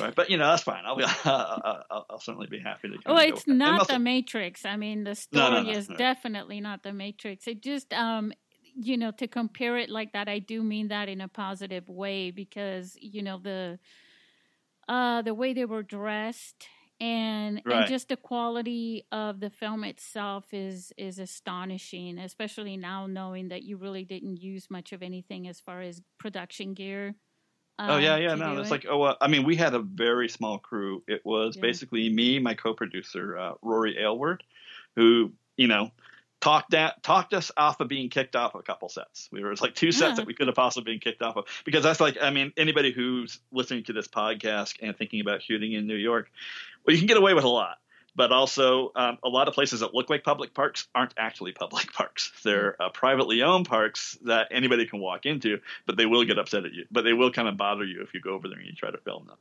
right? 0.00 0.14
But 0.14 0.30
you 0.30 0.38
know, 0.38 0.46
that's 0.46 0.62
fine. 0.62 0.84
I'll 0.86 0.96
be. 0.96 1.04
I'll, 1.24 2.06
I'll 2.08 2.20
certainly 2.20 2.46
be 2.46 2.60
happy 2.60 2.88
to. 2.88 2.96
Well, 3.04 3.18
it's 3.18 3.46
not 3.46 3.80
also, 3.80 3.92
the 3.94 3.98
Matrix. 3.98 4.64
I 4.64 4.76
mean, 4.76 5.04
the 5.04 5.14
story 5.14 5.50
no, 5.50 5.62
no, 5.62 5.70
no, 5.70 5.70
is 5.70 5.86
definitely 5.86 6.62
not 6.62 6.82
the 6.82 6.94
Matrix. 6.94 7.46
It 7.46 7.62
just, 7.62 7.92
um, 7.92 8.32
you 8.74 8.96
know, 8.96 9.10
to 9.10 9.28
compare 9.28 9.76
it 9.76 9.90
like 9.90 10.14
that, 10.14 10.30
I 10.30 10.38
do 10.38 10.62
mean 10.62 10.88
that 10.88 11.10
in 11.10 11.20
a 11.20 11.28
positive 11.28 11.86
way 11.90 12.30
because 12.30 12.96
you 12.98 13.22
know 13.22 13.38
the, 13.38 13.78
uh, 14.88 15.20
the 15.20 15.34
way 15.34 15.52
they 15.52 15.66
were 15.66 15.82
dressed 15.82 16.66
and 17.00 17.62
right. 17.64 17.78
and 17.78 17.88
just 17.88 18.08
the 18.08 18.16
quality 18.16 19.06
of 19.10 19.40
the 19.40 19.50
film 19.50 19.84
itself 19.84 20.44
is 20.52 20.92
is 20.98 21.18
astonishing 21.18 22.18
especially 22.18 22.76
now 22.76 23.06
knowing 23.06 23.48
that 23.48 23.62
you 23.62 23.76
really 23.76 24.04
didn't 24.04 24.36
use 24.36 24.68
much 24.70 24.92
of 24.92 25.02
anything 25.02 25.48
as 25.48 25.60
far 25.60 25.80
as 25.80 26.02
production 26.18 26.74
gear 26.74 27.14
um, 27.78 27.90
oh 27.90 27.96
yeah 27.96 28.14
um, 28.14 28.22
yeah 28.22 28.34
no 28.34 28.58
it's 28.58 28.68
it. 28.68 28.70
like 28.70 28.86
oh 28.88 29.02
uh, 29.02 29.14
i 29.20 29.28
mean 29.28 29.44
we 29.44 29.56
had 29.56 29.74
a 29.74 29.80
very 29.80 30.28
small 30.28 30.58
crew 30.58 31.02
it 31.08 31.22
was 31.24 31.56
yeah. 31.56 31.62
basically 31.62 32.08
me 32.10 32.38
my 32.38 32.54
co-producer 32.54 33.38
uh, 33.38 33.52
rory 33.62 33.96
aylward 33.98 34.42
who 34.94 35.32
you 35.56 35.68
know 35.68 35.90
talked 36.40 36.72
at, 36.74 37.02
talked 37.02 37.34
us 37.34 37.52
off 37.56 37.80
of 37.80 37.88
being 37.88 38.08
kicked 38.08 38.34
off 38.34 38.54
a 38.54 38.62
couple 38.62 38.88
sets. 38.88 39.28
We 39.30 39.42
were 39.42 39.54
like 39.56 39.74
two 39.74 39.92
sets 39.92 40.10
yeah. 40.10 40.14
that 40.16 40.26
we 40.26 40.34
could 40.34 40.46
have 40.46 40.56
possibly 40.56 40.92
been 40.92 41.00
kicked 41.00 41.22
off 41.22 41.36
of 41.36 41.44
because 41.64 41.82
that's 41.82 42.00
like 42.00 42.16
I 42.20 42.30
mean 42.30 42.52
anybody 42.56 42.92
who's 42.92 43.40
listening 43.52 43.84
to 43.84 43.92
this 43.92 44.08
podcast 44.08 44.76
and 44.82 44.96
thinking 44.96 45.20
about 45.20 45.42
shooting 45.42 45.72
in 45.72 45.86
New 45.86 45.96
York, 45.96 46.30
well 46.86 46.94
you 46.94 46.98
can 46.98 47.06
get 47.06 47.16
away 47.16 47.34
with 47.34 47.44
a 47.44 47.48
lot. 47.48 47.76
But 48.16 48.32
also, 48.32 48.90
um, 48.96 49.18
a 49.22 49.28
lot 49.28 49.46
of 49.46 49.54
places 49.54 49.80
that 49.80 49.94
look 49.94 50.10
like 50.10 50.24
public 50.24 50.52
parks 50.52 50.88
aren't 50.94 51.14
actually 51.16 51.52
public 51.52 51.92
parks. 51.94 52.32
They're 52.44 52.74
uh, 52.82 52.90
privately 52.90 53.42
owned 53.42 53.68
parks 53.68 54.18
that 54.24 54.48
anybody 54.50 54.86
can 54.86 55.00
walk 55.00 55.26
into, 55.26 55.60
but 55.86 55.96
they 55.96 56.06
will 56.06 56.24
get 56.24 56.38
upset 56.38 56.64
at 56.64 56.72
you. 56.72 56.86
But 56.90 57.04
they 57.04 57.12
will 57.12 57.30
kind 57.30 57.48
of 57.48 57.56
bother 57.56 57.84
you 57.84 58.02
if 58.02 58.12
you 58.12 58.20
go 58.20 58.32
over 58.34 58.48
there 58.48 58.58
and 58.58 58.66
you 58.66 58.74
try 58.74 58.90
to 58.90 58.98
film 58.98 59.26
them, 59.26 59.38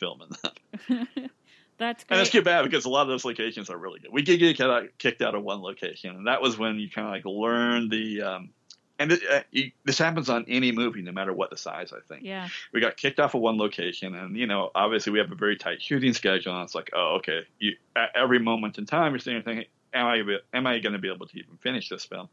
film 0.00 0.22
in 0.22 0.28
them. 0.42 1.30
That's 1.78 2.04
great. 2.04 2.16
And 2.16 2.20
that's 2.20 2.30
too 2.30 2.40
bad 2.42 2.64
because 2.64 2.86
a 2.86 2.88
lot 2.88 3.02
of 3.02 3.08
those 3.08 3.24
locations 3.26 3.68
are 3.68 3.76
really 3.76 4.00
good. 4.00 4.10
We 4.10 4.22
did 4.22 4.38
get 4.38 4.98
kicked 4.98 5.20
out 5.20 5.34
of 5.34 5.42
one 5.42 5.60
location, 5.60 6.16
and 6.16 6.26
that 6.26 6.40
was 6.40 6.56
when 6.56 6.78
you 6.78 6.88
kind 6.88 7.06
of 7.06 7.12
like 7.12 7.24
learn 7.26 7.90
the. 7.90 8.22
Um, 8.22 8.50
and 8.98 9.12
it, 9.12 9.20
uh, 9.30 9.40
you, 9.50 9.70
this 9.84 9.98
happens 9.98 10.28
on 10.28 10.44
any 10.48 10.72
movie, 10.72 11.02
no 11.02 11.12
matter 11.12 11.32
what 11.32 11.50
the 11.50 11.56
size. 11.56 11.92
I 11.92 12.00
think. 12.08 12.24
Yeah. 12.24 12.48
We 12.72 12.80
got 12.80 12.96
kicked 12.96 13.20
off 13.20 13.34
of 13.34 13.40
one 13.40 13.58
location, 13.58 14.14
and 14.14 14.36
you 14.36 14.46
know, 14.46 14.70
obviously, 14.74 15.12
we 15.12 15.18
have 15.18 15.30
a 15.30 15.36
very 15.36 15.56
tight 15.56 15.82
shooting 15.82 16.12
schedule. 16.12 16.54
And 16.54 16.64
it's 16.64 16.74
like, 16.74 16.90
oh, 16.94 17.16
okay. 17.18 17.42
You 17.58 17.76
at 17.94 18.10
every 18.14 18.38
moment 18.38 18.78
in 18.78 18.86
time, 18.86 19.12
you're 19.12 19.18
sitting 19.18 19.42
there 19.42 19.54
thinking, 19.54 19.68
am 19.96 20.06
I 20.06 20.38
am 20.56 20.66
I 20.66 20.78
going 20.78 20.92
to 20.92 20.98
be 20.98 21.10
able 21.10 21.26
to 21.26 21.38
even 21.38 21.56
finish 21.58 21.88
this 21.88 22.04
film? 22.04 22.28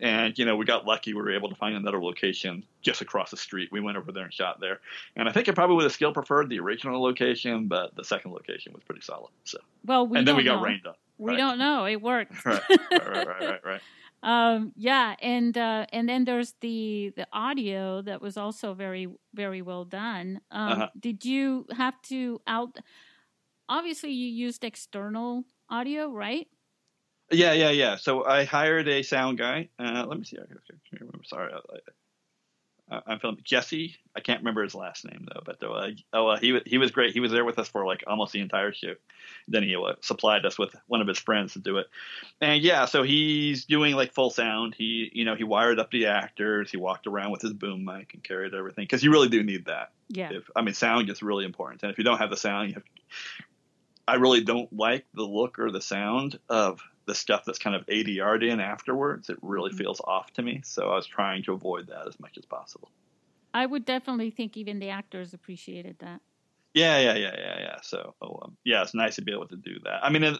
And 0.00 0.36
you 0.38 0.44
know, 0.44 0.56
we 0.56 0.64
got 0.64 0.86
lucky; 0.86 1.14
we 1.14 1.20
were 1.20 1.34
able 1.34 1.48
to 1.48 1.54
find 1.54 1.76
another 1.76 2.02
location 2.02 2.64
just 2.80 3.00
across 3.00 3.30
the 3.30 3.36
street. 3.36 3.70
We 3.70 3.80
went 3.80 3.96
over 3.96 4.12
there 4.12 4.24
and 4.24 4.32
shot 4.32 4.60
there. 4.60 4.80
And 5.16 5.28
I 5.28 5.32
think 5.32 5.48
I 5.48 5.52
probably 5.52 5.76
would 5.76 5.84
have 5.84 5.92
still 5.92 6.12
preferred 6.12 6.48
the 6.48 6.58
original 6.58 7.02
location, 7.02 7.68
but 7.68 7.94
the 7.94 8.04
second 8.04 8.32
location 8.32 8.72
was 8.72 8.82
pretty 8.82 9.02
solid. 9.02 9.30
So 9.44 9.58
well, 9.84 10.06
we 10.06 10.18
and 10.18 10.26
then 10.26 10.36
we 10.36 10.42
got 10.42 10.56
know. 10.56 10.64
rained 10.64 10.86
on. 10.86 10.94
We 11.18 11.32
right? 11.32 11.38
don't 11.38 11.58
know. 11.58 11.86
It 11.86 12.02
worked. 12.02 12.44
right, 12.44 12.62
right, 12.68 12.90
right, 12.90 13.26
right, 13.26 13.40
right. 13.40 13.64
right. 13.64 13.80
Um, 14.22 14.72
yeah, 14.76 15.16
and 15.20 15.56
uh, 15.58 15.86
and 15.92 16.08
then 16.08 16.24
there's 16.24 16.54
the 16.60 17.12
the 17.16 17.26
audio 17.32 18.02
that 18.02 18.22
was 18.22 18.36
also 18.36 18.74
very 18.74 19.08
very 19.34 19.62
well 19.62 19.84
done. 19.84 20.40
Um, 20.50 20.72
uh-huh. 20.72 20.88
Did 20.98 21.24
you 21.24 21.66
have 21.76 22.00
to 22.02 22.40
out? 22.46 22.78
Obviously, 23.68 24.12
you 24.12 24.28
used 24.28 24.64
external 24.64 25.44
audio, 25.68 26.08
right? 26.08 26.46
Yeah, 27.30 27.52
yeah, 27.52 27.70
yeah. 27.70 27.96
So 27.96 28.24
I 28.24 28.44
hired 28.44 28.88
a 28.88 29.02
sound 29.02 29.38
guy. 29.38 29.70
Uh, 29.78 30.04
let 30.06 30.18
me 30.18 30.24
see. 30.24 30.36
I'm 30.38 31.24
sorry. 31.24 31.52
I, 31.52 31.78
am 33.06 33.18
filming 33.20 33.42
Jesse. 33.44 33.96
I 34.14 34.20
can't 34.20 34.40
remember 34.40 34.62
his 34.62 34.74
last 34.74 35.04
name 35.04 35.26
though, 35.32 35.40
but 35.44 35.62
uh, 35.62 35.90
oh, 36.12 36.28
uh, 36.28 36.38
he 36.38 36.60
he 36.66 36.78
was 36.78 36.90
great. 36.90 37.12
He 37.12 37.20
was 37.20 37.32
there 37.32 37.44
with 37.44 37.58
us 37.58 37.68
for 37.68 37.86
like 37.86 38.04
almost 38.06 38.32
the 38.32 38.40
entire 38.40 38.72
shoot. 38.72 39.00
Then 39.48 39.62
he 39.62 39.74
uh, 39.76 39.94
supplied 40.00 40.44
us 40.44 40.58
with 40.58 40.74
one 40.86 41.00
of 41.00 41.06
his 41.06 41.18
friends 41.18 41.54
to 41.54 41.58
do 41.58 41.78
it. 41.78 41.86
And 42.40 42.62
yeah, 42.62 42.84
so 42.86 43.02
he's 43.02 43.64
doing 43.64 43.94
like 43.94 44.12
full 44.12 44.30
sound. 44.30 44.74
He 44.76 45.10
you 45.12 45.24
know 45.24 45.34
he 45.34 45.44
wired 45.44 45.78
up 45.78 45.90
the 45.90 46.06
actors. 46.06 46.70
He 46.70 46.76
walked 46.76 47.06
around 47.06 47.30
with 47.30 47.42
his 47.42 47.52
boom 47.52 47.84
mic 47.84 48.14
and 48.14 48.22
carried 48.22 48.54
everything 48.54 48.84
because 48.84 49.02
you 49.02 49.10
really 49.10 49.28
do 49.28 49.42
need 49.42 49.66
that. 49.66 49.92
Yeah. 50.08 50.32
If, 50.32 50.50
I 50.54 50.62
mean, 50.62 50.74
sound 50.74 51.08
is 51.08 51.22
really 51.22 51.44
important, 51.44 51.82
and 51.82 51.90
if 51.92 51.98
you 51.98 52.04
don't 52.04 52.18
have 52.18 52.30
the 52.30 52.36
sound, 52.36 52.68
you 52.68 52.74
have. 52.74 52.84
I 54.06 54.16
really 54.16 54.42
don't 54.42 54.70
like 54.72 55.06
the 55.14 55.22
look 55.22 55.58
or 55.58 55.70
the 55.70 55.80
sound 55.80 56.38
of 56.48 56.82
the 57.06 57.14
stuff 57.14 57.44
that's 57.44 57.58
kind 57.58 57.76
of 57.76 57.86
ADR'd 57.86 58.42
in 58.42 58.60
afterwards, 58.60 59.28
it 59.28 59.38
really 59.42 59.70
mm-hmm. 59.70 59.78
feels 59.78 60.00
off 60.00 60.32
to 60.34 60.42
me. 60.42 60.60
So 60.64 60.88
I 60.88 60.96
was 60.96 61.06
trying 61.06 61.42
to 61.44 61.52
avoid 61.52 61.88
that 61.88 62.06
as 62.06 62.18
much 62.20 62.38
as 62.38 62.44
possible. 62.44 62.90
I 63.54 63.66
would 63.66 63.84
definitely 63.84 64.30
think 64.30 64.56
even 64.56 64.78
the 64.78 64.90
actors 64.90 65.34
appreciated 65.34 65.96
that. 66.00 66.20
Yeah, 66.74 66.98
yeah, 66.98 67.14
yeah, 67.14 67.34
yeah, 67.36 67.60
yeah. 67.60 67.76
So, 67.82 68.14
oh, 68.22 68.40
um, 68.42 68.56
yeah, 68.64 68.82
it's 68.82 68.94
nice 68.94 69.16
to 69.16 69.22
be 69.22 69.32
able 69.32 69.48
to 69.48 69.56
do 69.56 69.78
that. 69.84 70.02
I 70.02 70.10
mean, 70.10 70.24
it, 70.24 70.38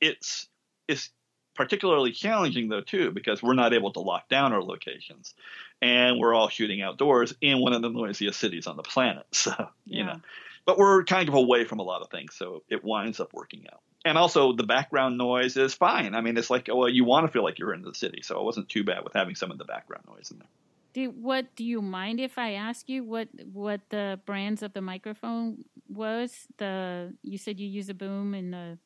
it's 0.00 0.48
it's 0.86 1.10
particularly 1.54 2.12
challenging 2.12 2.68
though 2.68 2.80
too 2.80 3.10
because 3.10 3.42
we're 3.42 3.54
not 3.54 3.74
able 3.74 3.92
to 3.92 4.00
lock 4.00 4.28
down 4.28 4.52
our 4.52 4.62
locations, 4.62 5.34
and 5.80 6.20
we're 6.20 6.34
all 6.34 6.48
shooting 6.48 6.82
outdoors 6.82 7.34
in 7.40 7.58
one 7.58 7.72
of 7.72 7.82
the 7.82 7.88
noisiest 7.88 8.38
cities 8.38 8.66
on 8.66 8.76
the 8.76 8.82
planet. 8.82 9.26
So, 9.32 9.50
yeah. 9.58 9.66
you 9.86 10.04
know, 10.04 10.20
but 10.66 10.78
we're 10.78 11.02
kind 11.02 11.28
of 11.28 11.34
away 11.34 11.64
from 11.64 11.80
a 11.80 11.82
lot 11.82 12.02
of 12.02 12.10
things, 12.10 12.34
so 12.34 12.62
it 12.68 12.84
winds 12.84 13.18
up 13.18 13.32
working 13.32 13.66
out 13.72 13.80
and 14.04 14.18
also 14.18 14.52
the 14.52 14.64
background 14.64 15.18
noise 15.18 15.56
is 15.56 15.74
fine. 15.74 16.14
I 16.14 16.20
mean, 16.20 16.36
it's 16.36 16.50
like, 16.50 16.68
well, 16.68 16.88
you 16.88 17.04
want 17.04 17.26
to 17.26 17.32
feel 17.32 17.44
like 17.44 17.58
you're 17.58 17.74
in 17.74 17.82
the 17.82 17.94
city, 17.94 18.20
so 18.22 18.38
it 18.38 18.44
wasn't 18.44 18.68
too 18.68 18.84
bad 18.84 19.04
with 19.04 19.12
having 19.12 19.34
some 19.34 19.50
of 19.50 19.58
the 19.58 19.64
background 19.64 20.04
noise 20.08 20.30
in 20.30 20.38
there. 20.38 20.48
Do 20.94 21.10
what? 21.10 21.54
Do 21.56 21.64
you 21.64 21.80
mind 21.80 22.20
if 22.20 22.36
I 22.36 22.52
ask 22.52 22.88
you 22.88 23.04
what 23.04 23.28
what 23.52 23.80
the 23.88 24.20
brands 24.26 24.62
of 24.62 24.74
the 24.74 24.82
microphone 24.82 25.64
was? 25.88 26.46
The 26.58 27.14
you 27.22 27.38
said 27.38 27.58
you 27.58 27.66
use 27.66 27.88
a 27.88 27.94
boom 27.94 28.34
and 28.34 28.52
the. 28.52 28.78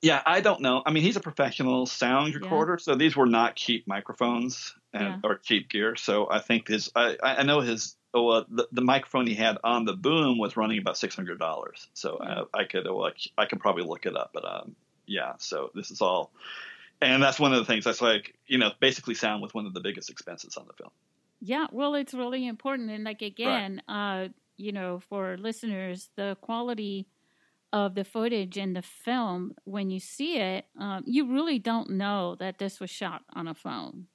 Yeah, 0.00 0.20
I 0.26 0.42
don't 0.42 0.60
know. 0.60 0.82
I 0.84 0.90
mean, 0.90 1.02
he's 1.02 1.16
a 1.16 1.20
professional 1.20 1.86
sound 1.86 2.34
recorder, 2.34 2.74
yeah. 2.78 2.82
so 2.82 2.94
these 2.94 3.16
were 3.16 3.26
not 3.26 3.56
cheap 3.56 3.88
microphones 3.88 4.74
and, 4.92 5.02
yeah. 5.02 5.18
or 5.24 5.38
cheap 5.38 5.70
gear. 5.70 5.96
So 5.96 6.28
I 6.30 6.40
think 6.40 6.68
his, 6.68 6.90
I, 6.94 7.16
I 7.22 7.42
know 7.42 7.60
his 7.60 7.96
oh, 8.14 8.28
uh, 8.28 8.44
the, 8.48 8.68
the 8.72 8.80
microphone 8.80 9.26
he 9.26 9.34
had 9.34 9.58
on 9.64 9.84
the 9.84 9.92
boom 9.92 10.38
was 10.38 10.56
running 10.56 10.78
about 10.78 10.96
six 10.96 11.14
hundred 11.14 11.38
dollars. 11.38 11.88
So 11.92 12.16
uh, 12.16 12.44
I 12.54 12.64
could 12.64 12.86
uh, 12.86 13.10
I 13.36 13.46
could 13.46 13.60
probably 13.60 13.84
look 13.84 14.06
it 14.06 14.16
up, 14.16 14.30
but 14.32 14.44
um, 14.44 14.76
yeah. 15.06 15.32
So 15.38 15.70
this 15.74 15.90
is 15.90 16.00
all, 16.00 16.32
and 17.02 17.22
that's 17.22 17.40
one 17.40 17.52
of 17.52 17.58
the 17.58 17.64
things. 17.64 17.84
That's 17.84 18.00
like 18.00 18.34
you 18.46 18.58
know 18.58 18.70
basically 18.80 19.14
sound 19.14 19.42
was 19.42 19.52
one 19.52 19.66
of 19.66 19.74
the 19.74 19.80
biggest 19.80 20.08
expenses 20.08 20.56
on 20.56 20.66
the 20.66 20.72
film. 20.72 20.90
Yeah, 21.40 21.66
well, 21.72 21.94
it's 21.94 22.14
really 22.14 22.46
important, 22.46 22.90
and 22.90 23.04
like 23.04 23.20
again, 23.20 23.82
right. 23.88 24.24
uh, 24.24 24.28
you 24.56 24.72
know, 24.72 25.00
for 25.00 25.36
listeners, 25.36 26.08
the 26.16 26.36
quality 26.40 27.08
of 27.72 27.96
the 27.96 28.04
footage 28.04 28.56
in 28.56 28.72
the 28.72 28.82
film 28.82 29.52
when 29.64 29.90
you 29.90 29.98
see 29.98 30.38
it, 30.38 30.64
um, 30.78 31.02
you 31.06 31.32
really 31.32 31.58
don't 31.58 31.90
know 31.90 32.36
that 32.36 32.58
this 32.58 32.78
was 32.78 32.88
shot 32.88 33.22
on 33.34 33.48
a 33.48 33.54
phone. 33.54 34.06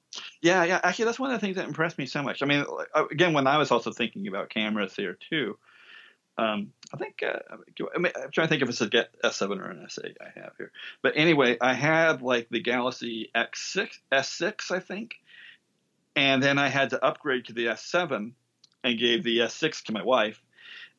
Yeah, 0.42 0.64
yeah. 0.64 0.80
Actually, 0.82 1.06
that's 1.06 1.18
one 1.18 1.30
of 1.30 1.40
the 1.40 1.46
things 1.46 1.56
that 1.56 1.66
impressed 1.66 1.98
me 1.98 2.06
so 2.06 2.22
much. 2.22 2.42
I 2.42 2.46
mean, 2.46 2.64
uh, 2.94 3.04
again, 3.10 3.34
when 3.34 3.46
I 3.46 3.58
was 3.58 3.70
also 3.70 3.92
thinking 3.92 4.26
about 4.26 4.48
cameras 4.48 4.96
here 4.96 5.18
too, 5.28 5.58
um, 6.38 6.72
I 6.94 6.96
think 6.96 7.22
uh, 7.22 7.40
I 7.50 7.98
mean, 7.98 8.12
I'm 8.16 8.30
trying 8.30 8.46
to 8.46 8.48
think 8.48 8.62
if 8.62 8.68
it's 8.68 8.80
a 8.80 8.88
get 8.88 9.10
S7 9.22 9.58
or 9.58 9.70
an 9.70 9.86
S8 9.86 10.14
I 10.20 10.40
have 10.40 10.52
here. 10.56 10.72
But 11.02 11.12
anyway, 11.16 11.58
I 11.60 11.74
had 11.74 12.22
like 12.22 12.48
the 12.48 12.60
Galaxy 12.60 13.30
X6, 13.34 13.98
S6, 14.10 14.70
I 14.70 14.80
think, 14.80 15.16
and 16.16 16.42
then 16.42 16.58
I 16.58 16.68
had 16.68 16.90
to 16.90 17.04
upgrade 17.04 17.46
to 17.46 17.52
the 17.52 17.66
S7 17.66 18.32
and 18.82 18.98
gave 18.98 19.22
the 19.22 19.38
S6 19.38 19.84
to 19.84 19.92
my 19.92 20.02
wife. 20.02 20.42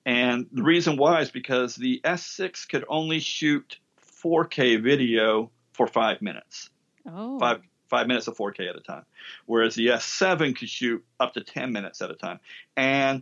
And 0.06 0.48
the 0.52 0.64
reason 0.64 0.98
why 0.98 1.22
is 1.22 1.32
because 1.32 1.76
the 1.76 2.02
S6 2.04 2.68
could 2.70 2.86
only 2.88 3.20
shoot 3.20 3.78
4K 4.24 4.82
video 4.82 5.52
for 5.74 5.88
five 5.88 6.22
minutes. 6.22 6.70
Oh. 7.08 7.40
Five 7.40 7.62
five 7.92 8.08
minutes 8.08 8.28
of 8.28 8.36
4K 8.38 8.70
at 8.70 8.76
a 8.76 8.80
time, 8.80 9.06
whereas 9.46 9.76
the 9.76 9.88
S7 9.88 10.56
could 10.58 10.70
shoot 10.70 11.04
up 11.20 11.34
to 11.36 11.42
10 11.42 11.72
minutes 11.74 12.02
at 12.02 12.10
a 12.10 12.16
time. 12.16 12.40
And 12.76 13.22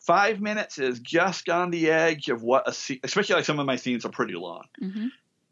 five 0.00 0.40
minutes 0.40 0.78
is 0.78 0.98
just 0.98 1.48
on 1.48 1.70
the 1.70 1.90
edge 1.90 2.28
of 2.28 2.42
what 2.42 2.68
a 2.68 2.72
scene, 2.72 2.98
especially 3.04 3.36
like 3.36 3.44
some 3.44 3.60
of 3.60 3.66
my 3.66 3.76
scenes 3.76 4.04
are 4.04 4.10
pretty 4.10 4.34
long, 4.34 4.64
Mm-hmm. 4.82 5.06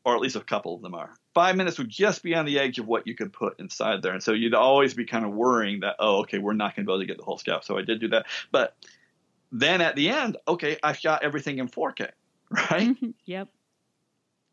or 0.04 0.16
at 0.16 0.20
least 0.20 0.34
a 0.36 0.40
couple 0.40 0.74
of 0.74 0.82
them 0.82 0.94
are. 0.94 1.14
Five 1.32 1.54
minutes 1.56 1.78
would 1.78 1.88
just 1.88 2.24
be 2.24 2.34
on 2.34 2.44
the 2.44 2.58
edge 2.58 2.80
of 2.80 2.88
what 2.88 3.06
you 3.06 3.14
could 3.14 3.32
put 3.32 3.60
inside 3.60 4.02
there, 4.02 4.12
and 4.12 4.22
so 4.22 4.32
you'd 4.32 4.52
always 4.54 4.94
be 4.94 5.04
kind 5.06 5.24
of 5.24 5.30
worrying 5.30 5.80
that 5.80 5.94
oh, 6.00 6.18
okay, 6.22 6.38
we're 6.38 6.52
not 6.52 6.74
going 6.74 6.84
to 6.84 6.90
be 6.90 6.92
able 6.92 7.00
to 7.00 7.06
get 7.06 7.18
the 7.18 7.24
whole 7.24 7.38
scout. 7.38 7.64
So 7.64 7.78
I 7.78 7.82
did 7.82 8.00
do 8.00 8.08
that, 8.08 8.26
but 8.50 8.74
then 9.52 9.80
at 9.80 9.94
the 9.94 10.08
end, 10.10 10.36
okay, 10.46 10.76
I 10.82 10.92
shot 10.92 11.22
everything 11.22 11.58
in 11.58 11.68
4K, 11.68 12.10
right? 12.50 12.96
yep. 13.24 13.48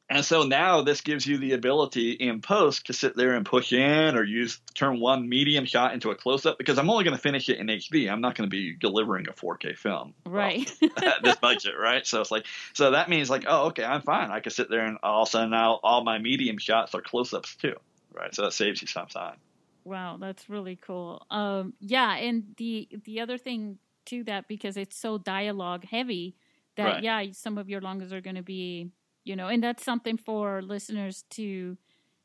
And 0.10 0.24
so 0.24 0.44
now 0.44 0.82
this 0.82 1.02
gives 1.02 1.28
you 1.28 1.38
the 1.38 1.52
ability 1.52 2.12
in 2.12 2.42
post 2.42 2.88
to 2.88 2.94
sit 2.94 3.18
there 3.18 3.34
and 3.34 3.46
push 3.46 3.74
in 3.74 4.16
or 4.16 4.24
use 4.24 4.62
turn 4.74 5.02
one 5.02 5.28
medium 5.28 5.66
shot 5.66 5.94
into 5.94 6.12
a 6.12 6.16
close 6.16 6.46
up 6.46 6.58
because 6.58 6.78
I'm 6.78 6.90
only 6.90 7.04
going 7.04 7.16
to 7.16 7.22
finish 7.22 7.50
it 7.50 7.58
in 7.58 7.68
HD. 7.68 8.10
I'm 8.10 8.22
not 8.22 8.36
going 8.36 8.50
to 8.50 8.56
be 8.56 8.74
delivering 8.74 9.28
a 9.28 9.34
4K 9.34 9.78
film. 9.78 10.14
Right. 10.26 10.72
this 11.24 11.36
budget, 11.36 11.74
right? 11.78 12.08
So 12.08 12.22
it's 12.22 12.32
like, 12.32 12.46
so 12.74 12.92
that 12.92 13.10
means 13.10 13.30
like, 13.30 13.44
oh, 13.48 13.68
okay, 13.68 13.84
I'm 13.84 14.02
fine. 14.02 14.32
I 14.32 14.40
can 14.40 14.52
sit 14.52 14.70
there 14.70 14.86
and 14.86 14.98
all 15.04 15.24
of 15.24 15.28
a 15.28 15.32
sudden 15.32 15.50
now 15.50 15.80
all 15.84 16.06
my 16.06 16.20
medium 16.20 16.58
shots 16.58 16.96
are 16.96 17.02
close 17.02 17.34
ups 17.34 17.56
too, 17.58 17.76
right? 18.14 18.34
So 18.34 18.44
that 18.44 18.54
saves 18.54 18.82
you 18.82 18.88
some 18.88 19.08
time. 19.08 19.36
Wow, 19.84 20.18
that's 20.20 20.50
really 20.50 20.78
cool. 20.78 21.26
Um, 21.30 21.74
yeah, 21.80 22.16
and 22.16 22.44
the 22.58 22.90
the 23.06 23.22
other 23.22 23.38
thing 23.38 23.78
to 24.08 24.24
that 24.26 24.50
because 24.50 24.76
it's 24.76 24.98
so 24.98 25.18
dialogue 25.18 25.86
heavy 25.86 26.36
that 26.76 26.84
Right. 26.86 27.04
yeah, 27.04 27.26
some 27.32 27.58
of 27.58 27.70
your 27.70 27.82
longers 27.82 28.14
are 28.14 28.22
going 28.22 28.36
to 28.36 28.44
be, 28.44 28.92
you 29.28 29.36
know, 29.36 29.48
and 29.48 29.62
that's 29.64 29.84
something 29.84 30.18
for 30.18 30.62
listeners 30.62 31.26
to 31.32 31.78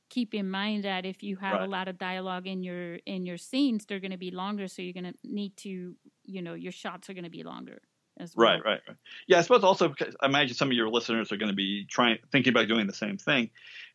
keep 0.08 0.34
in 0.34 0.48
mind 0.48 0.84
that 0.84 1.04
if 1.06 1.22
you 1.22 1.36
have 1.36 1.62
a 1.62 1.66
lot 1.66 1.88
of 1.88 1.98
dialogue 1.98 2.46
in 2.46 2.62
your 2.62 2.96
in 3.06 3.26
your 3.26 3.38
scenes, 3.38 3.86
they're 3.86 4.00
going 4.00 4.12
to 4.12 4.18
be 4.18 4.30
longer, 4.30 4.68
so 4.68 4.82
you're 4.82 4.92
going 4.92 5.12
to 5.12 5.14
need 5.24 5.56
to, 5.56 5.94
you 6.24 6.42
know, 6.42 6.54
your 6.54 6.72
shots 6.72 7.08
are 7.08 7.14
going 7.14 7.24
to 7.24 7.30
be 7.30 7.42
longer 7.42 7.80
as 8.20 8.36
well. 8.36 8.46
Right, 8.46 8.64
right, 8.64 8.80
right. 8.86 8.96
Yeah, 9.26 9.38
I 9.38 9.42
suppose 9.42 9.64
also 9.64 9.88
because 9.88 10.14
I 10.20 10.26
imagine 10.26 10.54
some 10.54 10.68
of 10.68 10.74
your 10.74 10.88
listeners 10.88 11.32
are 11.32 11.38
going 11.38 11.50
to 11.50 11.56
be 11.56 11.86
trying 11.86 12.18
thinking 12.30 12.52
about 12.52 12.68
doing 12.68 12.86
the 12.86 12.92
same 12.92 13.16
thing. 13.16 13.50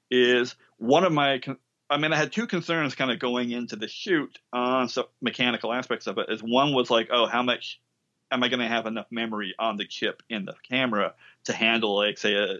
Is 0.09 0.55
one 0.77 1.03
of 1.03 1.13
my 1.13 1.39
con- 1.39 1.59
I 1.89 1.97
mean, 1.97 2.11
I 2.11 2.17
had 2.17 2.33
two 2.33 2.47
concerns 2.47 2.95
kind 2.95 3.11
of 3.11 3.19
going 3.19 3.51
into 3.51 3.75
the 3.75 3.87
shoot 3.87 4.37
on 4.51 4.89
some 4.89 5.05
mechanical 5.21 5.71
aspects 5.71 6.07
of 6.07 6.17
it. 6.17 6.29
Is 6.29 6.41
one 6.41 6.73
was 6.73 6.89
like, 6.89 7.09
oh, 7.11 7.27
how 7.27 7.43
much 7.43 7.79
am 8.31 8.43
I 8.43 8.49
going 8.49 8.59
to 8.59 8.67
have 8.67 8.85
enough 8.85 9.07
memory 9.11 9.53
on 9.57 9.77
the 9.77 9.85
chip 9.85 10.23
in 10.29 10.45
the 10.45 10.55
camera 10.67 11.13
to 11.45 11.53
handle, 11.53 11.95
like, 11.95 12.17
say, 12.17 12.33
a, 12.33 12.57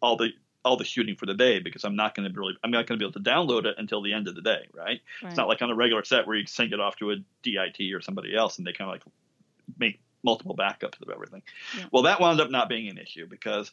all 0.00 0.16
the 0.16 0.30
all 0.64 0.76
the 0.76 0.84
shooting 0.84 1.16
for 1.16 1.26
the 1.26 1.34
day? 1.34 1.58
Because 1.58 1.84
I'm 1.84 1.96
not 1.96 2.14
going 2.14 2.30
to 2.30 2.38
really, 2.38 2.54
I'm 2.62 2.70
not 2.70 2.86
going 2.86 2.98
to 2.98 3.02
be 3.04 3.08
able 3.08 3.20
to 3.20 3.30
download 3.30 3.64
it 3.66 3.76
until 3.78 4.02
the 4.02 4.12
end 4.12 4.28
of 4.28 4.34
the 4.34 4.42
day, 4.42 4.66
right? 4.72 5.00
Right. 5.22 5.28
It's 5.30 5.36
not 5.36 5.48
like 5.48 5.62
on 5.62 5.70
a 5.70 5.74
regular 5.74 6.04
set 6.04 6.26
where 6.26 6.36
you 6.36 6.46
sync 6.46 6.72
it 6.72 6.80
off 6.80 6.96
to 6.96 7.12
a 7.12 7.16
DIT 7.42 7.92
or 7.92 8.00
somebody 8.00 8.36
else 8.36 8.58
and 8.58 8.66
they 8.66 8.72
kind 8.72 8.88
of 8.88 8.94
like 8.94 9.02
make 9.78 10.00
multiple 10.22 10.56
backups 10.56 11.00
of 11.02 11.10
everything. 11.10 11.42
Yeah. 11.76 11.84
Well, 11.90 12.04
that 12.04 12.20
wound 12.20 12.40
up 12.40 12.50
not 12.50 12.68
being 12.68 12.88
an 12.88 12.98
issue 12.98 13.26
because, 13.26 13.72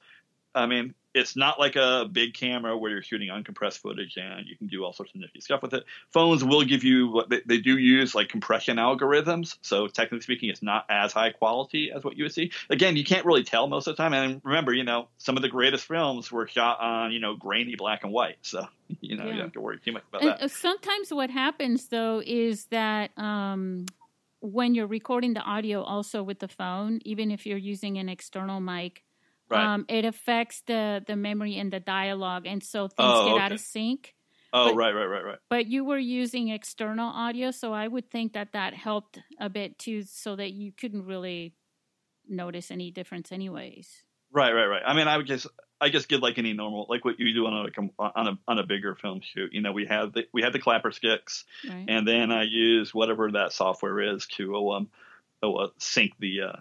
I 0.56 0.66
mean, 0.66 0.96
it's 1.14 1.36
not 1.36 1.60
like 1.60 1.76
a 1.76 2.08
big 2.12 2.34
camera 2.34 2.78
where 2.78 2.92
you're 2.92 3.02
shooting 3.02 3.30
uncompressed 3.30 3.80
footage 3.80 4.18
and 4.18 4.46
you 4.48 4.56
can 4.56 4.68
do 4.68 4.84
all 4.84 4.94
sorts 4.94 5.14
of 5.14 5.22
nifty 5.22 5.42
stuff 5.42 5.62
with 5.62 5.74
it. 5.74 5.84
Phones 6.12 6.44
will 6.44 6.64
give 6.64 6.84
you 6.84 7.08
what 7.10 7.30
they, 7.30 7.42
they 7.46 7.58
do 7.58 7.78
use 7.78 8.14
like 8.14 8.30
compression 8.30 8.78
algorithms. 8.78 9.58
So 9.62 9.88
technically 9.88 10.22
speaking, 10.22 10.50
it's 10.50 10.62
not 10.62 10.86
as 10.90 11.12
high 11.12 11.32
quality 11.32 11.92
as 11.92 12.04
what 12.04 12.16
you 12.16 12.26
would 12.26 12.34
see. 12.34 12.52
Again, 12.70 12.96
you 12.96 13.04
can't 13.04 13.26
really 13.26 13.44
tell 13.44 13.68
most 13.68 13.88
of 13.88 13.96
the 13.96 14.04
time. 14.04 14.14
And 14.14 14.42
remember, 14.44 14.74
you 14.74 14.84
know, 14.84 15.08
some 15.18 15.36
of 15.36 15.42
the 15.42 15.50
greatest 15.50 15.86
films 15.86 16.32
were 16.32 16.48
shot 16.48 16.80
on, 16.80 17.12
you 17.12 17.20
know, 17.20 17.36
grainy 17.36 17.76
black 17.76 18.04
and 18.04 18.14
white. 18.14 18.38
So, 18.42 18.68
you 19.02 19.18
know, 19.18 19.26
you 19.26 19.32
don't 19.32 19.42
have 19.42 19.54
to 19.54 19.62
worry 19.62 19.80
too 19.84 19.92
much 19.92 20.04
about 20.10 20.22
And 20.22 20.32
that. 20.32 20.44
uh, 20.44 20.48
sometimes 20.48 21.12
what 21.12 21.32
happens 21.32 21.88
though 21.88 22.22
is 22.26 22.66
that 22.68 23.18
um, 23.18 23.88
when 24.42 24.76
you're 24.76 24.88
recording 24.88 25.34
the 25.34 25.42
audio 25.42 25.82
also 25.82 26.22
with 26.22 26.40
the 26.40 26.48
phone, 26.48 27.00
even 27.04 27.32
if 27.32 27.48
you're 27.48 27.58
using 27.58 27.98
an 27.98 28.10
external 28.10 28.60
mic, 28.60 29.04
Right. 29.50 29.66
um, 29.66 29.86
it 29.90 30.06
affects 30.06 30.62
the 30.68 31.04
the 31.06 31.16
memory 31.16 31.58
and 31.58 31.72
the 31.74 31.80
dialogue, 31.80 32.46
and 32.46 32.64
so 32.64 32.88
things 32.88 32.98
Oh, 33.12 33.34
get 33.34 33.42
out 33.42 33.52
of 33.52 33.60
sync. 33.60 34.14
oh, 34.54 34.70
but- 34.70 34.76
right, 34.76 34.92
right, 34.94 35.06
right, 35.06 35.24
right. 35.26 35.38
But 35.50 35.66
you 35.68 35.84
were 35.86 35.98
using 35.98 36.50
external 36.50 37.10
audio, 37.10 37.52
so 37.52 37.74
I 37.74 37.88
would 37.88 38.10
think 38.12 38.34
that 38.34 38.54
that 38.54 38.74
helped 38.74 39.20
a 39.40 39.50
bit 39.50 39.80
too, 39.80 40.04
so 40.04 40.36
that 40.36 40.52
you 40.52 40.72
couldn't 40.72 41.06
really 41.06 41.54
notice 42.28 42.70
any 42.72 42.92
difference, 42.92 43.32
anyways. 43.32 44.04
Right, 44.32 44.52
right, 44.54 44.68
right. 44.68 44.84
I 44.86 44.94
mean, 44.94 45.08
I 45.08 45.18
would 45.18 45.26
just, 45.26 45.48
I 45.82 45.90
just 45.90 46.08
did 46.10 46.22
like 46.22 46.38
any 46.38 46.54
normal, 46.54 46.86
like 46.88 47.04
what 47.04 47.20
you 47.20 47.34
do 47.34 47.48
on 47.48 47.54
a 47.66 48.04
on 48.04 48.28
a 48.28 48.38
on 48.48 48.60
a 48.60 48.64
bigger 48.64 48.94
film 48.96 49.22
shoot. 49.22 49.52
You 49.54 49.62
know, 49.62 49.72
we 49.72 49.88
had 49.88 50.14
the 50.14 50.26
we 50.32 50.44
had 50.44 50.54
the 50.54 50.60
clapper 50.60 50.92
sticks, 50.92 51.46
Right. 51.68 51.86
and 51.88 52.08
then 52.08 52.32
I 52.32 52.44
use 52.44 52.94
whatever 52.94 53.32
that 53.32 53.54
software 53.54 54.00
is 54.14 54.28
to 54.38 54.70
um 54.72 54.90
oh, 55.42 55.56
uh, 55.56 55.68
sync 55.80 56.14
the 56.20 56.42
uh, 56.42 56.54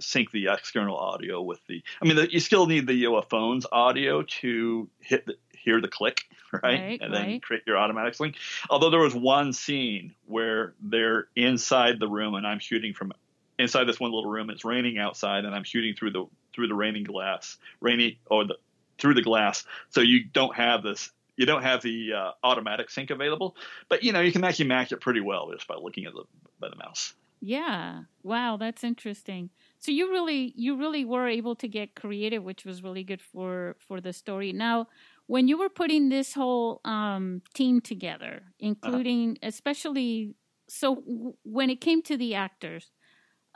sync 0.00 0.30
the 0.30 0.48
external 0.48 0.96
audio 0.96 1.40
with 1.40 1.60
the. 1.66 1.82
I 2.00 2.06
mean, 2.06 2.16
the, 2.16 2.32
you 2.32 2.40
still 2.40 2.66
need 2.66 2.86
the 2.86 3.06
uh, 3.06 3.22
phone's 3.22 3.66
audio 3.70 4.22
to 4.22 4.88
hit 5.00 5.26
the, 5.26 5.34
hear 5.52 5.80
the 5.80 5.88
click, 5.88 6.24
right? 6.52 6.62
Right, 6.62 7.00
and 7.00 7.12
then 7.12 7.22
right. 7.22 7.42
create 7.42 7.62
your 7.66 7.76
automatic 7.76 8.14
sync. 8.14 8.36
Although 8.68 8.90
there 8.90 9.00
was 9.00 9.14
one 9.14 9.52
scene 9.52 10.14
where 10.26 10.74
they're 10.80 11.28
inside 11.36 12.00
the 12.00 12.08
room 12.08 12.34
and 12.34 12.46
I'm 12.46 12.58
shooting 12.58 12.94
from 12.94 13.12
inside 13.60 13.84
this 13.84 14.00
one 14.00 14.10
little 14.10 14.30
room. 14.30 14.50
It's 14.50 14.64
raining 14.64 14.98
outside, 14.98 15.44
and 15.44 15.54
I'm 15.54 15.64
shooting 15.64 15.94
through 15.94 16.12
the 16.12 16.24
through 16.54 16.68
the 16.68 16.74
raining 16.74 17.04
glass, 17.04 17.58
rainy 17.80 18.18
or 18.26 18.44
the 18.44 18.56
through 18.98 19.14
the 19.14 19.22
glass. 19.22 19.64
So 19.90 20.00
you 20.00 20.24
don't 20.24 20.54
have 20.56 20.82
this. 20.82 21.10
You 21.36 21.46
don't 21.46 21.62
have 21.62 21.82
the 21.82 22.12
uh, 22.12 22.30
automatic 22.42 22.90
sync 22.90 23.10
available, 23.10 23.56
but 23.88 24.02
you 24.02 24.12
know 24.12 24.20
you 24.20 24.32
can 24.32 24.44
actually 24.44 24.66
match 24.66 24.92
it 24.92 25.00
pretty 25.00 25.20
well 25.20 25.50
just 25.52 25.66
by 25.66 25.76
looking 25.76 26.06
at 26.06 26.14
the 26.14 26.24
by 26.58 26.68
the 26.68 26.76
mouse. 26.76 27.14
Yeah. 27.40 28.02
Wow, 28.22 28.58
that's 28.58 28.84
interesting. 28.84 29.50
So 29.80 29.90
you 29.92 30.10
really 30.10 30.52
you 30.56 30.76
really 30.76 31.04
were 31.04 31.26
able 31.26 31.56
to 31.56 31.68
get 31.68 31.94
creative, 31.96 32.42
which 32.44 32.64
was 32.64 32.82
really 32.82 33.04
good 33.04 33.22
for 33.22 33.76
for 33.80 34.00
the 34.00 34.12
story. 34.12 34.52
Now, 34.52 34.88
when 35.26 35.48
you 35.48 35.58
were 35.58 35.70
putting 35.70 36.08
this 36.10 36.34
whole 36.34 36.80
um, 36.84 37.42
team 37.54 37.80
together, 37.80 38.54
including 38.58 39.38
especially 39.42 40.34
so 40.68 40.96
w- 40.96 41.34
when 41.44 41.70
it 41.70 41.80
came 41.80 42.02
to 42.02 42.16
the 42.16 42.34
actors, 42.34 42.92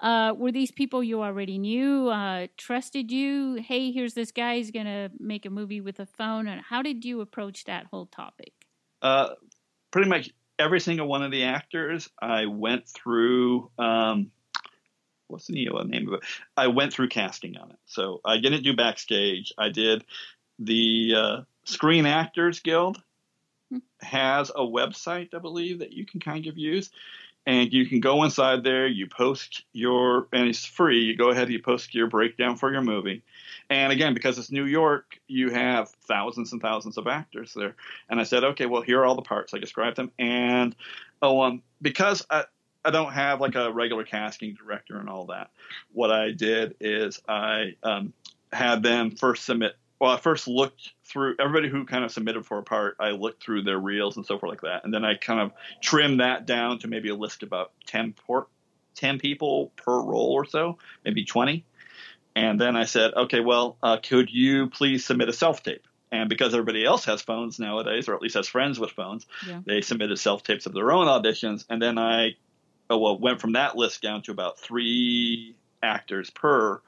uh, 0.00 0.34
were 0.36 0.52
these 0.52 0.72
people 0.72 1.02
you 1.04 1.22
already 1.22 1.58
knew, 1.58 2.08
uh, 2.08 2.48
trusted 2.58 3.12
you? 3.12 3.54
Hey, 3.56 3.92
here's 3.92 4.14
this 4.14 4.32
guy. 4.32 4.56
He's 4.56 4.70
gonna 4.72 5.10
make 5.18 5.46
a 5.46 5.50
movie 5.50 5.80
with 5.80 6.00
a 6.00 6.06
phone. 6.06 6.48
And 6.48 6.60
how 6.62 6.82
did 6.82 7.04
you 7.04 7.20
approach 7.20 7.64
that 7.64 7.86
whole 7.86 8.06
topic? 8.06 8.54
Uh, 9.02 9.34
pretty 9.90 10.08
much 10.08 10.30
every 10.58 10.80
single 10.80 11.08
one 11.08 11.22
of 11.22 11.32
the 11.32 11.44
actors, 11.44 12.10
I 12.20 12.46
went 12.46 12.88
through. 12.88 13.70
Um, 13.78 14.32
what's 15.34 15.46
the 15.46 15.54
name 15.54 16.08
of 16.08 16.14
it? 16.14 16.20
I 16.56 16.68
went 16.68 16.92
through 16.92 17.08
casting 17.08 17.56
on 17.56 17.70
it. 17.70 17.78
So 17.86 18.20
I 18.24 18.38
didn't 18.38 18.62
do 18.62 18.74
backstage. 18.74 19.52
I 19.58 19.68
did 19.68 20.04
the 20.58 21.14
uh, 21.16 21.40
Screen 21.64 22.06
Actors 22.06 22.60
Guild 22.60 23.02
Hmm. 23.70 23.78
has 24.00 24.50
a 24.50 24.60
website, 24.60 25.34
I 25.34 25.38
believe, 25.38 25.78
that 25.78 25.92
you 25.92 26.04
can 26.04 26.20
kind 26.20 26.46
of 26.46 26.58
use. 26.58 26.90
And 27.46 27.72
you 27.72 27.86
can 27.86 28.00
go 28.00 28.24
inside 28.24 28.64
there, 28.64 28.86
you 28.86 29.06
post 29.06 29.64
your, 29.74 30.28
and 30.32 30.48
it's 30.48 30.64
free. 30.64 31.04
You 31.04 31.16
go 31.16 31.28
ahead, 31.28 31.50
you 31.50 31.60
post 31.60 31.94
your 31.94 32.06
breakdown 32.06 32.56
for 32.56 32.72
your 32.72 32.80
movie. 32.80 33.22
And 33.68 33.92
again, 33.92 34.14
because 34.14 34.38
it's 34.38 34.50
New 34.50 34.64
York, 34.64 35.18
you 35.26 35.50
have 35.50 35.90
thousands 36.08 36.52
and 36.52 36.62
thousands 36.62 36.96
of 36.96 37.06
actors 37.06 37.52
there. 37.52 37.76
And 38.08 38.18
I 38.18 38.22
said, 38.24 38.44
okay, 38.44 38.64
well, 38.64 38.80
here 38.80 39.00
are 39.00 39.04
all 39.04 39.14
the 39.14 39.22
parts. 39.22 39.52
I 39.52 39.58
described 39.58 39.96
them. 39.96 40.10
And 40.18 40.74
oh, 41.20 41.42
um, 41.42 41.62
because 41.82 42.24
I, 42.30 42.44
I 42.84 42.90
don't 42.90 43.12
have 43.12 43.40
like 43.40 43.54
a 43.54 43.72
regular 43.72 44.04
casting 44.04 44.54
director 44.54 44.98
and 44.98 45.08
all 45.08 45.26
that, 45.26 45.50
what 45.92 46.10
I 46.10 46.32
did 46.32 46.76
is 46.80 47.20
I 47.28 47.76
um, 47.82 48.12
had 48.52 48.82
them 48.82 49.12
first 49.12 49.44
submit. 49.44 49.76
Well, 50.00 50.10
I 50.10 50.18
first 50.18 50.48
looked 50.48 50.92
through 51.04 51.36
everybody 51.40 51.68
who 51.68 51.86
kind 51.86 52.04
of 52.04 52.12
submitted 52.12 52.44
for 52.44 52.58
a 52.58 52.62
part. 52.62 52.96
I 53.00 53.10
looked 53.10 53.42
through 53.42 53.62
their 53.62 53.78
reels 53.78 54.16
and 54.16 54.26
so 54.26 54.38
forth 54.38 54.50
like 54.50 54.60
that, 54.62 54.84
and 54.84 54.92
then 54.92 55.04
I 55.04 55.14
kind 55.14 55.40
of 55.40 55.52
trimmed 55.80 56.20
that 56.20 56.46
down 56.46 56.78
to 56.80 56.88
maybe 56.88 57.08
a 57.08 57.14
list 57.14 57.42
of 57.42 57.48
about 57.48 57.72
ten 57.86 58.12
por- 58.12 58.48
ten 58.94 59.18
people 59.18 59.72
per 59.76 59.98
role 60.00 60.32
or 60.32 60.44
so, 60.44 60.78
maybe 61.04 61.24
twenty. 61.24 61.64
And 62.36 62.60
then 62.60 62.76
I 62.76 62.84
said, 62.84 63.14
okay, 63.14 63.38
well, 63.40 63.76
uh, 63.82 63.98
could 64.02 64.28
you 64.30 64.68
please 64.68 65.04
submit 65.04 65.28
a 65.28 65.32
self 65.32 65.62
tape? 65.62 65.86
And 66.10 66.28
because 66.28 66.52
everybody 66.52 66.84
else 66.84 67.04
has 67.06 67.22
phones 67.22 67.58
nowadays, 67.58 68.08
or 68.08 68.14
at 68.14 68.20
least 68.22 68.34
has 68.34 68.48
friends 68.48 68.78
with 68.78 68.90
phones, 68.90 69.26
Yeah. 69.48 69.60
they 69.64 69.80
submitted 69.80 70.18
self 70.18 70.42
tapes 70.42 70.66
of 70.66 70.74
their 70.74 70.92
own 70.92 71.06
auditions. 71.06 71.64
And 71.70 71.80
then 71.80 71.96
I 71.98 72.34
oh, 72.90 72.98
well, 72.98 73.18
went 73.18 73.40
from 73.40 73.52
that 73.52 73.76
list 73.76 74.02
down 74.02 74.22
to 74.22 74.30
about 74.30 74.58
three 74.58 75.54
actors 75.82 76.30
per 76.30 76.80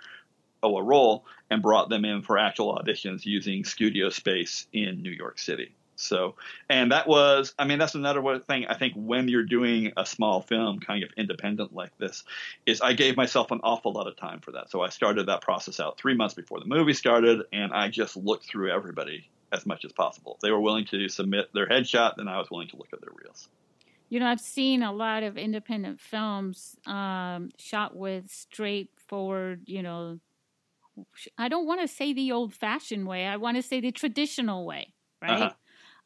oh, 0.62 0.76
a 0.78 0.82
role 0.82 1.24
and 1.50 1.62
brought 1.62 1.88
them 1.88 2.04
in 2.04 2.22
for 2.22 2.38
actual 2.38 2.76
auditions 2.76 3.24
using 3.24 3.64
studio 3.64 4.10
space 4.10 4.66
in 4.72 5.02
New 5.02 5.10
York 5.10 5.38
City. 5.38 5.72
So, 5.96 6.34
and 6.68 6.92
that 6.92 7.08
was, 7.08 7.54
I 7.58 7.64
mean, 7.64 7.78
that's 7.78 7.94
another 7.94 8.38
thing 8.40 8.66
I 8.66 8.76
think 8.76 8.92
when 8.96 9.28
you're 9.28 9.44
doing 9.44 9.92
a 9.96 10.04
small 10.04 10.42
film, 10.42 10.78
kind 10.78 11.02
of 11.02 11.10
independent 11.16 11.74
like 11.74 11.96
this, 11.98 12.22
is 12.66 12.82
I 12.82 12.92
gave 12.92 13.16
myself 13.16 13.50
an 13.50 13.60
awful 13.62 13.92
lot 13.92 14.06
of 14.06 14.16
time 14.16 14.40
for 14.40 14.52
that. 14.52 14.70
So 14.70 14.82
I 14.82 14.90
started 14.90 15.26
that 15.26 15.40
process 15.40 15.80
out 15.80 15.96
three 15.98 16.14
months 16.14 16.34
before 16.34 16.60
the 16.60 16.66
movie 16.66 16.92
started, 16.92 17.42
and 17.52 17.72
I 17.72 17.88
just 17.88 18.16
looked 18.16 18.46
through 18.46 18.72
everybody 18.72 19.26
as 19.52 19.64
much 19.64 19.86
as 19.86 19.92
possible. 19.92 20.34
If 20.34 20.40
they 20.40 20.50
were 20.50 20.60
willing 20.60 20.84
to 20.86 21.08
submit 21.08 21.48
their 21.54 21.66
headshot, 21.66 22.16
then 22.16 22.28
I 22.28 22.38
was 22.38 22.50
willing 22.50 22.68
to 22.68 22.76
look 22.76 22.88
at 22.92 23.00
their 23.00 23.12
reels. 23.14 23.48
You 24.08 24.20
know, 24.20 24.26
I've 24.26 24.40
seen 24.40 24.82
a 24.82 24.92
lot 24.92 25.22
of 25.22 25.36
independent 25.36 26.00
films 26.00 26.76
um, 26.86 27.50
shot 27.58 27.96
with 27.96 28.30
straightforward, 28.30 29.62
you 29.66 29.82
know, 29.82 30.20
I 31.38 31.48
don't 31.48 31.66
want 31.66 31.80
to 31.82 31.88
say 31.88 32.12
the 32.12 32.32
old 32.32 32.54
fashioned 32.54 33.06
way, 33.06 33.26
I 33.26 33.36
want 33.36 33.56
to 33.56 33.62
say 33.62 33.80
the 33.80 33.92
traditional 33.92 34.64
way, 34.66 34.94
right? 35.20 35.32
Uh-huh 35.42 35.52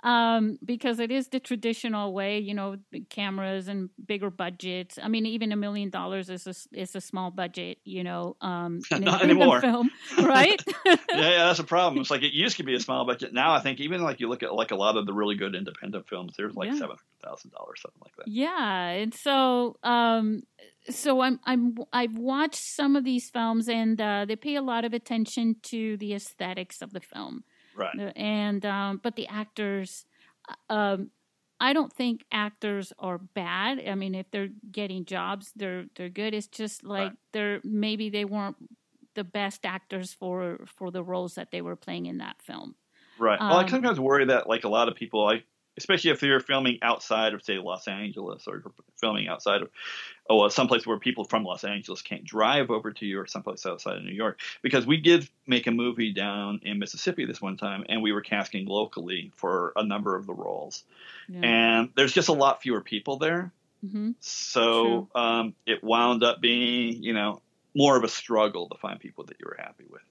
um, 0.02 0.58
because 0.64 0.98
it 0.98 1.10
is 1.10 1.28
the 1.28 1.40
traditional 1.40 2.12
way, 2.12 2.38
you 2.38 2.54
know, 2.54 2.76
cameras 3.10 3.68
and 3.68 3.90
bigger 4.04 4.30
budgets. 4.30 4.98
I 5.02 5.08
mean, 5.08 5.26
even 5.26 5.52
a 5.52 5.56
million 5.56 5.90
dollars 5.90 6.30
is 6.30 6.46
a, 6.46 6.54
is 6.78 6.94
a 6.94 7.00
small 7.00 7.30
budget, 7.30 7.78
you 7.84 8.02
know, 8.02 8.36
um, 8.40 8.80
not 8.90 9.22
anymore. 9.22 9.60
Film, 9.60 9.90
right? 10.18 10.62
yeah, 10.86 10.96
yeah, 11.10 11.44
that's 11.46 11.58
a 11.58 11.64
problem. 11.64 12.00
It's 12.00 12.10
like 12.10 12.22
it 12.22 12.32
used 12.32 12.56
to 12.56 12.62
be 12.62 12.74
a 12.74 12.80
small 12.90 13.06
budget. 13.06 13.34
Now 13.34 13.52
I 13.52 13.60
think 13.60 13.80
even 13.80 14.02
like 14.02 14.20
you 14.20 14.28
look 14.28 14.42
at 14.42 14.54
like 14.54 14.70
a 14.70 14.76
lot 14.76 14.96
of 14.96 15.06
the 15.06 15.12
really 15.12 15.36
good 15.36 15.54
independent 15.54 16.08
films, 16.08 16.34
there's 16.36 16.54
like 16.54 16.68
yeah. 16.68 16.74
seven 16.78 16.96
hundred 16.96 17.22
thousand 17.22 17.50
dollars, 17.52 17.80
something 17.82 18.00
like 18.02 18.16
that. 18.16 18.28
Yeah, 18.28 18.88
and 18.88 19.12
so 19.14 19.76
um, 19.82 20.42
so 20.88 21.20
I'm 21.20 21.40
I'm 21.44 21.76
I've 21.92 22.16
watched 22.16 22.62
some 22.62 22.96
of 22.96 23.04
these 23.04 23.28
films, 23.28 23.68
and 23.68 24.00
uh, 24.00 24.24
they 24.26 24.36
pay 24.36 24.56
a 24.56 24.62
lot 24.62 24.84
of 24.84 24.94
attention 24.94 25.56
to 25.64 25.96
the 25.98 26.14
aesthetics 26.14 26.80
of 26.80 26.92
the 26.92 27.00
film. 27.00 27.44
Right. 27.80 28.12
And 28.16 28.64
um, 28.66 29.00
but 29.02 29.16
the 29.16 29.26
actors, 29.28 30.04
uh, 30.48 30.72
um, 30.72 31.10
I 31.58 31.72
don't 31.72 31.92
think 31.92 32.24
actors 32.30 32.92
are 32.98 33.18
bad. 33.18 33.82
I 33.86 33.94
mean, 33.94 34.14
if 34.14 34.30
they're 34.30 34.50
getting 34.70 35.04
jobs, 35.04 35.52
they're 35.56 35.86
they're 35.96 36.08
good. 36.08 36.34
It's 36.34 36.46
just 36.46 36.84
like 36.84 37.08
right. 37.08 37.16
they're 37.32 37.60
maybe 37.64 38.10
they 38.10 38.24
weren't 38.24 38.56
the 39.14 39.24
best 39.24 39.64
actors 39.64 40.12
for 40.12 40.60
for 40.66 40.90
the 40.90 41.02
roles 41.02 41.34
that 41.34 41.50
they 41.50 41.62
were 41.62 41.76
playing 41.76 42.06
in 42.06 42.18
that 42.18 42.40
film. 42.42 42.74
Right. 43.18 43.38
Well, 43.38 43.58
I 43.58 43.62
um, 43.62 43.68
sometimes 43.68 44.00
worry 44.00 44.26
that 44.26 44.48
like 44.48 44.64
a 44.64 44.68
lot 44.68 44.88
of 44.88 44.94
people, 44.94 45.24
like 45.24 45.44
especially 45.76 46.10
if 46.10 46.22
you're 46.22 46.40
filming 46.40 46.78
outside 46.82 47.34
of 47.34 47.42
say 47.42 47.58
Los 47.58 47.88
Angeles 47.88 48.46
or 48.46 48.62
filming 49.00 49.28
outside 49.28 49.62
of 49.62 49.70
oh 50.28 50.48
someplace 50.48 50.86
where 50.86 50.98
people 50.98 51.24
from 51.24 51.44
Los 51.44 51.64
Angeles 51.64 52.02
can't 52.02 52.24
drive 52.24 52.70
over 52.70 52.92
to 52.92 53.06
you 53.06 53.20
or 53.20 53.26
someplace 53.26 53.64
outside 53.66 53.96
of 53.96 54.04
New 54.04 54.12
York. 54.12 54.40
Because 54.62 54.86
we 54.86 54.98
did 54.98 55.28
make 55.46 55.66
a 55.66 55.70
movie 55.70 56.12
down 56.12 56.60
in 56.62 56.78
Mississippi 56.78 57.24
this 57.24 57.40
one 57.40 57.56
time 57.56 57.84
and 57.88 58.02
we 58.02 58.12
were 58.12 58.22
casting 58.22 58.66
locally 58.66 59.32
for 59.36 59.72
a 59.76 59.84
number 59.84 60.16
of 60.16 60.26
the 60.26 60.34
roles. 60.34 60.84
Yeah. 61.28 61.40
and 61.42 61.88
there's 61.96 62.12
just 62.12 62.28
a 62.28 62.32
lot 62.32 62.62
fewer 62.62 62.80
people 62.80 63.18
there. 63.18 63.52
Mm-hmm. 63.84 64.10
so 64.20 65.08
um, 65.14 65.54
it 65.64 65.82
wound 65.82 66.22
up 66.22 66.42
being 66.42 67.02
you 67.02 67.14
know 67.14 67.40
more 67.74 67.96
of 67.96 68.04
a 68.04 68.08
struggle 68.08 68.68
to 68.68 68.76
find 68.76 69.00
people 69.00 69.24
that 69.24 69.36
you 69.40 69.46
were 69.46 69.56
happy 69.58 69.84
with 69.88 70.02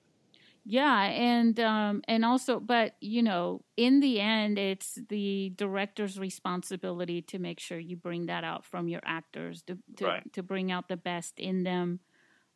yeah, 0.71 1.05
and 1.05 1.59
um, 1.59 2.03
and 2.07 2.23
also, 2.23 2.59
but 2.59 2.93
you 3.01 3.23
know, 3.23 3.63
in 3.75 4.01
the 4.01 4.19
end, 4.19 4.59
it's 4.59 4.99
the 5.09 5.51
director's 5.55 6.19
responsibility 6.19 7.23
to 7.23 7.39
make 7.39 7.59
sure 7.59 7.79
you 7.79 7.97
bring 7.97 8.27
that 8.27 8.43
out 8.43 8.63
from 8.63 8.87
your 8.87 9.01
actors 9.03 9.63
to 9.63 9.79
to, 9.97 10.05
right. 10.05 10.33
to 10.33 10.43
bring 10.43 10.71
out 10.71 10.87
the 10.87 10.95
best 10.95 11.39
in 11.39 11.63
them. 11.63 12.01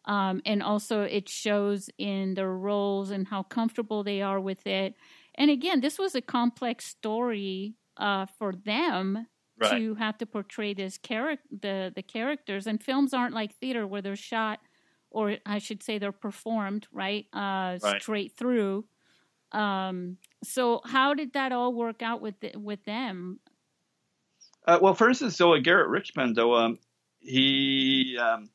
Um, 0.06 0.44
and 0.46 0.62
also, 0.62 1.02
it 1.02 1.28
shows 1.28 1.90
in 1.98 2.36
their 2.36 2.52
roles 2.52 3.10
and 3.10 3.28
how 3.28 3.42
comfortable 3.42 4.04
they 4.04 4.22
are 4.22 4.40
with 4.40 4.68
it. 4.68 4.94
And 5.34 5.50
again, 5.50 5.82
this 5.82 5.98
was 5.98 6.14
a 6.14 6.22
complex 6.22 6.86
story 6.86 7.74
uh, 7.98 8.28
for 8.38 8.54
them 8.54 9.26
right. 9.60 9.72
to 9.72 9.96
have 9.96 10.20
to 10.20 10.28
portray 10.28 10.76
this 10.76 11.00
character, 11.00 11.48
the 11.50 11.92
the 11.96 12.04
characters. 12.04 12.68
And 12.68 12.80
films 12.80 13.12
aren't 13.12 13.34
like 13.34 13.56
theater 13.56 13.88
where 13.88 14.04
they're 14.04 14.16
shot 14.16 14.60
or 15.14 15.38
I 15.46 15.60
should 15.60 15.84
say 15.84 15.98
they're 15.98 16.12
performed 16.12 16.88
right, 16.92 17.26
uh, 17.34 17.78
right. 17.82 18.02
straight 18.02 18.34
through. 18.36 18.86
Um, 19.52 20.18
so 20.44 20.82
how 20.84 21.14
did 21.14 21.34
that 21.34 21.52
all 21.52 21.74
work 21.74 22.02
out 22.02 22.22
with 22.22 22.40
the, 22.40 22.52
with 22.58 22.84
them? 22.86 23.40
Uh, 24.66 24.80
well, 24.82 24.96
for 24.96 25.08
instance, 25.08 25.36
so 25.36 25.58
Garrett 25.60 25.90
Richmond, 25.90 26.36
though, 26.36 26.56
um, 26.56 26.80
he, 27.20 28.18
um, 28.20 28.50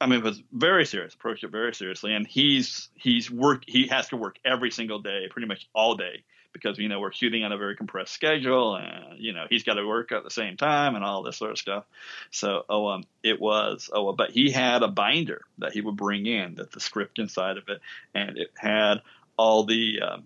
I 0.00 0.06
mean, 0.06 0.22
was 0.22 0.42
very 0.52 0.84
serious, 0.84 1.14
approached 1.14 1.44
it 1.44 1.50
very 1.50 1.74
seriously, 1.74 2.12
and 2.12 2.26
he's 2.26 2.88
he's 2.94 3.30
work 3.30 3.62
he 3.66 3.86
has 3.86 4.08
to 4.08 4.16
work 4.16 4.36
every 4.44 4.70
single 4.70 4.98
day, 4.98 5.28
pretty 5.30 5.46
much 5.46 5.68
all 5.74 5.94
day, 5.94 6.24
because 6.52 6.78
you 6.78 6.88
know 6.88 7.00
we're 7.00 7.12
shooting 7.12 7.44
on 7.44 7.52
a 7.52 7.58
very 7.58 7.76
compressed 7.76 8.12
schedule, 8.12 8.76
and 8.76 9.18
you 9.18 9.32
know 9.32 9.46
he's 9.48 9.64
got 9.64 9.74
to 9.74 9.86
work 9.86 10.12
at 10.12 10.24
the 10.24 10.30
same 10.30 10.56
time 10.56 10.94
and 10.94 11.04
all 11.04 11.22
this 11.22 11.36
sort 11.36 11.52
of 11.52 11.58
stuff. 11.58 11.84
So, 12.30 12.64
oh, 12.68 12.88
um, 12.88 13.04
it 13.22 13.40
was 13.40 13.90
oh, 13.92 14.12
but 14.12 14.30
he 14.30 14.50
had 14.50 14.82
a 14.82 14.88
binder 14.88 15.42
that 15.58 15.72
he 15.72 15.80
would 15.80 15.96
bring 15.96 16.26
in 16.26 16.56
that 16.56 16.72
the 16.72 16.80
script 16.80 17.18
inside 17.18 17.56
of 17.56 17.68
it, 17.68 17.80
and 18.14 18.38
it 18.38 18.50
had 18.56 19.02
all 19.36 19.64
the 19.64 20.00
um, 20.00 20.24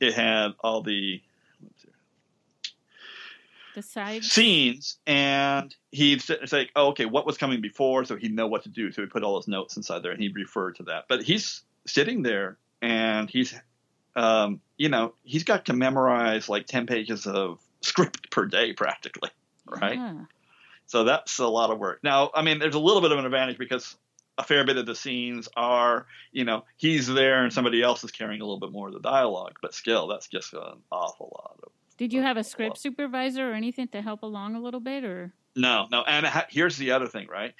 it 0.00 0.14
had 0.14 0.52
all 0.60 0.82
the 0.82 1.20
the 3.78 3.82
side 3.82 4.24
scenes, 4.24 4.98
and 5.06 5.74
he'd 5.92 6.20
say, 6.20 6.68
oh, 6.74 6.88
okay, 6.88 7.04
what 7.04 7.26
was 7.26 7.38
coming 7.38 7.60
before, 7.60 8.04
so 8.04 8.16
he'd 8.16 8.34
know 8.34 8.48
what 8.48 8.64
to 8.64 8.68
do. 8.68 8.90
So 8.90 9.02
he 9.02 9.08
put 9.08 9.22
all 9.22 9.36
his 9.36 9.46
notes 9.46 9.76
inside 9.76 10.02
there, 10.02 10.10
and 10.10 10.20
he'd 10.20 10.34
refer 10.34 10.72
to 10.72 10.82
that. 10.84 11.04
But 11.08 11.22
he's 11.22 11.62
sitting 11.86 12.22
there, 12.22 12.58
and 12.82 13.30
he's 13.30 13.54
um, 14.18 14.60
you 14.76 14.88
know, 14.88 15.14
he's 15.22 15.44
got 15.44 15.66
to 15.66 15.72
memorize 15.72 16.48
like 16.48 16.66
10 16.66 16.86
pages 16.86 17.26
of 17.26 17.60
script 17.82 18.30
per 18.30 18.46
day 18.46 18.72
practically, 18.72 19.30
right? 19.66 19.96
Yeah. 19.96 20.24
So 20.86 21.04
that's 21.04 21.38
a 21.38 21.46
lot 21.46 21.70
of 21.70 21.78
work. 21.78 22.00
Now, 22.02 22.30
I 22.34 22.42
mean, 22.42 22.58
there's 22.58 22.74
a 22.74 22.80
little 22.80 23.00
bit 23.00 23.12
of 23.12 23.18
an 23.18 23.26
advantage 23.26 23.58
because 23.58 23.96
a 24.36 24.42
fair 24.42 24.64
bit 24.64 24.76
of 24.76 24.86
the 24.86 24.94
scenes 24.94 25.48
are, 25.56 26.06
you 26.32 26.44
know, 26.44 26.64
he's 26.76 27.06
there 27.06 27.44
and 27.44 27.52
somebody 27.52 27.82
else 27.82 28.02
is 28.02 28.10
carrying 28.10 28.40
a 28.40 28.44
little 28.44 28.58
bit 28.58 28.72
more 28.72 28.88
of 28.88 28.94
the 28.94 29.00
dialogue, 29.00 29.58
but 29.62 29.74
still, 29.74 30.08
that's 30.08 30.26
just 30.26 30.52
an 30.52 30.78
awful 30.90 31.32
lot 31.36 31.60
of. 31.62 31.72
Did 31.96 32.12
you 32.12 32.22
have 32.22 32.36
a 32.36 32.44
script 32.44 32.78
supervisor 32.78 33.50
or 33.50 33.54
anything 33.54 33.88
to 33.88 34.00
help 34.00 34.22
along 34.22 34.54
a 34.54 34.60
little 34.60 34.80
bit, 34.80 35.04
or? 35.04 35.32
No, 35.56 35.86
no. 35.90 36.02
And 36.02 36.24
ha- 36.24 36.46
here's 36.48 36.76
the 36.76 36.92
other 36.92 37.08
thing, 37.08 37.26
right? 37.28 37.54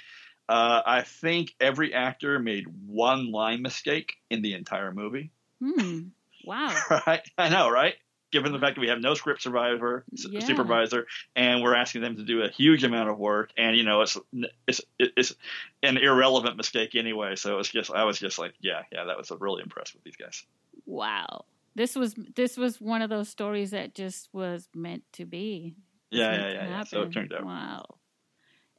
Uh, 0.48 0.80
I 0.86 1.02
think 1.02 1.54
every 1.60 1.92
actor 1.92 2.38
made 2.38 2.66
one 2.86 3.30
line 3.32 3.62
mistake 3.62 4.14
in 4.30 4.42
the 4.42 4.54
entire 4.54 4.92
movie. 4.92 5.30
Hmm. 5.60 6.00
Wow. 6.48 6.74
Right. 7.06 7.20
I 7.36 7.50
know, 7.50 7.70
right? 7.70 7.94
Given 8.32 8.52
the 8.52 8.58
fact 8.58 8.76
that 8.76 8.80
we 8.80 8.88
have 8.88 9.00
no 9.00 9.14
script 9.14 9.42
survivor 9.42 10.04
yeah. 10.12 10.40
supervisor, 10.40 11.06
and 11.34 11.62
we're 11.62 11.74
asking 11.74 12.02
them 12.02 12.16
to 12.16 12.24
do 12.24 12.42
a 12.42 12.48
huge 12.48 12.84
amount 12.84 13.08
of 13.08 13.18
work, 13.18 13.50
and 13.56 13.74
you 13.74 13.84
know 13.84 14.02
it's 14.02 14.18
it's 14.66 14.82
it's 14.98 15.34
an 15.82 15.96
irrelevant 15.96 16.58
mistake 16.58 16.94
anyway. 16.94 17.36
So 17.36 17.54
it 17.54 17.56
was 17.56 17.68
just 17.68 17.90
I 17.90 18.04
was 18.04 18.18
just 18.18 18.38
like, 18.38 18.52
yeah, 18.60 18.82
yeah, 18.92 19.04
that 19.04 19.16
was 19.16 19.32
really 19.40 19.62
impressed 19.62 19.94
with 19.94 20.04
these 20.04 20.16
guys. 20.16 20.44
Wow, 20.84 21.46
this 21.74 21.94
was 21.94 22.14
this 22.34 22.58
was 22.58 22.80
one 22.80 23.00
of 23.00 23.08
those 23.08 23.30
stories 23.30 23.70
that 23.70 23.94
just 23.94 24.28
was 24.34 24.68
meant 24.74 25.04
to 25.14 25.24
be. 25.24 25.74
Yeah, 26.10 26.32
yeah, 26.32 26.52
yeah, 26.52 26.68
yeah. 26.68 26.84
So 26.84 27.02
it 27.02 27.12
turned 27.12 27.32
out. 27.32 27.46
Wow. 27.46 27.84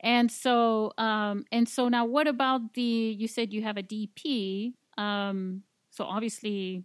And 0.01 0.31
so, 0.31 0.93
um, 0.97 1.45
and 1.51 1.67
so 1.67 1.89
now, 1.89 2.05
what 2.05 2.27
about 2.27 2.73
the? 2.75 2.81
You 2.81 3.27
said 3.27 3.51
you 3.51 3.63
have 3.63 3.77
a 3.77 3.83
DP. 3.83 4.73
Um, 4.97 5.63
so 5.89 6.05
obviously, 6.05 6.83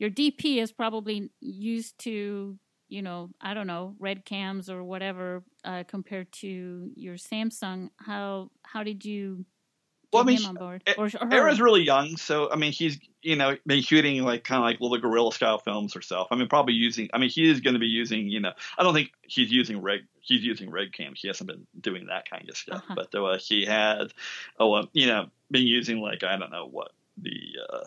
your 0.00 0.10
DP 0.10 0.56
is 0.56 0.72
probably 0.72 1.30
used 1.40 1.98
to, 2.00 2.58
you 2.88 3.02
know, 3.02 3.30
I 3.40 3.54
don't 3.54 3.66
know, 3.66 3.94
red 3.98 4.24
cams 4.24 4.70
or 4.70 4.82
whatever 4.82 5.44
uh, 5.62 5.84
compared 5.86 6.32
to 6.40 6.90
your 6.96 7.14
Samsung. 7.14 7.90
How 7.98 8.50
how 8.62 8.82
did 8.82 9.04
you 9.04 9.44
well, 10.10 10.22
I 10.22 10.26
mean, 10.26 10.44
on 10.44 10.54
board? 10.56 10.82
Or, 10.98 11.08
or 11.20 11.32
Era's 11.32 11.60
really 11.60 11.82
young, 11.82 12.16
so 12.16 12.50
I 12.50 12.56
mean, 12.56 12.72
he's 12.72 12.98
you 13.22 13.36
know 13.36 13.56
been 13.66 13.82
shooting 13.82 14.22
like 14.24 14.42
kind 14.42 14.58
of 14.58 14.64
like 14.64 14.80
little 14.80 14.98
guerrilla 14.98 15.32
style 15.32 15.58
films 15.58 15.94
herself. 15.94 16.28
I 16.30 16.34
mean, 16.34 16.48
probably 16.48 16.74
using. 16.74 17.10
I 17.12 17.18
mean, 17.18 17.30
he 17.30 17.48
is 17.48 17.60
going 17.60 17.74
to 17.74 17.80
be 17.80 17.86
using. 17.86 18.28
You 18.28 18.40
know, 18.40 18.52
I 18.78 18.82
don't 18.82 18.94
think 18.94 19.10
he's 19.22 19.52
using 19.52 19.82
red. 19.82 20.00
He's 20.20 20.42
using 20.42 20.70
red 20.70 20.92
cams. 20.92 21.20
He 21.20 21.28
hasn't 21.28 21.48
been 21.48 21.66
doing 21.78 22.06
that 22.06 22.28
kind 22.28 22.48
of 22.48 22.56
stuff. 22.56 22.82
Uh-huh. 22.88 22.94
But 22.96 23.14
uh, 23.14 23.38
he 23.38 23.66
had, 23.66 24.12
oh, 24.58 24.72
uh, 24.72 24.86
you 24.92 25.06
know, 25.06 25.26
been 25.50 25.66
using 25.66 26.00
like 26.00 26.24
I 26.24 26.36
don't 26.38 26.50
know 26.50 26.66
what 26.66 26.92
the. 27.18 27.36
Uh, 27.72 27.84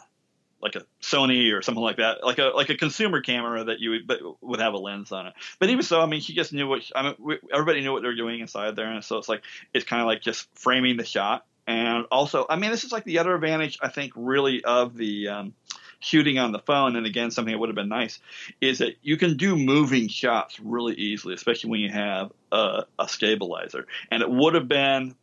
like 0.64 0.76
a 0.76 0.86
Sony 1.02 1.54
or 1.54 1.62
something 1.62 1.84
like 1.84 1.98
that, 1.98 2.24
like 2.24 2.40
a 2.40 2.52
like 2.56 2.70
a 2.70 2.76
consumer 2.76 3.22
camera 3.22 3.66
that 3.66 3.80
you 3.80 3.92
would 3.92 4.08
but 4.08 4.20
would 4.42 4.60
have 4.60 4.74
a 4.74 4.78
lens 4.78 5.12
on 5.12 5.28
it. 5.28 5.34
But 5.60 5.70
even 5.70 5.84
so, 5.84 6.02
I 6.02 6.06
mean, 6.06 6.22
he 6.22 6.34
just 6.34 6.54
knew 6.54 6.68
what 6.68 6.82
I 6.96 7.04
mean. 7.04 7.16
We, 7.20 7.40
everybody 7.52 7.82
knew 7.82 7.92
what 7.92 8.02
they 8.02 8.08
were 8.08 8.16
doing 8.16 8.40
inside 8.40 8.76
there, 8.76 8.90
and 8.90 9.04
so 9.04 9.18
it's 9.18 9.30
like 9.30 9.44
it's 9.74 9.86
kind 9.86 10.02
of 10.02 10.08
like 10.08 10.22
just 10.22 10.48
framing 10.56 10.98
the 10.98 11.06
shot. 11.06 11.46
And 11.68 12.06
also, 12.12 12.46
I 12.50 12.56
mean, 12.56 12.72
this 12.72 12.84
is 12.84 12.92
like 12.92 13.04
the 13.04 13.20
other 13.20 13.36
advantage 13.36 13.78
I 13.82 13.90
think 13.90 14.14
really 14.16 14.64
of 14.64 14.96
the 14.96 15.28
um, 15.30 15.54
shooting 16.00 16.38
on 16.38 16.52
the 16.52 16.60
phone. 16.60 16.96
And 16.96 17.06
again, 17.06 17.32
something 17.32 17.52
that 17.52 17.60
would 17.60 17.70
have 17.70 17.76
been 17.76 17.90
nice 17.90 18.20
is 18.60 18.80
that 18.80 18.96
you 19.02 19.18
can 19.18 19.38
do 19.38 19.56
moving 19.56 20.08
shots 20.08 20.60
really 20.60 20.96
easily, 20.96 21.34
especially 21.34 21.72
when 21.72 21.80
you 21.80 21.90
have 21.90 22.32
a, 22.52 22.84
a 23.00 23.08
stabilizer. 23.08 23.88
And 24.12 24.22
it 24.22 24.30
would 24.30 24.56
have 24.56 24.68
been 24.68 25.16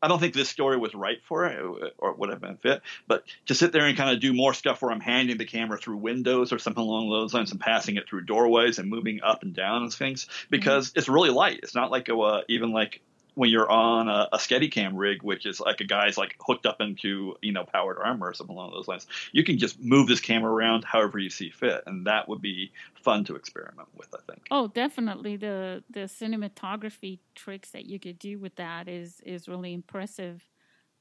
I 0.00 0.08
don't 0.08 0.20
think 0.20 0.34
this 0.34 0.48
story 0.48 0.76
was 0.76 0.94
right 0.94 1.18
for 1.24 1.46
it 1.46 1.94
or 1.98 2.12
would 2.14 2.30
have 2.30 2.40
been 2.40 2.56
fit, 2.56 2.82
but 3.06 3.24
to 3.46 3.54
sit 3.54 3.72
there 3.72 3.86
and 3.86 3.96
kind 3.96 4.10
of 4.10 4.20
do 4.20 4.32
more 4.32 4.54
stuff 4.54 4.80
where 4.80 4.92
I'm 4.92 5.00
handing 5.00 5.38
the 5.38 5.44
camera 5.44 5.78
through 5.78 5.96
windows 5.96 6.52
or 6.52 6.58
something 6.58 6.82
along 6.82 7.10
those 7.10 7.34
lines 7.34 7.50
and 7.50 7.60
passing 7.60 7.96
it 7.96 8.08
through 8.08 8.22
doorways 8.22 8.78
and 8.78 8.88
moving 8.88 9.20
up 9.22 9.42
and 9.42 9.54
down 9.54 9.82
and 9.82 9.92
things 9.92 10.28
because 10.50 10.90
mm-hmm. 10.90 10.98
it's 10.98 11.08
really 11.08 11.30
light. 11.30 11.60
It's 11.62 11.74
not 11.74 11.90
like 11.90 12.08
a, 12.08 12.16
uh, 12.16 12.42
even 12.48 12.70
like 12.72 13.00
when 13.38 13.50
you're 13.50 13.70
on 13.70 14.08
a, 14.08 14.28
a 14.32 14.36
Steadicam 14.38 14.94
rig, 14.94 15.22
which 15.22 15.46
is 15.46 15.60
like 15.60 15.80
a 15.80 15.84
guy's 15.84 16.18
like 16.18 16.34
hooked 16.40 16.66
up 16.66 16.80
into 16.80 17.36
you 17.40 17.52
know 17.52 17.64
powered 17.64 17.96
armor 17.96 18.26
or 18.26 18.34
something 18.34 18.56
along 18.56 18.72
those 18.72 18.88
lines, 18.88 19.06
you 19.30 19.44
can 19.44 19.58
just 19.58 19.80
move 19.80 20.08
this 20.08 20.20
camera 20.20 20.52
around 20.52 20.84
however 20.84 21.20
you 21.20 21.30
see 21.30 21.48
fit, 21.48 21.84
and 21.86 22.08
that 22.08 22.28
would 22.28 22.42
be 22.42 22.72
fun 23.00 23.24
to 23.24 23.36
experiment 23.36 23.88
with. 23.96 24.12
I 24.12 24.18
think. 24.26 24.48
Oh, 24.50 24.66
definitely 24.66 25.36
the 25.36 25.84
the 25.88 26.00
cinematography 26.00 27.20
tricks 27.36 27.70
that 27.70 27.86
you 27.86 28.00
could 28.00 28.18
do 28.18 28.40
with 28.40 28.56
that 28.56 28.88
is 28.88 29.20
is 29.20 29.46
really 29.46 29.72
impressive. 29.72 30.42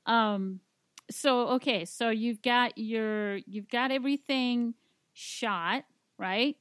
Um, 0.06 0.60
so 1.10 1.48
okay, 1.56 1.86
so 1.86 2.12
you've 2.12 2.44
got 2.44 2.78
your 2.78 3.38
you've 3.48 3.68
got 3.68 3.90
everything 3.90 4.76
shot 5.14 5.86
right, 6.20 6.56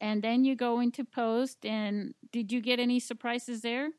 and 0.00 0.22
then 0.22 0.46
you 0.46 0.56
go 0.56 0.80
into 0.80 1.04
post. 1.04 1.66
And 1.66 2.14
did 2.32 2.50
you 2.50 2.62
get 2.62 2.80
any 2.80 2.98
surprises 2.98 3.60
there? 3.60 3.90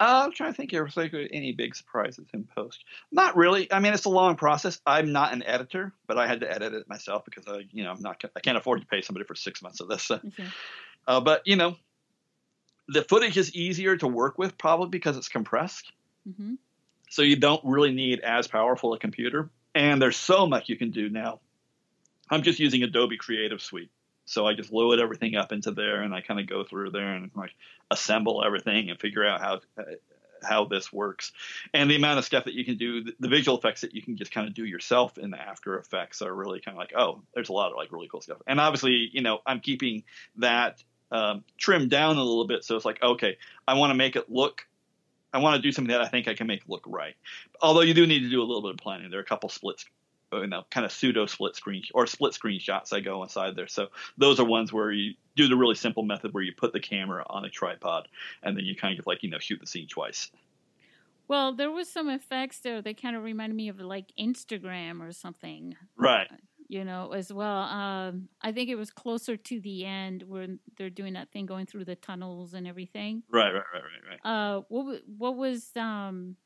Uh, 0.00 0.22
I'm 0.24 0.32
trying 0.32 0.52
to 0.52 0.56
think 0.56 0.72
if 0.72 0.94
there's 0.94 1.28
any 1.30 1.52
big 1.52 1.76
surprises 1.76 2.26
in 2.34 2.44
post. 2.44 2.84
Not 3.12 3.36
really. 3.36 3.72
I 3.72 3.78
mean, 3.78 3.94
it's 3.94 4.06
a 4.06 4.10
long 4.10 4.34
process. 4.36 4.80
I'm 4.84 5.12
not 5.12 5.32
an 5.32 5.42
editor, 5.44 5.92
but 6.06 6.18
I 6.18 6.26
had 6.26 6.40
to 6.40 6.50
edit 6.50 6.74
it 6.74 6.88
myself 6.88 7.24
because 7.24 7.46
I, 7.46 7.66
you 7.70 7.84
know, 7.84 7.92
I'm 7.92 8.02
not. 8.02 8.22
I 8.34 8.40
can't 8.40 8.58
afford 8.58 8.80
to 8.80 8.86
pay 8.86 9.02
somebody 9.02 9.24
for 9.24 9.34
six 9.34 9.62
months 9.62 9.80
of 9.80 9.88
this. 9.88 10.10
Okay. 10.10 10.24
Uh, 11.06 11.20
but 11.20 11.42
you 11.44 11.54
know, 11.54 11.76
the 12.88 13.02
footage 13.02 13.36
is 13.36 13.54
easier 13.54 13.94
to 13.94 14.08
work 14.08 14.38
with 14.38 14.56
probably 14.56 14.88
because 14.88 15.18
it's 15.18 15.28
compressed. 15.28 15.92
Mm-hmm. 16.26 16.54
So 17.10 17.20
you 17.20 17.36
don't 17.36 17.60
really 17.62 17.92
need 17.92 18.20
as 18.20 18.48
powerful 18.48 18.94
a 18.94 18.98
computer, 18.98 19.50
and 19.74 20.00
there's 20.00 20.16
so 20.16 20.46
much 20.46 20.70
you 20.70 20.76
can 20.76 20.92
do 20.92 21.10
now. 21.10 21.40
I'm 22.30 22.42
just 22.42 22.58
using 22.58 22.82
Adobe 22.82 23.18
Creative 23.18 23.60
Suite. 23.60 23.90
So 24.26 24.46
I 24.46 24.54
just 24.54 24.72
load 24.72 24.98
everything 24.98 25.36
up 25.36 25.52
into 25.52 25.70
there, 25.70 26.02
and 26.02 26.14
I 26.14 26.20
kind 26.20 26.40
of 26.40 26.48
go 26.48 26.64
through 26.64 26.90
there 26.90 27.14
and 27.14 27.30
like 27.34 27.54
assemble 27.90 28.42
everything 28.44 28.90
and 28.90 28.98
figure 28.98 29.26
out 29.26 29.40
how 29.40 29.60
uh, 29.78 29.82
how 30.42 30.64
this 30.64 30.92
works. 30.92 31.32
And 31.72 31.90
the 31.90 31.96
amount 31.96 32.18
of 32.18 32.24
stuff 32.24 32.44
that 32.44 32.54
you 32.54 32.64
can 32.64 32.76
do, 32.76 33.04
the, 33.18 33.28
visual 33.28 33.56
effects 33.56 33.80
that 33.80 33.94
you 33.94 34.02
can 34.02 34.16
just 34.16 34.30
kind 34.30 34.46
of 34.46 34.54
do 34.54 34.64
yourself 34.64 35.16
in 35.16 35.30
the 35.30 35.40
After 35.40 35.78
Effects 35.78 36.20
are 36.20 36.34
really 36.34 36.60
kind 36.60 36.76
of 36.76 36.78
like, 36.78 36.92
oh, 36.96 37.22
there's 37.34 37.48
a 37.48 37.52
lot 37.52 37.70
of 37.70 37.76
like 37.76 37.92
really 37.92 38.08
cool 38.08 38.20
stuff. 38.20 38.38
And 38.46 38.60
obviously, 38.60 39.08
you 39.12 39.22
know, 39.22 39.40
I'm 39.46 39.60
keeping 39.60 40.04
that 40.36 40.82
um, 41.10 41.44
trimmed 41.56 41.90
down 41.90 42.16
a 42.16 42.22
little 42.22 42.46
bit, 42.46 42.64
so 42.64 42.76
it's 42.76 42.84
like, 42.84 43.02
okay, 43.02 43.38
I 43.66 43.74
want 43.74 43.90
to 43.90 43.94
make 43.94 44.16
it 44.16 44.30
look 44.30 44.66
I 45.34 45.38
want 45.38 45.56
to 45.56 45.62
do 45.62 45.72
something 45.72 45.90
that 45.90 46.00
I 46.00 46.06
think 46.06 46.28
I 46.28 46.34
can 46.34 46.46
make 46.46 46.62
look 46.68 46.84
right. 46.86 47.16
Although 47.60 47.80
you 47.80 47.92
do 47.92 48.06
need 48.06 48.20
to 48.20 48.30
do 48.30 48.40
a 48.40 48.44
little 48.46 48.62
bit 48.62 48.70
of 48.70 48.76
planning. 48.76 49.10
There 49.10 49.18
are 49.18 49.22
a 49.22 49.26
couple 49.26 49.48
splits 49.48 49.84
you 50.40 50.46
know 50.46 50.64
kind 50.70 50.84
of 50.84 50.92
pseudo 50.92 51.26
split 51.26 51.56
screen 51.56 51.82
or 51.94 52.06
split 52.06 52.34
screen 52.34 52.60
shots 52.60 52.92
I 52.92 53.00
go 53.00 53.22
inside 53.22 53.56
there. 53.56 53.68
So 53.68 53.88
those 54.18 54.40
are 54.40 54.44
ones 54.44 54.72
where 54.72 54.90
you 54.90 55.14
do 55.36 55.48
the 55.48 55.56
really 55.56 55.74
simple 55.74 56.02
method 56.02 56.32
where 56.32 56.42
you 56.42 56.52
put 56.56 56.72
the 56.72 56.80
camera 56.80 57.24
on 57.28 57.44
a 57.44 57.50
tripod 57.50 58.08
and 58.42 58.56
then 58.56 58.64
you 58.64 58.76
kind 58.76 58.98
of 58.98 59.06
like 59.06 59.22
you 59.22 59.30
know 59.30 59.38
shoot 59.38 59.60
the 59.60 59.66
scene 59.66 59.88
twice. 59.88 60.30
Well, 61.26 61.54
there 61.54 61.70
was 61.70 61.88
some 61.88 62.08
effects 62.10 62.60
there 62.60 62.82
that 62.82 63.00
kind 63.00 63.16
of 63.16 63.22
reminded 63.22 63.56
me 63.56 63.68
of 63.68 63.80
like 63.80 64.12
Instagram 64.18 65.00
or 65.00 65.12
something. 65.12 65.74
Right. 65.96 66.28
You 66.68 66.84
know, 66.84 67.12
as 67.12 67.32
well. 67.32 67.62
Um, 67.62 68.28
I 68.42 68.52
think 68.52 68.68
it 68.68 68.74
was 68.74 68.90
closer 68.90 69.36
to 69.36 69.60
the 69.60 69.84
end 69.84 70.22
when 70.22 70.58
they're 70.76 70.90
doing 70.90 71.14
that 71.14 71.30
thing 71.30 71.46
going 71.46 71.66
through 71.66 71.84
the 71.84 71.94
tunnels 71.94 72.54
and 72.54 72.66
everything. 72.66 73.22
Right, 73.30 73.52
right, 73.52 73.62
right, 73.72 73.82
right, 73.82 74.20
right. 74.24 74.30
Uh, 74.30 74.62
what 74.68 75.02
what 75.06 75.36
was 75.36 75.70
um? 75.76 76.36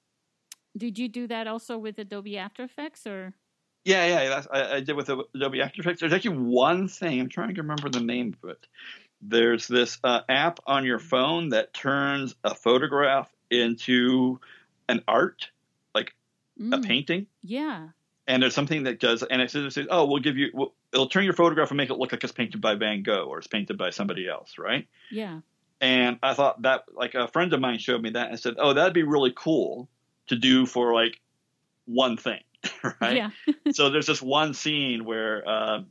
Did 0.76 0.98
you 0.98 1.08
do 1.08 1.26
that 1.26 1.46
also 1.46 1.78
with 1.78 1.98
Adobe 1.98 2.38
After 2.38 2.62
Effects 2.62 3.06
or? 3.06 3.34
Yeah, 3.88 4.06
yeah, 4.06 4.28
that's, 4.28 4.46
I, 4.52 4.74
I 4.74 4.80
did 4.80 4.96
with 4.96 5.08
Adobe 5.08 5.62
After 5.62 5.80
Effects. 5.80 6.00
There's 6.00 6.12
actually 6.12 6.36
one 6.36 6.88
thing 6.88 7.20
I'm 7.20 7.30
trying 7.30 7.54
to 7.54 7.62
remember 7.62 7.88
the 7.88 8.00
name 8.00 8.36
of 8.42 8.50
it. 8.50 8.66
There's 9.22 9.66
this 9.66 9.98
uh, 10.04 10.20
app 10.28 10.60
on 10.66 10.84
your 10.84 10.98
phone 10.98 11.48
that 11.50 11.72
turns 11.72 12.34
a 12.44 12.54
photograph 12.54 13.34
into 13.50 14.40
an 14.90 15.02
art, 15.08 15.48
like 15.94 16.14
mm. 16.60 16.76
a 16.76 16.86
painting. 16.86 17.28
Yeah. 17.42 17.88
And 18.26 18.42
there's 18.42 18.54
something 18.54 18.82
that 18.82 19.00
does, 19.00 19.22
and 19.22 19.40
it 19.40 19.50
says, 19.50 19.78
"Oh, 19.88 20.04
we'll 20.04 20.20
give 20.20 20.36
you, 20.36 20.50
we'll, 20.52 20.74
it'll 20.92 21.08
turn 21.08 21.24
your 21.24 21.32
photograph 21.32 21.70
and 21.70 21.78
make 21.78 21.88
it 21.88 21.96
look 21.96 22.12
like 22.12 22.22
it's 22.22 22.30
painted 22.30 22.60
by 22.60 22.74
Van 22.74 23.02
Gogh 23.02 23.24
or 23.24 23.38
it's 23.38 23.46
painted 23.46 23.78
by 23.78 23.88
somebody 23.88 24.28
else, 24.28 24.58
right?" 24.58 24.86
Yeah. 25.10 25.40
And 25.80 26.18
I 26.22 26.34
thought 26.34 26.60
that, 26.60 26.84
like, 26.92 27.14
a 27.14 27.26
friend 27.26 27.54
of 27.54 27.60
mine 27.60 27.78
showed 27.78 28.02
me 28.02 28.10
that 28.10 28.28
and 28.28 28.38
said, 28.38 28.56
"Oh, 28.58 28.74
that'd 28.74 28.92
be 28.92 29.02
really 29.02 29.32
cool 29.34 29.88
to 30.26 30.36
do 30.36 30.66
for 30.66 30.92
like 30.92 31.18
one 31.86 32.18
thing." 32.18 32.42
right? 33.00 33.16
Yeah. 33.16 33.30
so 33.72 33.90
there's 33.90 34.06
this 34.06 34.22
one 34.22 34.54
scene 34.54 35.04
where 35.04 35.48
uh, 35.48 35.82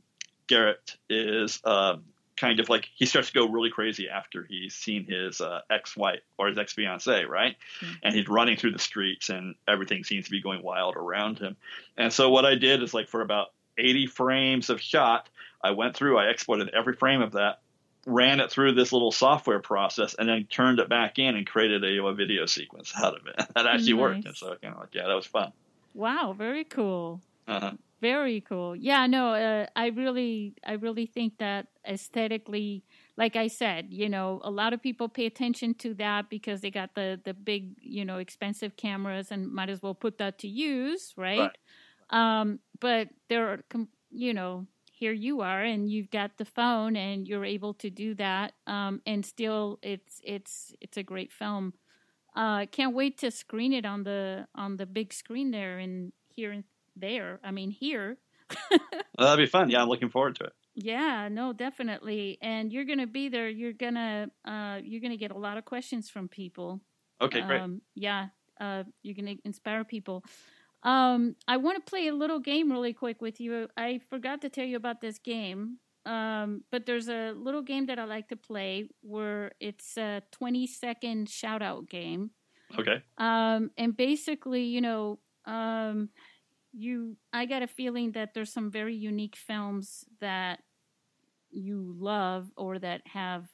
Garrett 0.46 0.96
is 1.08 1.60
uh, 1.64 1.96
kind 2.36 2.60
of 2.60 2.68
like 2.68 2.88
he 2.94 3.06
starts 3.06 3.28
to 3.28 3.34
go 3.34 3.48
really 3.48 3.70
crazy 3.70 4.08
after 4.08 4.44
he's 4.48 4.74
seen 4.74 5.04
his 5.04 5.40
uh, 5.40 5.60
ex-wife 5.70 6.20
or 6.38 6.48
his 6.48 6.58
ex-fiance, 6.58 7.24
right? 7.24 7.56
Mm-hmm. 7.80 7.94
And 8.02 8.14
he's 8.14 8.28
running 8.28 8.56
through 8.56 8.72
the 8.72 8.78
streets, 8.78 9.28
and 9.28 9.54
everything 9.66 10.04
seems 10.04 10.26
to 10.26 10.30
be 10.30 10.40
going 10.40 10.62
wild 10.62 10.96
around 10.96 11.38
him. 11.38 11.56
And 11.96 12.12
so 12.12 12.30
what 12.30 12.44
I 12.44 12.54
did 12.54 12.82
is 12.82 12.94
like 12.94 13.08
for 13.08 13.20
about 13.20 13.48
80 13.76 14.06
frames 14.06 14.70
of 14.70 14.80
shot, 14.80 15.28
I 15.62 15.72
went 15.72 15.96
through, 15.96 16.18
I 16.18 16.26
exported 16.26 16.70
every 16.70 16.94
frame 16.94 17.22
of 17.22 17.32
that, 17.32 17.60
ran 18.06 18.40
it 18.40 18.50
through 18.50 18.72
this 18.72 18.92
little 18.92 19.12
software 19.12 19.60
process, 19.60 20.14
and 20.14 20.28
then 20.28 20.46
turned 20.48 20.78
it 20.78 20.88
back 20.88 21.18
in 21.18 21.36
and 21.36 21.46
created 21.46 21.84
a, 21.84 22.04
a 22.04 22.14
video 22.14 22.46
sequence 22.46 22.92
out 22.96 23.14
of 23.14 23.26
it. 23.26 23.36
that 23.54 23.66
actually 23.66 23.94
nice. 23.94 24.00
worked. 24.00 24.26
And 24.26 24.36
so 24.36 24.56
kind 24.62 24.74
of 24.74 24.80
like, 24.80 24.94
yeah, 24.94 25.06
that 25.08 25.14
was 25.14 25.26
fun. 25.26 25.52
Wow, 25.92 26.32
very 26.36 26.64
cool. 26.64 27.22
Uh-huh. 27.46 27.76
Very 28.00 28.40
cool. 28.42 28.76
Yeah, 28.76 29.06
no, 29.06 29.34
uh, 29.34 29.66
I 29.76 29.88
really, 29.88 30.54
I 30.64 30.72
really 30.74 31.06
think 31.06 31.38
that 31.38 31.68
aesthetically, 31.86 32.84
like 33.16 33.36
I 33.36 33.48
said, 33.48 33.88
you 33.92 34.08
know, 34.08 34.40
a 34.44 34.50
lot 34.50 34.72
of 34.72 34.82
people 34.82 35.08
pay 35.08 35.26
attention 35.26 35.74
to 35.76 35.94
that 35.94 36.30
because 36.30 36.60
they 36.60 36.70
got 36.70 36.94
the 36.94 37.20
the 37.24 37.34
big, 37.34 37.74
you 37.80 38.04
know, 38.04 38.18
expensive 38.18 38.76
cameras 38.76 39.32
and 39.32 39.50
might 39.52 39.70
as 39.70 39.82
well 39.82 39.94
put 39.94 40.18
that 40.18 40.38
to 40.40 40.48
use, 40.48 41.14
right? 41.16 41.52
right. 41.52 41.58
Um, 42.10 42.60
but 42.80 43.08
there 43.28 43.48
are, 43.48 43.64
you 44.10 44.34
know, 44.34 44.66
here 44.92 45.12
you 45.12 45.40
are, 45.42 45.62
and 45.62 45.90
you've 45.90 46.10
got 46.10 46.38
the 46.38 46.44
phone, 46.44 46.96
and 46.96 47.26
you're 47.28 47.44
able 47.44 47.74
to 47.74 47.90
do 47.90 48.14
that, 48.16 48.54
um, 48.66 49.00
and 49.06 49.24
still, 49.24 49.78
it's 49.82 50.20
it's 50.24 50.74
it's 50.80 50.96
a 50.96 51.02
great 51.02 51.32
film. 51.32 51.74
Uh, 52.36 52.66
can't 52.66 52.94
wait 52.94 53.18
to 53.18 53.30
screen 53.30 53.72
it 53.72 53.84
on 53.84 54.04
the 54.04 54.46
on 54.54 54.76
the 54.76 54.86
big 54.86 55.12
screen 55.12 55.50
there 55.50 55.78
and 55.78 56.12
here 56.28 56.52
and 56.52 56.64
there. 56.96 57.40
I 57.42 57.50
mean 57.50 57.70
here. 57.70 58.18
well, 58.70 58.80
that'd 59.18 59.44
be 59.44 59.50
fun. 59.50 59.70
Yeah, 59.70 59.82
I'm 59.82 59.88
looking 59.88 60.08
forward 60.08 60.36
to 60.36 60.44
it. 60.44 60.52
Yeah, 60.74 61.28
no, 61.28 61.52
definitely. 61.52 62.38
And 62.40 62.72
you're 62.72 62.84
gonna 62.84 63.06
be 63.06 63.28
there. 63.28 63.48
You're 63.48 63.72
gonna 63.72 64.30
uh, 64.44 64.78
you're 64.82 65.00
gonna 65.00 65.16
get 65.16 65.32
a 65.32 65.38
lot 65.38 65.58
of 65.58 65.64
questions 65.64 66.08
from 66.08 66.28
people. 66.28 66.80
Okay, 67.20 67.40
great. 67.40 67.60
Um, 67.60 67.82
yeah, 67.94 68.28
uh, 68.60 68.84
you're 69.02 69.16
gonna 69.16 69.34
inspire 69.44 69.84
people. 69.84 70.24
Um, 70.84 71.34
I 71.48 71.56
want 71.56 71.84
to 71.84 71.90
play 71.90 72.06
a 72.06 72.14
little 72.14 72.38
game 72.38 72.70
really 72.70 72.92
quick 72.92 73.20
with 73.20 73.40
you. 73.40 73.68
I 73.76 74.00
forgot 74.08 74.40
to 74.42 74.48
tell 74.48 74.64
you 74.64 74.76
about 74.76 75.00
this 75.00 75.18
game. 75.18 75.78
Um, 76.08 76.64
but 76.72 76.86
there's 76.86 77.10
a 77.10 77.32
little 77.32 77.60
game 77.60 77.84
that 77.86 77.98
I 77.98 78.04
like 78.04 78.28
to 78.28 78.36
play 78.36 78.88
where 79.02 79.52
it's 79.60 79.98
a 79.98 80.22
20 80.32 80.66
second 80.66 81.28
shout 81.28 81.60
out 81.60 81.86
game. 81.90 82.30
Okay. 82.78 83.02
Um, 83.18 83.70
and 83.76 83.94
basically, 83.94 84.62
you 84.62 84.80
know, 84.80 85.18
um, 85.44 86.08
you, 86.72 87.16
I 87.34 87.44
got 87.44 87.62
a 87.62 87.66
feeling 87.66 88.12
that 88.12 88.32
there's 88.32 88.52
some 88.52 88.70
very 88.70 88.94
unique 88.94 89.36
films 89.36 90.06
that 90.20 90.60
you 91.50 91.94
love 91.98 92.50
or 92.56 92.78
that 92.78 93.02
have 93.06 93.44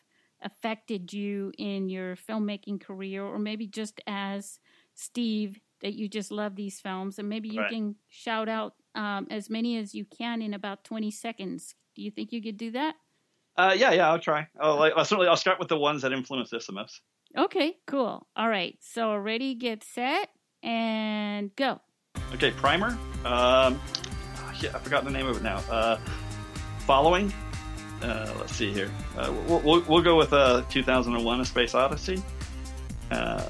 affected 0.41 1.13
you 1.13 1.51
in 1.59 1.89
your 1.89 2.15
filmmaking 2.15 2.81
career, 2.81 3.25
or 3.25 3.41
maybe 3.41 3.67
just 3.67 4.01
as 4.07 4.61
Steve 4.95 5.59
that 5.81 5.95
you 5.95 6.09
just 6.09 6.31
love 6.31 6.55
these 6.55 6.79
films, 6.79 7.19
and 7.19 7.29
maybe 7.29 7.49
you 7.49 7.61
right. 7.61 7.71
can 7.71 7.97
shout 8.09 8.49
out 8.49 8.75
um, 8.95 9.27
as 9.29 9.51
many 9.51 9.77
as 9.77 9.93
you 9.93 10.05
can 10.05 10.41
in 10.41 10.55
about 10.55 10.85
20 10.85 11.11
seconds. 11.11 11.75
Do 11.95 12.03
you 12.03 12.11
think 12.11 12.33
you 12.33 12.43
could 12.43 12.57
do 12.57 12.73
that? 12.73 12.95
Uh, 13.57 13.75
yeah, 13.77 13.93
yeah, 13.93 14.11
I'll 14.11 14.19
try. 14.19 14.49
I'll, 14.61 14.83
I'll 14.83 15.05
certainly 15.05 15.29
I'll 15.29 15.37
start 15.37 15.59
with 15.59 15.69
the 15.69 15.79
ones 15.79 16.03
that 16.03 16.13
influence 16.13 16.51
this 16.51 16.67
the 16.67 16.73
most. 16.73 17.01
Okay, 17.37 17.77
cool. 17.87 18.27
All 18.37 18.49
right, 18.49 18.77
so 18.81 19.15
ready, 19.17 19.55
get 19.55 19.85
set, 19.85 20.29
and 20.63 21.55
go. 21.57 21.81
Okay, 22.33 22.51
primer. 22.51 22.99
Um, 23.25 23.81
yeah, 24.61 24.71
I 24.75 24.79
forgot 24.79 25.05
the 25.05 25.11
name 25.11 25.27
of 25.27 25.37
it 25.37 25.43
now. 25.43 25.59
Uh, 25.71 25.99
following. 26.81 27.33
Uh, 28.03 28.33
let's 28.39 28.55
see 28.55 28.73
here. 28.73 28.91
Uh, 29.17 29.33
we'll, 29.47 29.61
we'll, 29.61 29.81
we'll, 29.83 30.03
go 30.03 30.17
with 30.17 30.33
uh, 30.33 30.63
2001: 30.69 31.41
A 31.41 31.45
Space 31.45 31.75
Odyssey. 31.75 32.23
Uh, 33.11 33.49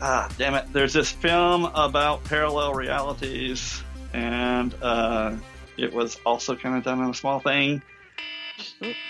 ah, 0.00 0.28
damn 0.36 0.54
it! 0.54 0.66
There's 0.72 0.92
this 0.92 1.10
film 1.10 1.66
about 1.74 2.22
parallel 2.24 2.74
realities, 2.74 3.82
and 4.12 4.74
uh, 4.82 5.34
it 5.78 5.92
was 5.92 6.18
also 6.26 6.56
kind 6.56 6.76
of 6.76 6.84
done 6.84 7.00
on 7.00 7.10
a 7.10 7.14
small 7.14 7.40
thing. 7.40 7.82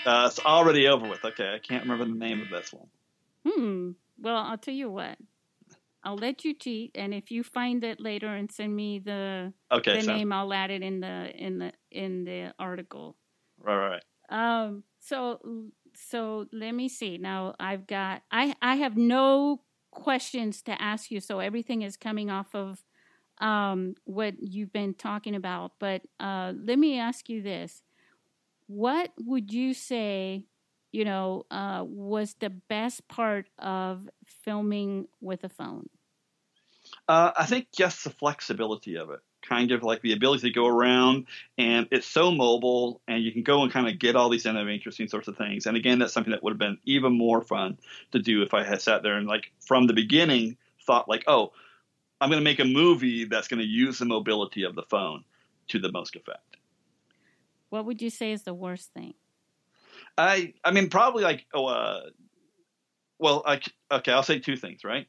Uh, 0.05 0.25
it's 0.27 0.39
already 0.39 0.87
over 0.87 1.07
with. 1.07 1.23
Okay, 1.25 1.53
I 1.53 1.59
can't 1.59 1.83
remember 1.83 2.05
the 2.05 2.17
name 2.17 2.41
of 2.41 2.49
this 2.49 2.71
one. 2.73 2.87
Hmm. 3.47 3.91
Well, 4.19 4.37
I'll 4.37 4.57
tell 4.57 4.73
you 4.73 4.89
what. 4.89 5.17
I'll 6.03 6.15
let 6.15 6.45
you 6.45 6.53
cheat, 6.53 6.91
and 6.95 7.13
if 7.13 7.29
you 7.29 7.43
find 7.43 7.83
it 7.83 7.99
later 7.99 8.27
and 8.27 8.49
send 8.51 8.73
me 8.75 8.99
the 8.99 9.53
Okay, 9.71 9.97
the 9.97 10.03
so, 10.03 10.13
name, 10.13 10.31
I'll 10.31 10.53
add 10.53 10.71
it 10.71 10.81
in 10.81 11.01
the 11.01 11.31
in 11.35 11.59
the 11.59 11.73
in 11.91 12.23
the 12.23 12.53
article. 12.57 13.17
right, 13.61 13.75
right, 13.75 13.89
right. 13.89 14.03
Um. 14.29 14.83
So 14.99 15.39
so 15.93 16.45
let 16.53 16.71
me 16.73 16.87
see. 16.87 17.17
Now 17.17 17.55
I've 17.59 17.85
got 17.87 18.21
I 18.31 18.55
I 18.61 18.75
have 18.75 18.95
no 18.95 19.63
questions 19.91 20.61
to 20.63 20.81
ask 20.81 21.11
you. 21.11 21.19
So 21.19 21.39
everything 21.39 21.81
is 21.81 21.97
coming 21.97 22.29
off 22.29 22.53
of 22.55 22.83
um 23.39 23.95
what 24.05 24.35
you've 24.39 24.73
been 24.73 24.93
talking 24.93 25.35
about. 25.35 25.73
But 25.79 26.01
uh, 26.19 26.53
let 26.55 26.79
me 26.79 26.99
ask 26.99 27.29
you 27.29 27.41
this: 27.41 27.81
What 28.67 29.11
would 29.17 29.51
you 29.51 29.73
say? 29.73 30.45
You 30.91 31.05
know, 31.05 31.43
uh, 31.51 31.83
was 31.85 32.35
the 32.39 32.49
best 32.49 33.07
part 33.07 33.47
of 33.59 34.09
filming 34.25 35.07
with 35.21 35.43
a 35.43 35.49
phone? 35.49 35.87
Uh, 37.07 37.31
I 37.35 37.45
think 37.45 37.67
just 37.75 38.03
the 38.03 38.09
flexibility 38.09 38.97
of 38.97 39.09
it, 39.09 39.19
kind 39.41 39.71
of 39.71 39.83
like 39.83 40.01
the 40.01 40.13
ability 40.13 40.47
to 40.47 40.53
go 40.53 40.67
around, 40.67 41.25
and 41.57 41.87
it's 41.91 42.07
so 42.07 42.31
mobile, 42.31 43.01
and 43.07 43.23
you 43.23 43.31
can 43.31 43.43
go 43.43 43.63
and 43.63 43.71
kind 43.71 43.87
of 43.87 43.99
get 43.99 44.15
all 44.15 44.29
these 44.29 44.43
kind 44.43 44.57
of 44.57 44.67
interesting 44.67 45.07
sorts 45.07 45.27
of 45.27 45.37
things. 45.37 45.65
And 45.65 45.75
again, 45.75 45.99
that's 45.99 46.13
something 46.13 46.31
that 46.31 46.43
would 46.43 46.51
have 46.51 46.59
been 46.59 46.77
even 46.85 47.17
more 47.17 47.41
fun 47.41 47.77
to 48.11 48.19
do 48.19 48.41
if 48.43 48.53
I 48.53 48.63
had 48.63 48.81
sat 48.81 49.03
there 49.03 49.15
and 49.15 49.27
like 49.27 49.51
from 49.59 49.87
the 49.87 49.93
beginning 49.93 50.57
thought 50.85 51.09
like, 51.09 51.23
oh, 51.27 51.51
I'm 52.21 52.29
going 52.29 52.39
to 52.39 52.43
make 52.43 52.59
a 52.59 52.65
movie 52.65 53.25
that's 53.25 53.47
going 53.47 53.59
to 53.61 53.65
use 53.65 53.99
the 53.99 54.05
mobility 54.05 54.63
of 54.63 54.75
the 54.75 54.83
phone 54.83 55.23
to 55.69 55.79
the 55.79 55.91
most 55.91 56.15
effect. 56.15 56.57
What 57.69 57.85
would 57.85 58.01
you 58.01 58.09
say 58.09 58.31
is 58.31 58.43
the 58.43 58.53
worst 58.53 58.93
thing? 58.93 59.13
I 60.17 60.53
I 60.63 60.71
mean 60.71 60.89
probably 60.89 61.23
like 61.23 61.45
oh 61.53 61.65
uh 61.67 62.01
well 63.19 63.43
I, 63.45 63.61
okay 63.91 64.11
I'll 64.11 64.23
say 64.23 64.39
two 64.39 64.57
things 64.57 64.83
right 64.83 65.07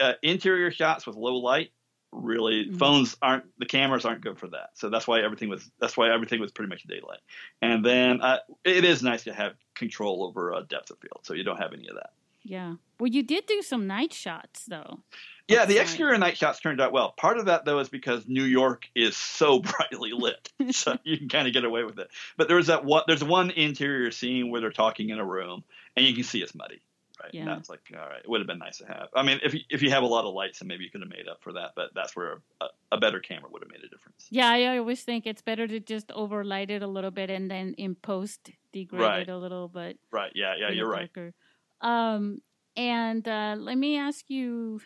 uh, 0.00 0.14
interior 0.22 0.70
shots 0.70 1.06
with 1.06 1.16
low 1.16 1.36
light 1.36 1.70
really 2.10 2.66
Mhm. 2.66 2.78
phones 2.78 3.16
aren't 3.22 3.44
the 3.58 3.66
cameras 3.66 4.04
aren't 4.04 4.22
good 4.22 4.38
for 4.38 4.48
that 4.48 4.70
so 4.74 4.88
that's 4.88 5.06
why 5.06 5.20
everything 5.20 5.48
was 5.48 5.70
that's 5.80 5.96
why 5.96 6.12
everything 6.12 6.40
was 6.40 6.52
pretty 6.52 6.68
much 6.68 6.82
daylight 6.84 7.20
and 7.62 7.84
then 7.84 8.20
uh, 8.20 8.38
it 8.64 8.84
is 8.84 9.02
nice 9.02 9.24
to 9.24 9.32
have 9.32 9.54
control 9.74 10.24
over 10.24 10.52
uh, 10.54 10.62
depth 10.62 10.90
of 10.90 10.98
field 10.98 11.20
so 11.22 11.34
you 11.34 11.44
don't 11.44 11.58
have 11.58 11.72
any 11.72 11.88
of 11.88 11.94
that 11.96 12.10
Yeah. 12.44 12.74
Well, 13.00 13.08
you 13.10 13.22
did 13.22 13.46
do 13.46 13.62
some 13.62 13.86
night 13.86 14.12
shots 14.12 14.64
though. 14.66 15.00
yeah 15.48 15.64
the 15.66 15.78
exterior 15.78 16.16
night 16.18 16.36
shots 16.36 16.60
turned 16.60 16.80
out 16.80 16.92
well 16.92 17.12
part 17.12 17.38
of 17.38 17.46
that 17.46 17.64
though 17.64 17.78
is 17.80 17.88
because 17.88 18.26
New 18.26 18.44
York 18.44 18.86
is 18.94 19.16
so 19.16 19.58
brightly 19.72 20.12
lit 20.12 20.50
so 20.70 20.96
you 21.04 21.18
can 21.18 21.28
kind 21.28 21.46
of 21.48 21.52
get 21.54 21.64
away 21.64 21.84
with 21.84 21.98
it 21.98 22.08
but 22.36 22.48
there's 22.48 22.68
that 22.68 22.84
one 22.84 23.02
there's 23.08 23.24
one 23.24 23.50
interior 23.50 24.10
scene 24.10 24.50
where 24.50 24.60
they're 24.60 24.70
talking 24.70 25.08
in 25.10 25.18
a 25.18 25.24
room 25.24 25.64
and 25.96 26.06
you 26.06 26.14
can 26.14 26.22
see 26.24 26.40
it's 26.40 26.54
muddy 26.54 26.80
right 27.22 27.34
and 27.34 27.46
Yeah. 27.46 27.54
that's 27.54 27.68
like 27.68 27.80
all 27.94 28.08
right 28.08 28.20
it 28.24 28.28
would 28.30 28.40
have 28.40 28.46
been 28.46 28.58
nice 28.58 28.78
to 28.78 28.86
have 28.86 29.08
i 29.14 29.22
mean 29.22 29.40
if 29.42 29.52
you, 29.54 29.60
if 29.68 29.82
you 29.82 29.90
have 29.90 30.02
a 30.02 30.06
lot 30.06 30.24
of 30.24 30.32
lights 30.32 30.60
then 30.60 30.68
maybe 30.68 30.84
you 30.84 30.90
could 30.90 31.00
have 31.02 31.10
made 31.10 31.28
up 31.28 31.42
for 31.42 31.52
that 31.54 31.72
but 31.76 31.90
that's 31.94 32.14
where 32.16 32.40
a, 32.62 32.66
a 32.92 32.98
better 32.98 33.20
camera 33.20 33.50
would 33.50 33.62
have 33.62 33.70
made 33.70 33.82
a 33.84 33.88
difference 33.88 34.26
Yeah, 34.30 34.48
I 34.50 34.78
always 34.78 35.02
think 35.02 35.26
it's 35.26 35.42
better 35.42 35.66
to 35.66 35.78
just 35.80 36.10
overlight 36.12 36.70
it 36.70 36.82
a 36.82 36.86
little 36.86 37.10
bit 37.10 37.28
and 37.30 37.50
then 37.50 37.74
in 37.76 37.96
post 37.96 38.50
degrade 38.72 39.00
Right. 39.02 39.22
it 39.22 39.28
a 39.28 39.36
little 39.36 39.68
bit. 39.68 39.98
right 40.10 40.32
yeah 40.34 40.54
yeah 40.58 40.70
you're 40.70 40.88
right 40.88 41.12
darker. 41.12 41.34
Um, 41.80 42.38
and 42.76 43.26
uh, 43.26 43.56
let 43.58 43.78
me 43.78 43.98
ask 43.98 44.28
you, 44.28 44.80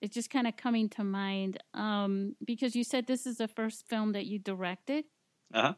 it's 0.00 0.14
just 0.14 0.30
kind 0.30 0.46
of 0.46 0.56
coming 0.56 0.88
to 0.90 1.04
mind 1.04 1.58
um, 1.74 2.36
because 2.44 2.74
you 2.76 2.84
said 2.84 3.06
this 3.06 3.26
is 3.26 3.38
the 3.38 3.48
first 3.48 3.86
film 3.88 4.12
that 4.12 4.26
you 4.26 4.38
directed. 4.38 5.04
Uh-huh. 5.52 5.74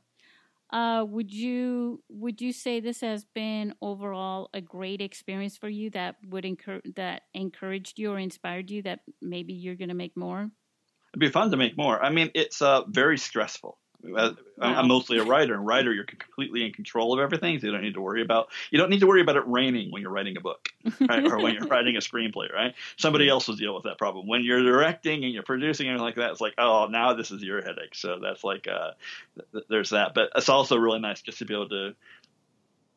Uh, 0.76 1.04
would 1.04 1.32
you 1.32 2.02
would 2.08 2.40
you 2.40 2.52
say 2.52 2.80
this 2.80 3.00
has 3.00 3.24
been 3.24 3.72
overall 3.80 4.50
a 4.52 4.60
great 4.60 5.00
experience 5.00 5.56
for 5.56 5.68
you 5.68 5.90
that 5.90 6.16
would 6.28 6.44
encourage 6.44 6.82
that 6.96 7.22
encouraged 7.34 8.00
you 8.00 8.10
or 8.10 8.18
inspired 8.18 8.68
you 8.68 8.82
that 8.82 8.98
maybe 9.22 9.52
you're 9.52 9.76
going 9.76 9.90
to 9.90 9.94
make 9.94 10.16
more? 10.16 10.50
it'd 11.16 11.20
be 11.20 11.30
fun 11.30 11.50
to 11.50 11.56
make 11.56 11.76
more 11.76 12.02
i 12.04 12.10
mean 12.10 12.30
it's 12.34 12.60
uh 12.60 12.82
very 12.88 13.16
stressful 13.16 13.78
I'm- 14.60 14.88
mostly 14.88 15.18
a 15.18 15.24
writer, 15.24 15.54
and 15.54 15.66
writer, 15.66 15.92
you're 15.92 16.04
completely 16.04 16.64
in 16.64 16.72
control 16.72 17.12
of 17.12 17.20
everything, 17.20 17.58
so 17.58 17.66
you 17.66 17.72
don't 17.72 17.82
need 17.82 17.94
to 17.94 18.00
worry 18.00 18.22
about. 18.22 18.48
You 18.70 18.78
don't 18.78 18.90
need 18.90 19.00
to 19.00 19.06
worry 19.06 19.20
about 19.20 19.36
it 19.36 19.44
raining 19.46 19.90
when 19.90 20.02
you're 20.02 20.10
writing 20.10 20.36
a 20.36 20.40
book, 20.40 20.68
right? 21.00 21.24
or 21.24 21.38
when 21.38 21.54
you're 21.54 21.66
writing 21.68 21.96
a 21.96 22.00
screenplay, 22.00 22.52
right? 22.52 22.74
Somebody 22.96 23.28
else 23.28 23.48
will 23.48 23.56
deal 23.56 23.74
with 23.74 23.84
that 23.84 23.98
problem. 23.98 24.26
When 24.26 24.44
you're 24.44 24.62
directing 24.62 25.24
and 25.24 25.32
you're 25.32 25.42
producing 25.42 25.88
and 25.88 26.00
like 26.00 26.16
that, 26.16 26.30
it's 26.30 26.40
like, 26.40 26.54
oh, 26.58 26.86
now 26.90 27.14
this 27.14 27.30
is 27.30 27.42
your 27.42 27.62
headache. 27.62 27.94
So 27.94 28.18
that's 28.22 28.44
like, 28.44 28.66
uh, 28.68 28.92
th- 29.34 29.48
th- 29.52 29.64
there's 29.68 29.90
that. 29.90 30.14
But 30.14 30.30
it's 30.36 30.48
also 30.48 30.76
really 30.76 31.00
nice 31.00 31.22
just 31.22 31.38
to 31.38 31.44
be 31.44 31.54
able 31.54 31.68
to 31.70 31.94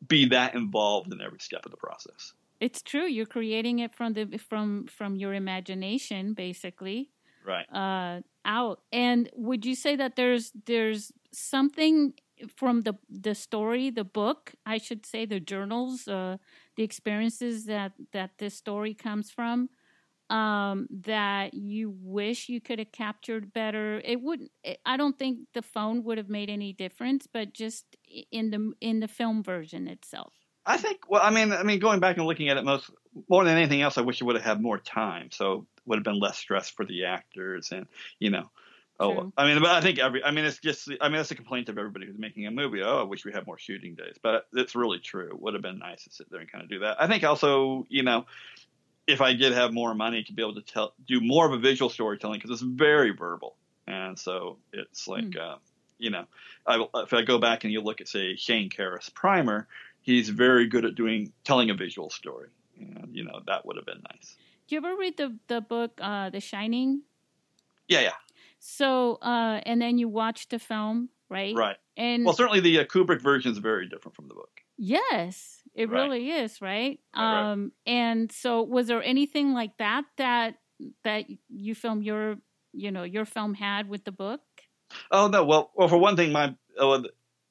be 0.06 0.26
that 0.26 0.54
involved 0.54 1.12
in 1.12 1.20
every 1.20 1.40
step 1.40 1.64
of 1.66 1.70
the 1.70 1.76
process. 1.76 2.32
It's 2.60 2.82
true. 2.82 3.06
You're 3.06 3.26
creating 3.26 3.78
it 3.78 3.94
from 3.94 4.12
the 4.12 4.36
from 4.36 4.86
from 4.86 5.16
your 5.16 5.32
imagination, 5.32 6.34
basically. 6.34 7.10
Right. 7.44 7.66
uh, 7.72 8.20
out. 8.44 8.80
And 8.92 9.30
would 9.34 9.64
you 9.64 9.74
say 9.74 9.96
that 9.96 10.16
there's 10.16 10.52
there's 10.66 11.12
something 11.32 12.14
from 12.56 12.82
the 12.82 12.94
the 13.08 13.34
story, 13.34 13.90
the 13.90 14.04
book, 14.04 14.52
I 14.64 14.78
should 14.78 15.04
say, 15.06 15.26
the 15.26 15.40
journals, 15.40 16.08
uh, 16.08 16.36
the 16.76 16.82
experiences 16.82 17.66
that 17.66 17.92
that 18.12 18.38
this 18.38 18.54
story 18.56 18.94
comes 18.94 19.30
from, 19.30 19.68
um, 20.30 20.86
that 20.90 21.54
you 21.54 21.94
wish 22.00 22.48
you 22.48 22.60
could 22.60 22.78
have 22.78 22.92
captured 22.92 23.52
better? 23.52 24.00
It 24.04 24.20
wouldn't. 24.20 24.50
I 24.86 24.96
don't 24.96 25.18
think 25.18 25.40
the 25.54 25.62
phone 25.62 26.04
would 26.04 26.18
have 26.18 26.28
made 26.28 26.50
any 26.50 26.72
difference, 26.72 27.26
but 27.26 27.52
just 27.52 27.84
in 28.30 28.50
the 28.50 28.72
in 28.80 29.00
the 29.00 29.08
film 29.08 29.42
version 29.42 29.88
itself. 29.88 30.32
I 30.66 30.76
think. 30.76 31.08
Well, 31.08 31.22
I 31.22 31.30
mean, 31.30 31.52
I 31.52 31.62
mean, 31.62 31.78
going 31.80 32.00
back 32.00 32.16
and 32.16 32.26
looking 32.26 32.48
at 32.48 32.56
it, 32.56 32.64
most 32.64 32.90
more 33.28 33.44
than 33.44 33.56
anything 33.56 33.82
else, 33.82 33.98
I 33.98 34.02
wish 34.02 34.20
it 34.20 34.24
would 34.24 34.36
have 34.36 34.44
had 34.44 34.62
more 34.62 34.78
time, 34.78 35.30
so 35.30 35.66
it 35.78 35.79
would 35.90 35.98
have 35.98 36.04
been 36.04 36.18
less 36.18 36.38
stress 36.38 36.70
for 36.70 36.86
the 36.86 37.04
actors, 37.04 37.72
and 37.72 37.86
you 38.18 38.30
know. 38.30 38.50
Oh, 38.98 39.14
True. 39.14 39.32
I 39.36 39.46
mean, 39.46 39.62
but 39.62 39.70
I 39.70 39.80
think 39.80 39.98
every. 39.98 40.22
I 40.22 40.30
mean, 40.30 40.44
it's 40.44 40.58
just. 40.58 40.88
I 41.00 41.08
mean, 41.08 41.16
that's 41.16 41.30
a 41.30 41.34
complaint 41.34 41.68
of 41.68 41.78
everybody 41.78 42.06
who's 42.06 42.18
making 42.18 42.46
a 42.46 42.50
movie. 42.50 42.82
Oh, 42.82 43.00
I 43.00 43.02
wish 43.02 43.24
we 43.24 43.32
had 43.32 43.46
more 43.46 43.58
shooting 43.58 43.94
days, 43.94 44.16
but 44.22 44.46
it's 44.52 44.74
really 44.74 44.98
true. 44.98 45.28
It 45.28 45.40
would 45.40 45.54
have 45.54 45.62
been 45.62 45.78
nice 45.78 46.04
to 46.04 46.10
sit 46.10 46.30
there 46.30 46.40
and 46.40 46.50
kind 46.50 46.62
of 46.62 46.70
do 46.70 46.80
that. 46.80 47.00
I 47.02 47.06
think 47.06 47.24
also, 47.24 47.86
you 47.88 48.02
know, 48.02 48.26
if 49.06 49.20
I 49.20 49.32
did 49.32 49.52
have 49.52 49.72
more 49.72 49.94
money 49.94 50.22
to 50.24 50.32
be 50.32 50.42
able 50.42 50.54
to 50.54 50.62
tell, 50.62 50.94
do 51.08 51.20
more 51.20 51.46
of 51.46 51.52
a 51.52 51.58
visual 51.58 51.90
storytelling 51.90 52.38
because 52.38 52.50
it's 52.50 52.60
very 52.60 53.10
verbal, 53.10 53.56
and 53.86 54.18
so 54.18 54.58
it's 54.72 55.08
like, 55.08 55.34
uh, 55.36 55.56
you 55.98 56.10
know, 56.10 56.26
I, 56.66 56.84
if 56.96 57.12
I 57.14 57.22
go 57.22 57.38
back 57.38 57.64
and 57.64 57.72
you 57.72 57.80
look 57.80 58.00
at 58.00 58.08
say 58.08 58.36
Shane 58.36 58.70
Carruth's 58.70 59.08
Primer, 59.08 59.66
he's 60.02 60.28
very 60.28 60.66
good 60.66 60.84
at 60.84 60.94
doing 60.94 61.32
telling 61.42 61.70
a 61.70 61.74
visual 61.74 62.10
story, 62.10 62.48
and 62.78 63.08
you 63.12 63.24
know 63.24 63.40
that 63.46 63.64
would 63.64 63.76
have 63.76 63.86
been 63.86 64.02
nice. 64.12 64.36
You 64.70 64.78
ever 64.78 64.96
read 64.96 65.16
the 65.16 65.36
the 65.48 65.60
book 65.60 65.98
uh, 66.00 66.30
The 66.30 66.40
Shining? 66.40 67.02
Yeah, 67.88 68.00
yeah, 68.02 68.12
So, 68.60 69.16
uh, 69.16 69.60
and 69.66 69.82
then 69.82 69.98
you 69.98 70.08
watch 70.08 70.48
the 70.48 70.60
film, 70.60 71.08
right? 71.28 71.56
right. 71.56 71.76
And 71.96 72.24
Well, 72.24 72.34
certainly 72.34 72.60
the 72.60 72.78
uh, 72.80 72.84
Kubrick 72.84 73.20
version 73.20 73.50
is 73.50 73.58
very 73.58 73.88
different 73.88 74.14
from 74.14 74.28
the 74.28 74.34
book. 74.34 74.60
yes, 74.78 75.62
it 75.74 75.88
Right. 75.90 76.02
really 76.02 76.30
is, 76.30 76.62
right? 76.62 77.00
Right, 77.14 77.22
right. 77.22 77.50
Um, 77.52 77.72
and 77.84 78.30
so, 78.30 78.62
was 78.62 78.86
there 78.86 79.02
anything 79.02 79.52
like 79.54 79.76
that 79.78 80.04
that 80.16 80.58
that 81.02 81.26
you 81.48 81.74
film 81.74 82.02
your, 82.02 82.36
you 82.72 82.90
know, 82.92 83.02
your 83.02 83.24
film 83.24 83.54
had 83.54 83.88
with 83.88 84.04
the 84.04 84.12
book? 84.12 84.40
Oh 85.10 85.26
no, 85.28 85.44
well, 85.44 85.72
well, 85.74 85.88
for 85.88 85.98
one 85.98 86.16
thing, 86.16 86.32
my 86.32 86.54
oh, 86.78 87.04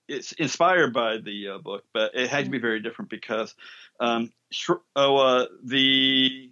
it's 0.07 0.31
inspired 0.33 0.93
by 0.93 1.17
the 1.17 1.49
uh, 1.49 1.57
book, 1.59 1.83
but 1.93 2.15
it 2.15 2.29
had 2.29 2.45
to 2.45 2.51
be 2.51 2.59
very 2.59 2.79
different 2.79 3.09
because 3.11 3.55
um, 3.99 4.31
sh- 4.51 4.71
oh, 4.95 5.17
uh, 5.17 5.45
the 5.63 6.51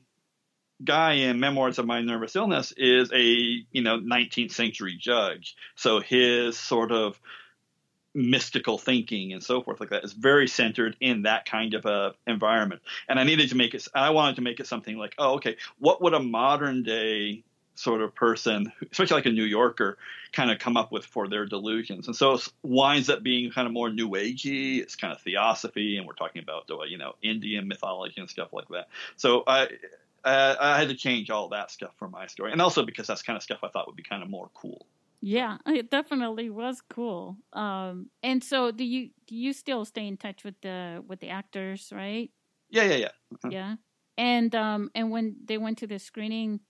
guy 0.83 1.13
in 1.13 1.39
Memoirs 1.39 1.79
of 1.79 1.85
My 1.85 2.01
Nervous 2.01 2.35
Illness 2.35 2.71
is 2.75 3.11
a 3.11 3.23
you 3.23 3.81
know 3.81 3.99
19th 3.99 4.51
century 4.51 4.97
judge, 4.99 5.55
so 5.75 5.99
his 5.99 6.57
sort 6.57 6.91
of 6.91 7.19
mystical 8.13 8.79
thinking 8.79 9.31
and 9.31 9.43
so 9.43 9.61
forth 9.61 9.79
like 9.79 9.91
that 9.91 10.03
is 10.03 10.11
very 10.11 10.47
centered 10.47 10.97
in 10.99 11.21
that 11.23 11.45
kind 11.45 11.75
of 11.75 11.85
a 11.85 12.15
environment. 12.25 12.81
And 13.07 13.19
i 13.19 13.23
needed 13.23 13.49
to 13.49 13.55
make 13.55 13.75
it 13.75 13.87
i 13.93 14.09
wanted 14.09 14.37
to 14.37 14.41
make 14.41 14.59
it 14.59 14.65
something 14.65 14.97
like 14.97 15.13
oh 15.19 15.35
okay 15.35 15.57
what 15.77 16.01
would 16.01 16.15
a 16.15 16.19
modern 16.19 16.81
day 16.81 17.43
sort 17.75 18.01
of 18.01 18.15
person 18.15 18.71
especially 18.91 19.13
like 19.13 19.27
a 19.27 19.31
new 19.31 19.43
yorker 19.43 19.99
kind 20.31 20.49
of 20.49 20.57
come 20.57 20.77
up 20.77 20.91
with 20.91 21.05
for 21.05 21.27
their 21.27 21.45
delusions? 21.45 22.07
And 22.07 22.15
so 22.15 22.33
it 22.33 22.47
winds 22.63 23.07
up 23.09 23.21
being 23.21 23.51
kind 23.51 23.67
of 23.67 23.73
more 23.73 23.91
new 23.91 24.09
agey 24.09 24.79
it's 24.79 24.95
kind 24.95 25.13
of 25.13 25.21
theosophy 25.21 25.97
and 25.97 26.07
we're 26.07 26.13
talking 26.13 26.41
about 26.41 26.67
you 26.89 26.97
know 26.97 27.13
indian 27.21 27.67
mythology 27.67 28.19
and 28.19 28.29
stuff 28.29 28.51
like 28.51 28.67
that. 28.69 28.87
So 29.15 29.43
i 29.45 29.67
uh, 30.23 30.55
I 30.59 30.77
had 30.79 30.89
to 30.89 30.95
change 30.95 31.29
all 31.29 31.49
that 31.49 31.71
stuff 31.71 31.93
for 31.97 32.09
my 32.09 32.27
story, 32.27 32.51
and 32.51 32.61
also 32.61 32.85
because 32.85 33.07
that's 33.07 33.21
kind 33.23 33.37
of 33.37 33.43
stuff 33.43 33.59
I 33.63 33.69
thought 33.69 33.87
would 33.87 33.95
be 33.95 34.03
kind 34.03 34.23
of 34.23 34.29
more 34.29 34.49
cool. 34.53 34.87
Yeah, 35.21 35.57
it 35.65 35.89
definitely 35.89 36.49
was 36.49 36.81
cool. 36.81 37.37
Um, 37.53 38.11
and 38.21 38.43
so, 38.43 38.71
do 38.71 38.83
you 38.83 39.11
do 39.25 39.35
you 39.35 39.51
still 39.53 39.83
stay 39.83 40.07
in 40.07 40.17
touch 40.17 40.43
with 40.43 40.61
the 40.61 41.03
with 41.07 41.19
the 41.21 41.29
actors, 41.29 41.91
right? 41.91 42.31
Yeah, 42.69 42.83
yeah, 42.83 42.95
yeah. 42.95 43.11
Uh-huh. 43.33 43.51
Yeah. 43.51 43.75
And 44.17 44.53
um, 44.55 44.91
and 44.95 45.11
when 45.11 45.37
they 45.43 45.57
went 45.57 45.79
to 45.79 45.87
the 45.87 45.99
screening, 45.99 46.61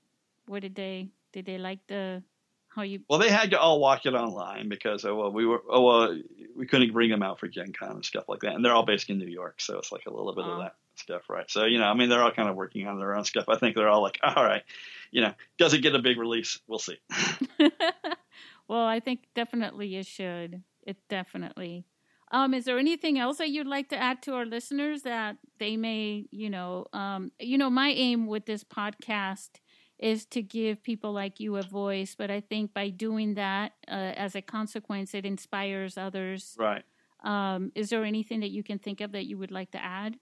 what 0.45 0.61
did 0.61 0.75
they 0.75 1.11
did 1.33 1.45
they 1.45 1.57
like 1.57 1.87
the 1.87 2.23
how 2.69 2.83
you? 2.83 3.03
Well, 3.09 3.19
they 3.19 3.29
had 3.29 3.51
to 3.51 3.59
all 3.59 3.79
watch 3.79 4.05
it 4.05 4.13
online 4.13 4.69
because 4.69 5.05
oh 5.05 5.15
well, 5.15 5.31
we 5.31 5.45
were 5.45 5.63
oh 5.69 5.81
well, 5.83 6.21
we 6.55 6.67
couldn't 6.67 6.91
bring 6.93 7.09
them 7.09 7.23
out 7.23 7.39
for 7.39 7.47
Gen 7.47 7.73
Con 7.73 7.91
and 7.91 8.05
stuff 8.05 8.25
like 8.27 8.41
that, 8.41 8.55
and 8.55 8.63
they're 8.63 8.73
all 8.73 8.85
based 8.85 9.09
in 9.09 9.17
New 9.17 9.27
York, 9.27 9.61
so 9.61 9.77
it's 9.77 9.91
like 9.91 10.05
a 10.05 10.11
little 10.13 10.35
bit 10.35 10.45
Oh. 10.45 10.51
of 10.51 10.57
that 10.59 10.75
stuff, 10.99 11.23
right? 11.29 11.49
So 11.49 11.65
you 11.65 11.79
know, 11.79 11.85
I 11.85 11.93
mean, 11.93 12.09
they're 12.09 12.21
all 12.21 12.31
kind 12.31 12.49
of 12.49 12.55
working 12.55 12.87
on 12.87 12.99
their 12.99 13.15
own 13.15 13.25
stuff. 13.25 13.45
I 13.49 13.57
think 13.57 13.75
they're 13.75 13.89
all 13.89 14.01
like, 14.01 14.19
all 14.23 14.43
right, 14.43 14.63
you 15.11 15.21
know, 15.21 15.33
does 15.57 15.73
it 15.73 15.79
get 15.79 15.95
a 15.95 15.99
big 15.99 16.17
release? 16.17 16.59
We'll 16.67 16.79
see. 16.79 16.97
well, 18.67 18.85
I 18.85 18.99
think 18.99 19.27
definitely 19.35 19.95
it 19.95 20.05
should. 20.05 20.63
It 20.83 20.97
definitely. 21.09 21.85
Um, 22.31 22.53
is 22.53 22.65
there 22.65 22.77
anything 22.77 23.17
else 23.17 23.37
that 23.37 23.49
you'd 23.49 23.67
like 23.67 23.89
to 23.89 23.97
add 23.97 24.21
to 24.23 24.33
our 24.33 24.45
listeners 24.45 25.03
that 25.03 25.37
they 25.59 25.77
may, 25.77 26.25
you 26.29 26.49
know, 26.49 26.85
um, 26.91 27.31
you 27.39 27.57
know, 27.57 27.69
my 27.69 27.89
aim 27.89 28.27
with 28.27 28.45
this 28.45 28.65
podcast 28.65 29.49
is 29.97 30.25
to 30.25 30.41
give 30.41 30.83
people 30.83 31.13
like 31.13 31.39
you 31.39 31.55
a 31.55 31.61
voice, 31.63 32.15
but 32.17 32.29
I 32.29 32.41
think 32.41 32.73
by 32.73 32.89
doing 32.89 33.35
that, 33.35 33.71
uh, 33.87 34.13
as 34.15 34.35
a 34.35 34.41
consequence, 34.41 35.13
it 35.13 35.25
inspires 35.25 35.97
others. 35.97 36.55
Right. 36.59 36.83
Um, 37.23 37.71
is 37.75 37.89
there 37.89 38.03
anything 38.03 38.41
that 38.41 38.51
you 38.51 38.63
can 38.63 38.77
think 38.77 39.01
of 39.01 39.13
that 39.13 39.25
you 39.25 39.37
would 39.37 39.51
like 39.51 39.71
to 39.71 39.83
add? 39.83 40.17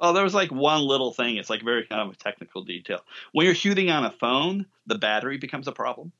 Oh, 0.00 0.12
there 0.14 0.24
was 0.24 0.34
like 0.34 0.50
one 0.50 0.80
little 0.82 1.12
thing. 1.12 1.36
It's 1.36 1.50
like 1.50 1.62
very 1.62 1.84
kind 1.86 2.00
of 2.00 2.14
a 2.14 2.16
technical 2.16 2.64
detail. 2.64 3.00
When 3.32 3.44
you're 3.44 3.54
shooting 3.54 3.90
on 3.90 4.04
a 4.04 4.10
phone, 4.10 4.66
the 4.86 4.98
battery 4.98 5.36
becomes 5.36 5.68
a 5.68 5.72
problem. 5.72 6.12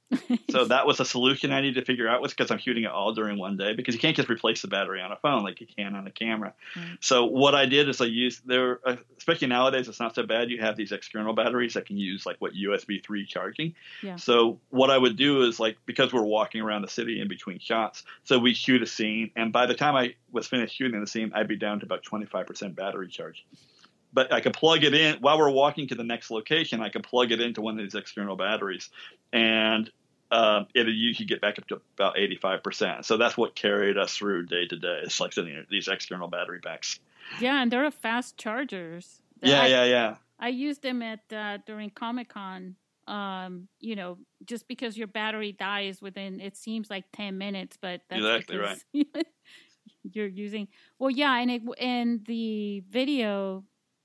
So 0.51 0.65
that 0.67 0.87
was 0.87 1.01
a 1.01 1.05
solution 1.05 1.53
I 1.53 1.61
needed 1.61 1.81
to 1.81 1.85
figure 1.85 2.09
out 2.09 2.21
was 2.21 2.33
because 2.33 2.51
I'm 2.51 2.59
shooting 2.59 2.85
it 2.85 2.91
all 2.91 3.13
during 3.13 3.39
one 3.39 3.57
day 3.57 3.75
because 3.75 3.95
you 3.95 4.01
can't 4.01 4.17
just 4.17 4.29
replace 4.29 4.63
the 4.63 4.69
battery 4.69 5.01
on 5.01 5.13
a 5.13 5.17
phone 5.17 5.43
like 5.43 5.61
you 5.61 5.67
can 5.67 5.95
on 5.95 6.07
a 6.07 6.11
camera. 6.11 6.55
Right. 6.77 6.99
So 7.01 7.27
what 7.27 7.55
I 7.55 7.67
did 7.67 7.89
is 7.89 8.01
I 8.01 8.07
used 8.07 8.47
there, 8.47 8.81
uh, 8.85 8.97
especially 9.19 9.49
nowadays, 9.49 9.89
it's 9.89 10.01
not 10.01 10.15
so 10.15 10.25
bad. 10.25 10.51
You 10.51 10.61
have 10.61 10.77
these 10.77 10.93
external 10.93 11.33
batteries 11.33 11.75
that 11.75 11.87
can 11.87 11.97
use 11.97 12.27
like 12.27 12.37
what 12.41 12.53
USB 12.55 13.03
three 13.05 13.25
charging. 13.25 13.75
Yeah. 14.03 14.17
So 14.17 14.61
what 14.71 14.91
I 14.91 14.99
would 14.99 15.17
do 15.17 15.43
is 15.43 15.61
like 15.61 15.77
because 15.87 16.13
we're 16.13 16.23
walking 16.23 16.61
around 16.61 16.83
the 16.83 16.89
city 16.89 17.21
in 17.21 17.29
between 17.29 17.59
shots, 17.59 18.05
so 18.25 18.39
we 18.39 18.55
shoot 18.55 18.83
a 18.83 18.87
scene, 18.87 19.31
and 19.37 19.53
by 19.53 19.67
the 19.67 19.75
time 19.75 19.97
I 19.97 20.15
was 20.33 20.47
finished 20.47 20.77
shooting 20.77 21.01
the 21.01 21.07
scene, 21.07 21.33
I'd 21.35 21.49
be 21.49 21.57
down 21.57 21.81
to 21.81 21.87
about 21.87 22.05
25% 22.05 22.75
battery 22.75 23.09
charge 23.09 23.45
but 24.13 24.33
I 24.33 24.41
could 24.41 24.55
plug 24.55 24.85
it 24.85 24.95
in 24.95 25.17
while 25.21 25.39
we're 25.39 25.51
walking 25.51 25.89
to 25.89 25.95
the 25.95 26.05
next 26.05 26.31
location. 26.31 26.81
I 26.81 26.89
could 26.89 27.05
plug 27.05 27.33
it 27.33 27.41
into 27.41 27.61
one 27.61 27.79
of 27.79 27.85
these 27.85 27.95
external 27.95 28.37
batteries, 28.37 28.91
and 29.33 29.91
uh, 30.31 30.65
it'll 30.75 30.93
usually 30.93 31.27
get 31.27 31.41
back 31.41 31.59
up 31.59 31.67
to 31.69 31.81
about 31.95 32.17
85%. 32.17 33.05
So 33.05 33.17
that's 33.17 33.37
what 33.37 33.55
carried 33.55 33.99
us 33.99 34.17
through 34.17 34.47
day 34.47 34.67
to 34.67 34.77
day. 34.77 35.01
It's 35.03 35.21
like 35.21 35.35
these 35.69 35.89
external 35.89 36.29
battery 36.29 36.61
packs. 36.61 37.01
Yeah, 37.41 37.63
and 37.63 37.71
they're 37.71 37.91
fast 37.91 38.37
chargers. 38.37 39.23
Yeah, 39.43 39.63
I, 39.63 39.67
yeah, 39.67 39.85
yeah. 39.85 40.15
I 40.39 40.49
used 40.49 40.83
them 40.83 41.03
at 41.03 41.21
uh, 41.33 41.59
during 41.67 41.91
Comic 41.91 42.29
Con. 42.29 42.77
Um, 43.07 43.67
you 43.81 43.97
know, 43.97 44.19
just 44.45 44.69
because 44.69 44.97
your 44.97 45.09
battery 45.09 45.51
dies 45.51 46.01
within 46.01 46.41
it 46.41 46.57
seems 46.57 46.91
like 46.91 47.05
10 47.13 47.39
minutes, 47.39 47.77
but 47.81 48.03
that's 48.09 48.21
exactly 48.21 48.57
right. 48.57 48.79
you're 50.13 50.29
using 50.29 50.69
well, 50.99 51.11
yeah, 51.11 51.37
and 51.39 51.51
it 51.51 51.63
and 51.81 52.25
the 52.27 52.85
video 52.89 53.65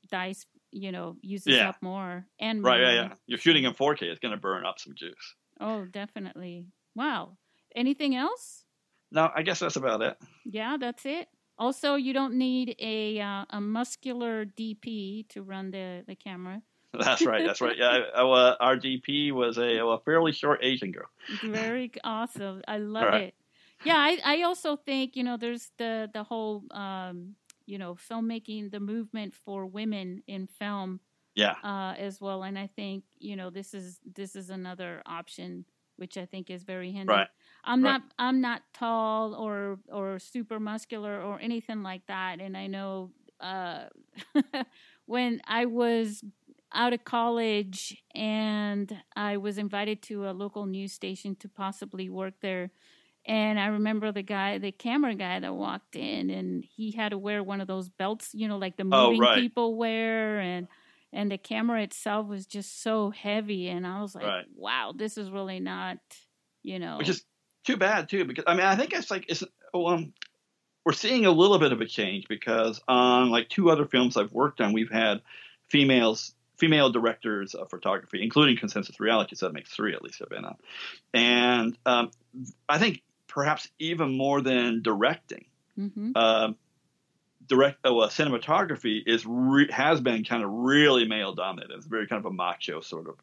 dice, 0.10 0.48
you 0.72 0.92
know, 0.92 1.18
uses 1.22 1.56
yeah. 1.56 1.70
up 1.70 1.78
more 1.82 2.26
and 2.40 2.64
right, 2.64 2.82
more. 2.82 2.90
yeah, 2.90 2.94
yeah. 2.94 3.14
You're 3.28 3.38
shooting 3.38 3.66
in 3.66 3.74
4K, 3.74 4.04
it's 4.04 4.20
going 4.20 4.34
to 4.34 4.40
burn 4.40 4.66
up 4.66 4.80
some 4.80 4.96
juice. 4.96 5.36
Oh, 5.60 5.86
definitely. 5.86 6.68
Wow. 6.96 7.38
Anything 7.76 8.16
else? 8.16 8.66
No, 9.12 9.30
I 9.36 9.44
guess 9.44 9.60
that's 9.60 9.76
about 9.76 10.02
it. 10.02 10.18
Yeah, 10.46 10.78
that's 10.80 11.06
it. 11.06 11.28
Also, 11.58 11.96
you 11.96 12.14
don't 12.14 12.34
need 12.34 12.76
a 12.80 13.20
uh, 13.20 13.46
a 13.50 13.62
muscular 13.62 14.46
DP 14.46 15.28
to 15.30 15.42
run 15.42 15.72
the 15.72 16.04
the 16.06 16.16
camera. 16.16 16.62
That's 17.00 17.26
right. 17.26 17.46
That's 17.46 17.60
right. 17.60 17.78
Yeah, 17.78 18.04
uh, 18.16 18.56
our 18.62 18.78
DP 18.78 19.34
was 19.34 19.58
a, 19.58 19.80
a, 19.80 20.00
fairly 20.06 20.32
short 20.32 20.60
Asian 20.64 20.94
girl. 20.94 21.10
Very 21.44 21.92
awesome. 22.06 22.62
I 22.70 22.78
love 22.78 23.04
right. 23.04 23.24
it. 23.24 23.36
Yeah, 23.84 23.98
I, 23.98 24.20
I 24.24 24.42
also 24.44 24.78
think 24.78 25.18
you 25.18 25.24
know 25.24 25.36
there's 25.36 25.72
the 25.78 26.10
the 26.14 26.24
whole 26.24 26.64
um, 26.72 27.36
you 27.66 27.78
know 27.78 27.96
filmmaking 27.96 28.72
the 28.72 28.80
movement 28.80 29.34
for 29.34 29.66
women 29.66 30.24
in 30.28 30.48
film 30.48 31.02
yeah 31.36 31.56
uh, 31.64 31.94
as 31.98 32.20
well 32.20 32.44
and 32.44 32.58
i 32.58 32.68
think 32.68 33.04
you 33.20 33.36
know 33.36 33.50
this 33.50 33.74
is 33.74 34.00
this 34.16 34.36
is 34.36 34.50
another 34.50 35.02
option 35.06 35.66
which 35.98 36.18
i 36.18 36.26
think 36.26 36.50
is 36.50 36.64
very 36.64 36.92
handy 36.92 37.12
right 37.12 37.28
i'm 37.64 37.84
right. 37.84 37.92
not 37.92 38.02
i'm 38.18 38.42
not 38.42 38.62
tall 38.74 39.36
or 39.36 39.78
or 39.92 40.18
super 40.18 40.60
muscular 40.60 41.22
or 41.22 41.40
anything 41.40 41.84
like 41.84 42.06
that 42.08 42.40
and 42.40 42.58
i 42.58 42.68
know 42.68 43.12
uh, 43.42 43.84
when 45.06 45.42
i 45.46 45.66
was 45.66 46.24
out 46.74 46.94
of 46.94 47.04
college 47.04 48.02
and 48.14 48.96
i 49.16 49.38
was 49.38 49.58
invited 49.58 50.02
to 50.02 50.28
a 50.28 50.32
local 50.32 50.66
news 50.66 50.94
station 50.94 51.36
to 51.36 51.48
possibly 51.48 52.10
work 52.10 52.34
there 52.42 52.72
and 53.28 53.60
I 53.60 53.68
remember 53.68 54.12
the 54.12 54.22
guy, 54.22 54.60
the 54.60 54.72
camera 54.72 55.16
guy 55.16 55.40
that 55.40 55.56
walked 55.56 55.96
in, 55.96 56.30
and 56.30 56.64
he 56.64 56.92
had 56.92 57.10
to 57.10 57.18
wear 57.18 57.42
one 57.42 57.60
of 57.60 57.68
those 57.68 57.90
belts, 57.90 58.30
you 58.34 58.48
know, 58.48 58.58
like 58.58 58.78
the 58.78 58.84
oh, 58.92 59.08
moving 59.08 59.24
oh, 59.24 59.26
right. 59.26 59.40
people 59.40 59.76
wear, 59.76 60.40
and 60.40 60.68
and 61.16 61.32
the 61.32 61.38
camera 61.38 61.82
itself 61.82 62.28
was 62.28 62.46
just 62.46 62.84
so 62.84 63.10
heavy, 63.10 63.70
and 63.70 63.88
I 63.88 64.02
was 64.02 64.14
like, 64.14 64.26
right. 64.26 64.46
wow, 64.56 64.94
this 64.96 65.18
is 65.18 65.32
really 65.32 65.60
not, 65.60 65.98
you 66.62 66.78
know, 66.78 66.98
which 66.98 67.10
is 67.10 67.24
too 67.64 67.78
bad 67.78 68.10
too, 68.10 68.26
because 68.26 68.44
I 68.46 68.54
mean, 68.54 68.66
I 68.66 68.76
think 68.76 68.94
it's 68.94 69.10
like 69.10 69.26
it's 69.30 69.44
um, 69.74 70.14
we're 70.86 70.94
seeing 70.94 71.26
a 71.26 71.32
little 71.32 71.58
bit 71.58 71.72
of 71.72 71.82
a 71.82 71.86
change 71.86 72.28
because 72.28 72.82
on 72.88 73.32
like 73.32 73.50
two 73.50 73.72
other 73.72 73.86
films 73.86 74.18
I've 74.18 74.34
worked 74.34 74.60
on, 74.62 74.74
we've 74.74 74.92
had 74.92 75.22
females 75.70 76.36
female 76.58 76.90
directors 76.90 77.54
of 77.54 77.70
photography, 77.70 78.22
including 78.22 78.58
Consensus 78.58 79.00
Reality, 79.00 79.36
so 79.36 79.48
that 79.48 79.54
makes 79.54 79.70
three 79.72 79.94
at 79.94 80.02
least 80.02 80.22
I've 80.22 80.30
been 80.30 80.46
on. 80.46 80.56
And 81.14 81.78
um, 81.86 82.12
I 82.68 82.78
think 82.78 83.02
perhaps 83.28 83.70
even 83.80 84.18
more 84.18 84.42
than 84.42 84.82
directing. 84.82 85.46
Mm-hmm. 85.80 86.12
Uh, 86.16 86.52
direct 87.48 87.86
uh, 87.86 87.94
well, 87.94 88.08
cinematography 88.10 89.02
is 89.06 89.26
re- 89.26 89.72
has 89.72 90.02
been 90.02 90.24
kind 90.24 90.44
of 90.44 90.50
really 90.52 91.08
male 91.08 91.34
dominated. 91.34 91.76
It's 91.76 91.86
very 91.86 92.08
kind 92.08 92.20
of 92.20 92.26
a 92.26 92.34
macho 92.34 92.82
sort 92.82 93.08
of 93.08 93.16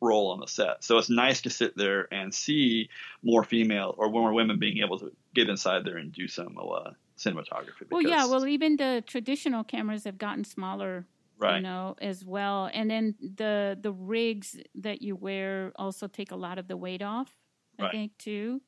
role 0.00 0.30
on 0.30 0.40
the 0.40 0.46
set. 0.46 0.82
So 0.82 0.98
it's 0.98 1.10
nice 1.10 1.42
to 1.42 1.50
sit 1.50 1.76
there 1.76 2.12
and 2.12 2.34
see 2.34 2.88
more 3.22 3.44
female 3.44 3.94
or 3.98 4.10
more 4.10 4.32
women 4.32 4.58
being 4.58 4.78
able 4.78 4.98
to 4.98 5.12
get 5.34 5.48
inside 5.48 5.84
there 5.84 5.98
and 5.98 6.12
do 6.12 6.26
some 6.26 6.56
uh, 6.58 6.90
cinematography. 7.18 7.90
Well, 7.90 8.02
yeah. 8.02 8.26
Well, 8.26 8.46
even 8.46 8.76
the 8.76 9.04
traditional 9.06 9.64
cameras 9.64 10.04
have 10.04 10.18
gotten 10.18 10.44
smaller. 10.44 11.06
Right. 11.38 11.56
You 11.56 11.62
know, 11.62 11.96
as 12.02 12.22
well, 12.22 12.68
and 12.74 12.90
then 12.90 13.14
the 13.18 13.78
the 13.80 13.92
rigs 13.92 14.58
that 14.74 15.00
you 15.00 15.16
wear 15.16 15.72
also 15.76 16.06
take 16.06 16.32
a 16.32 16.36
lot 16.36 16.58
of 16.58 16.68
the 16.68 16.76
weight 16.76 17.00
off. 17.00 17.34
I 17.78 17.84
right. 17.84 17.92
think 17.92 18.18
too. 18.18 18.60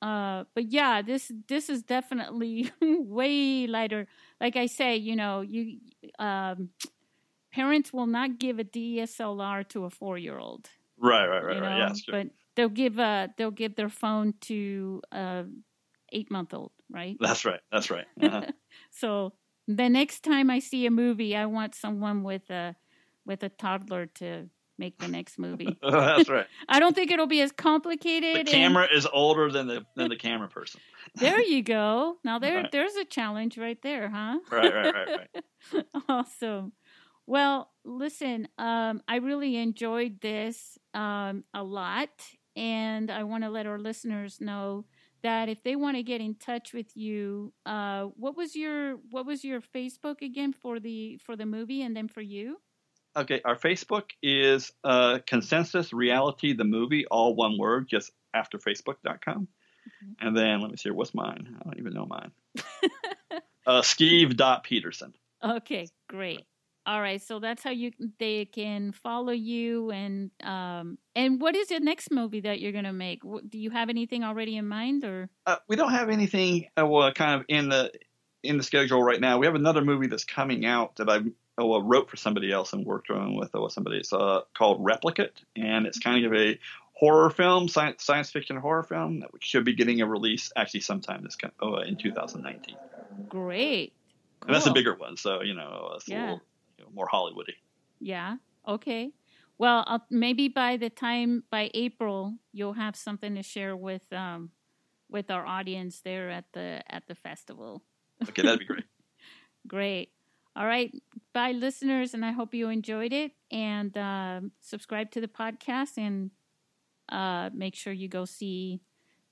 Uh, 0.00 0.44
but 0.54 0.70
yeah, 0.70 1.02
this 1.02 1.32
this 1.48 1.68
is 1.68 1.82
definitely 1.82 2.70
way 2.80 3.66
lighter. 3.66 4.06
Like 4.40 4.56
I 4.56 4.66
say, 4.66 4.96
you 4.96 5.16
know, 5.16 5.40
you 5.40 5.78
um, 6.18 6.70
parents 7.52 7.92
will 7.92 8.06
not 8.06 8.38
give 8.38 8.58
a 8.58 8.64
DSLR 8.64 9.64
to 9.70 9.84
a 9.84 9.90
four 9.90 10.16
year 10.18 10.38
old. 10.38 10.68
Right, 10.98 11.26
right, 11.26 11.44
right, 11.44 11.60
right. 11.60 11.78
Yeah, 11.78 11.92
but 12.10 12.28
they'll 12.56 12.68
give 12.68 12.98
uh 12.98 13.28
they'll 13.36 13.50
give 13.50 13.76
their 13.76 13.88
phone 13.88 14.34
to 14.42 15.02
a 15.12 15.44
eight 16.12 16.30
month 16.30 16.54
old, 16.54 16.72
right? 16.90 17.16
That's 17.20 17.44
right. 17.44 17.60
That's 17.72 17.90
right. 17.90 18.06
Uh-huh. 18.22 18.42
so 18.90 19.32
the 19.66 19.88
next 19.88 20.20
time 20.20 20.50
I 20.50 20.58
see 20.58 20.86
a 20.86 20.90
movie, 20.90 21.36
I 21.36 21.46
want 21.46 21.74
someone 21.74 22.22
with 22.22 22.50
a 22.50 22.74
with 23.26 23.42
a 23.42 23.48
toddler 23.48 24.06
to 24.06 24.48
make 24.78 24.98
the 24.98 25.08
next 25.08 25.38
movie. 25.38 25.76
That's 25.82 26.28
right. 26.28 26.46
I 26.68 26.80
don't 26.80 26.94
think 26.94 27.10
it'll 27.10 27.26
be 27.26 27.40
as 27.40 27.52
complicated. 27.52 28.46
The 28.46 28.50
camera 28.50 28.84
and... 28.84 28.96
is 28.96 29.06
older 29.12 29.50
than 29.50 29.66
the 29.66 29.84
than 29.96 30.08
the 30.08 30.16
camera 30.16 30.48
person. 30.48 30.80
there 31.16 31.40
you 31.40 31.62
go. 31.62 32.16
Now 32.24 32.38
there 32.38 32.62
right. 32.62 32.72
there's 32.72 32.94
a 32.94 33.04
challenge 33.04 33.58
right 33.58 33.80
there, 33.82 34.08
huh? 34.08 34.38
Right, 34.50 34.74
right, 34.74 34.94
right, 34.94 35.28
right. 35.72 35.84
awesome. 36.08 36.72
Well, 37.26 37.70
listen, 37.84 38.48
um, 38.56 39.02
I 39.06 39.16
really 39.16 39.56
enjoyed 39.56 40.20
this 40.22 40.78
um, 40.94 41.44
a 41.52 41.62
lot, 41.62 42.08
and 42.56 43.10
I 43.10 43.24
want 43.24 43.44
to 43.44 43.50
let 43.50 43.66
our 43.66 43.78
listeners 43.78 44.40
know 44.40 44.86
that 45.22 45.48
if 45.48 45.62
they 45.62 45.76
want 45.76 45.96
to 45.96 46.02
get 46.02 46.20
in 46.20 46.36
touch 46.36 46.72
with 46.72 46.96
you, 46.96 47.52
uh, 47.66 48.04
what 48.16 48.36
was 48.36 48.56
your 48.56 48.96
what 49.10 49.26
was 49.26 49.44
your 49.44 49.60
Facebook 49.60 50.22
again 50.22 50.52
for 50.52 50.80
the 50.80 51.18
for 51.18 51.36
the 51.36 51.46
movie, 51.46 51.82
and 51.82 51.96
then 51.96 52.08
for 52.08 52.20
you? 52.20 52.58
Okay, 53.18 53.40
our 53.44 53.56
Facebook 53.56 54.10
is 54.22 54.72
uh, 54.84 55.18
Consensus 55.26 55.92
Reality, 55.92 56.52
the 56.52 56.64
movie, 56.64 57.04
all 57.06 57.34
one 57.34 57.58
word, 57.58 57.88
just 57.88 58.12
after 58.32 58.58
Facebook.com. 58.58 59.18
Mm-hmm. 59.18 60.26
And 60.26 60.36
then 60.36 60.60
let 60.60 60.70
me 60.70 60.76
see, 60.76 60.90
what's 60.90 61.14
mine? 61.14 61.56
I 61.58 61.64
don't 61.64 61.78
even 61.78 61.94
know 61.94 62.06
mine. 62.06 62.30
uh, 63.66 63.82
Peterson. 64.62 65.14
Okay, 65.44 65.88
great. 66.08 66.44
All 66.86 67.00
right, 67.02 67.20
so 67.20 67.38
that's 67.38 67.62
how 67.62 67.70
you 67.70 67.90
they 68.18 68.46
can 68.46 68.92
follow 68.92 69.32
you 69.32 69.90
and 69.90 70.30
um 70.42 70.96
and 71.14 71.38
what 71.38 71.54
is 71.54 71.68
the 71.68 71.80
next 71.80 72.10
movie 72.10 72.40
that 72.40 72.60
you're 72.60 72.72
gonna 72.72 72.94
make? 72.94 73.20
Do 73.22 73.58
you 73.58 73.70
have 73.70 73.90
anything 73.90 74.24
already 74.24 74.56
in 74.56 74.66
mind 74.66 75.04
or? 75.04 75.28
Uh, 75.44 75.56
we 75.68 75.76
don't 75.76 75.90
have 75.90 76.08
anything 76.08 76.66
uh, 76.80 76.86
well, 76.86 77.12
kind 77.12 77.40
of 77.40 77.46
in 77.48 77.68
the 77.68 77.92
in 78.42 78.56
the 78.56 78.62
schedule 78.62 79.02
right 79.02 79.20
now. 79.20 79.36
We 79.38 79.44
have 79.44 79.54
another 79.54 79.84
movie 79.84 80.06
that's 80.06 80.24
coming 80.24 80.64
out 80.64 80.96
that 80.96 81.10
I 81.10 81.18
oh, 81.58 81.80
wrote 81.82 82.08
for 82.08 82.16
somebody 82.16 82.52
else 82.52 82.72
and 82.72 82.86
worked 82.86 83.10
on 83.10 83.36
with 83.36 83.50
oh, 83.54 83.68
somebody. 83.68 83.98
It's 83.98 84.12
uh, 84.12 84.42
called 84.56 84.84
Replicate, 84.84 85.40
and 85.56 85.86
it's 85.86 85.98
kind 85.98 86.24
of 86.24 86.32
a 86.32 86.58
horror 86.92 87.30
film, 87.30 87.68
science, 87.68 88.04
science 88.04 88.30
fiction 88.30 88.56
horror 88.56 88.82
film 88.82 89.20
that 89.20 89.30
should 89.40 89.64
be 89.64 89.74
getting 89.74 90.00
a 90.00 90.06
release 90.06 90.50
actually 90.56 90.80
sometime 90.80 91.22
this 91.22 91.36
oh, 91.60 91.76
in 91.76 91.96
2019. 91.96 92.76
Great. 93.28 93.92
Cool. 94.40 94.48
And 94.48 94.54
that's 94.54 94.66
a 94.66 94.72
bigger 94.72 94.94
one, 94.94 95.16
so 95.16 95.42
you 95.42 95.54
know, 95.54 95.92
it's 95.96 96.08
yeah. 96.08 96.20
Little, 96.20 96.42
you 96.78 96.84
know, 96.84 96.90
more 96.94 97.08
Hollywoody. 97.08 97.54
Yeah. 98.00 98.36
Okay. 98.66 99.12
Well, 99.58 99.84
I'll, 99.86 100.06
maybe 100.10 100.48
by 100.48 100.76
the 100.76 100.90
time 100.90 101.42
by 101.50 101.70
April, 101.74 102.34
you'll 102.52 102.74
have 102.74 102.94
something 102.94 103.34
to 103.34 103.42
share 103.42 103.76
with 103.76 104.12
um, 104.12 104.50
with 105.10 105.30
our 105.30 105.44
audience 105.44 106.00
there 106.00 106.30
at 106.30 106.44
the 106.52 106.82
at 106.88 107.08
the 107.08 107.14
festival. 107.14 107.82
Okay, 108.28 108.42
that'd 108.42 108.60
be 108.60 108.64
great. 108.64 108.84
great. 109.66 110.10
All 110.58 110.66
right, 110.66 110.92
bye, 111.32 111.52
listeners, 111.52 112.14
and 112.14 112.24
I 112.24 112.32
hope 112.32 112.52
you 112.52 112.68
enjoyed 112.68 113.12
it. 113.12 113.30
And 113.52 113.96
uh, 113.96 114.40
subscribe 114.60 115.12
to 115.12 115.20
the 115.20 115.28
podcast 115.28 115.96
and 115.96 116.32
uh, 117.08 117.50
make 117.54 117.76
sure 117.76 117.92
you 117.92 118.08
go 118.08 118.24
see 118.24 118.80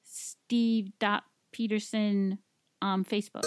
Steve 0.04 0.92
Peterson 1.50 2.38
on 2.80 3.04
Facebook. 3.04 3.42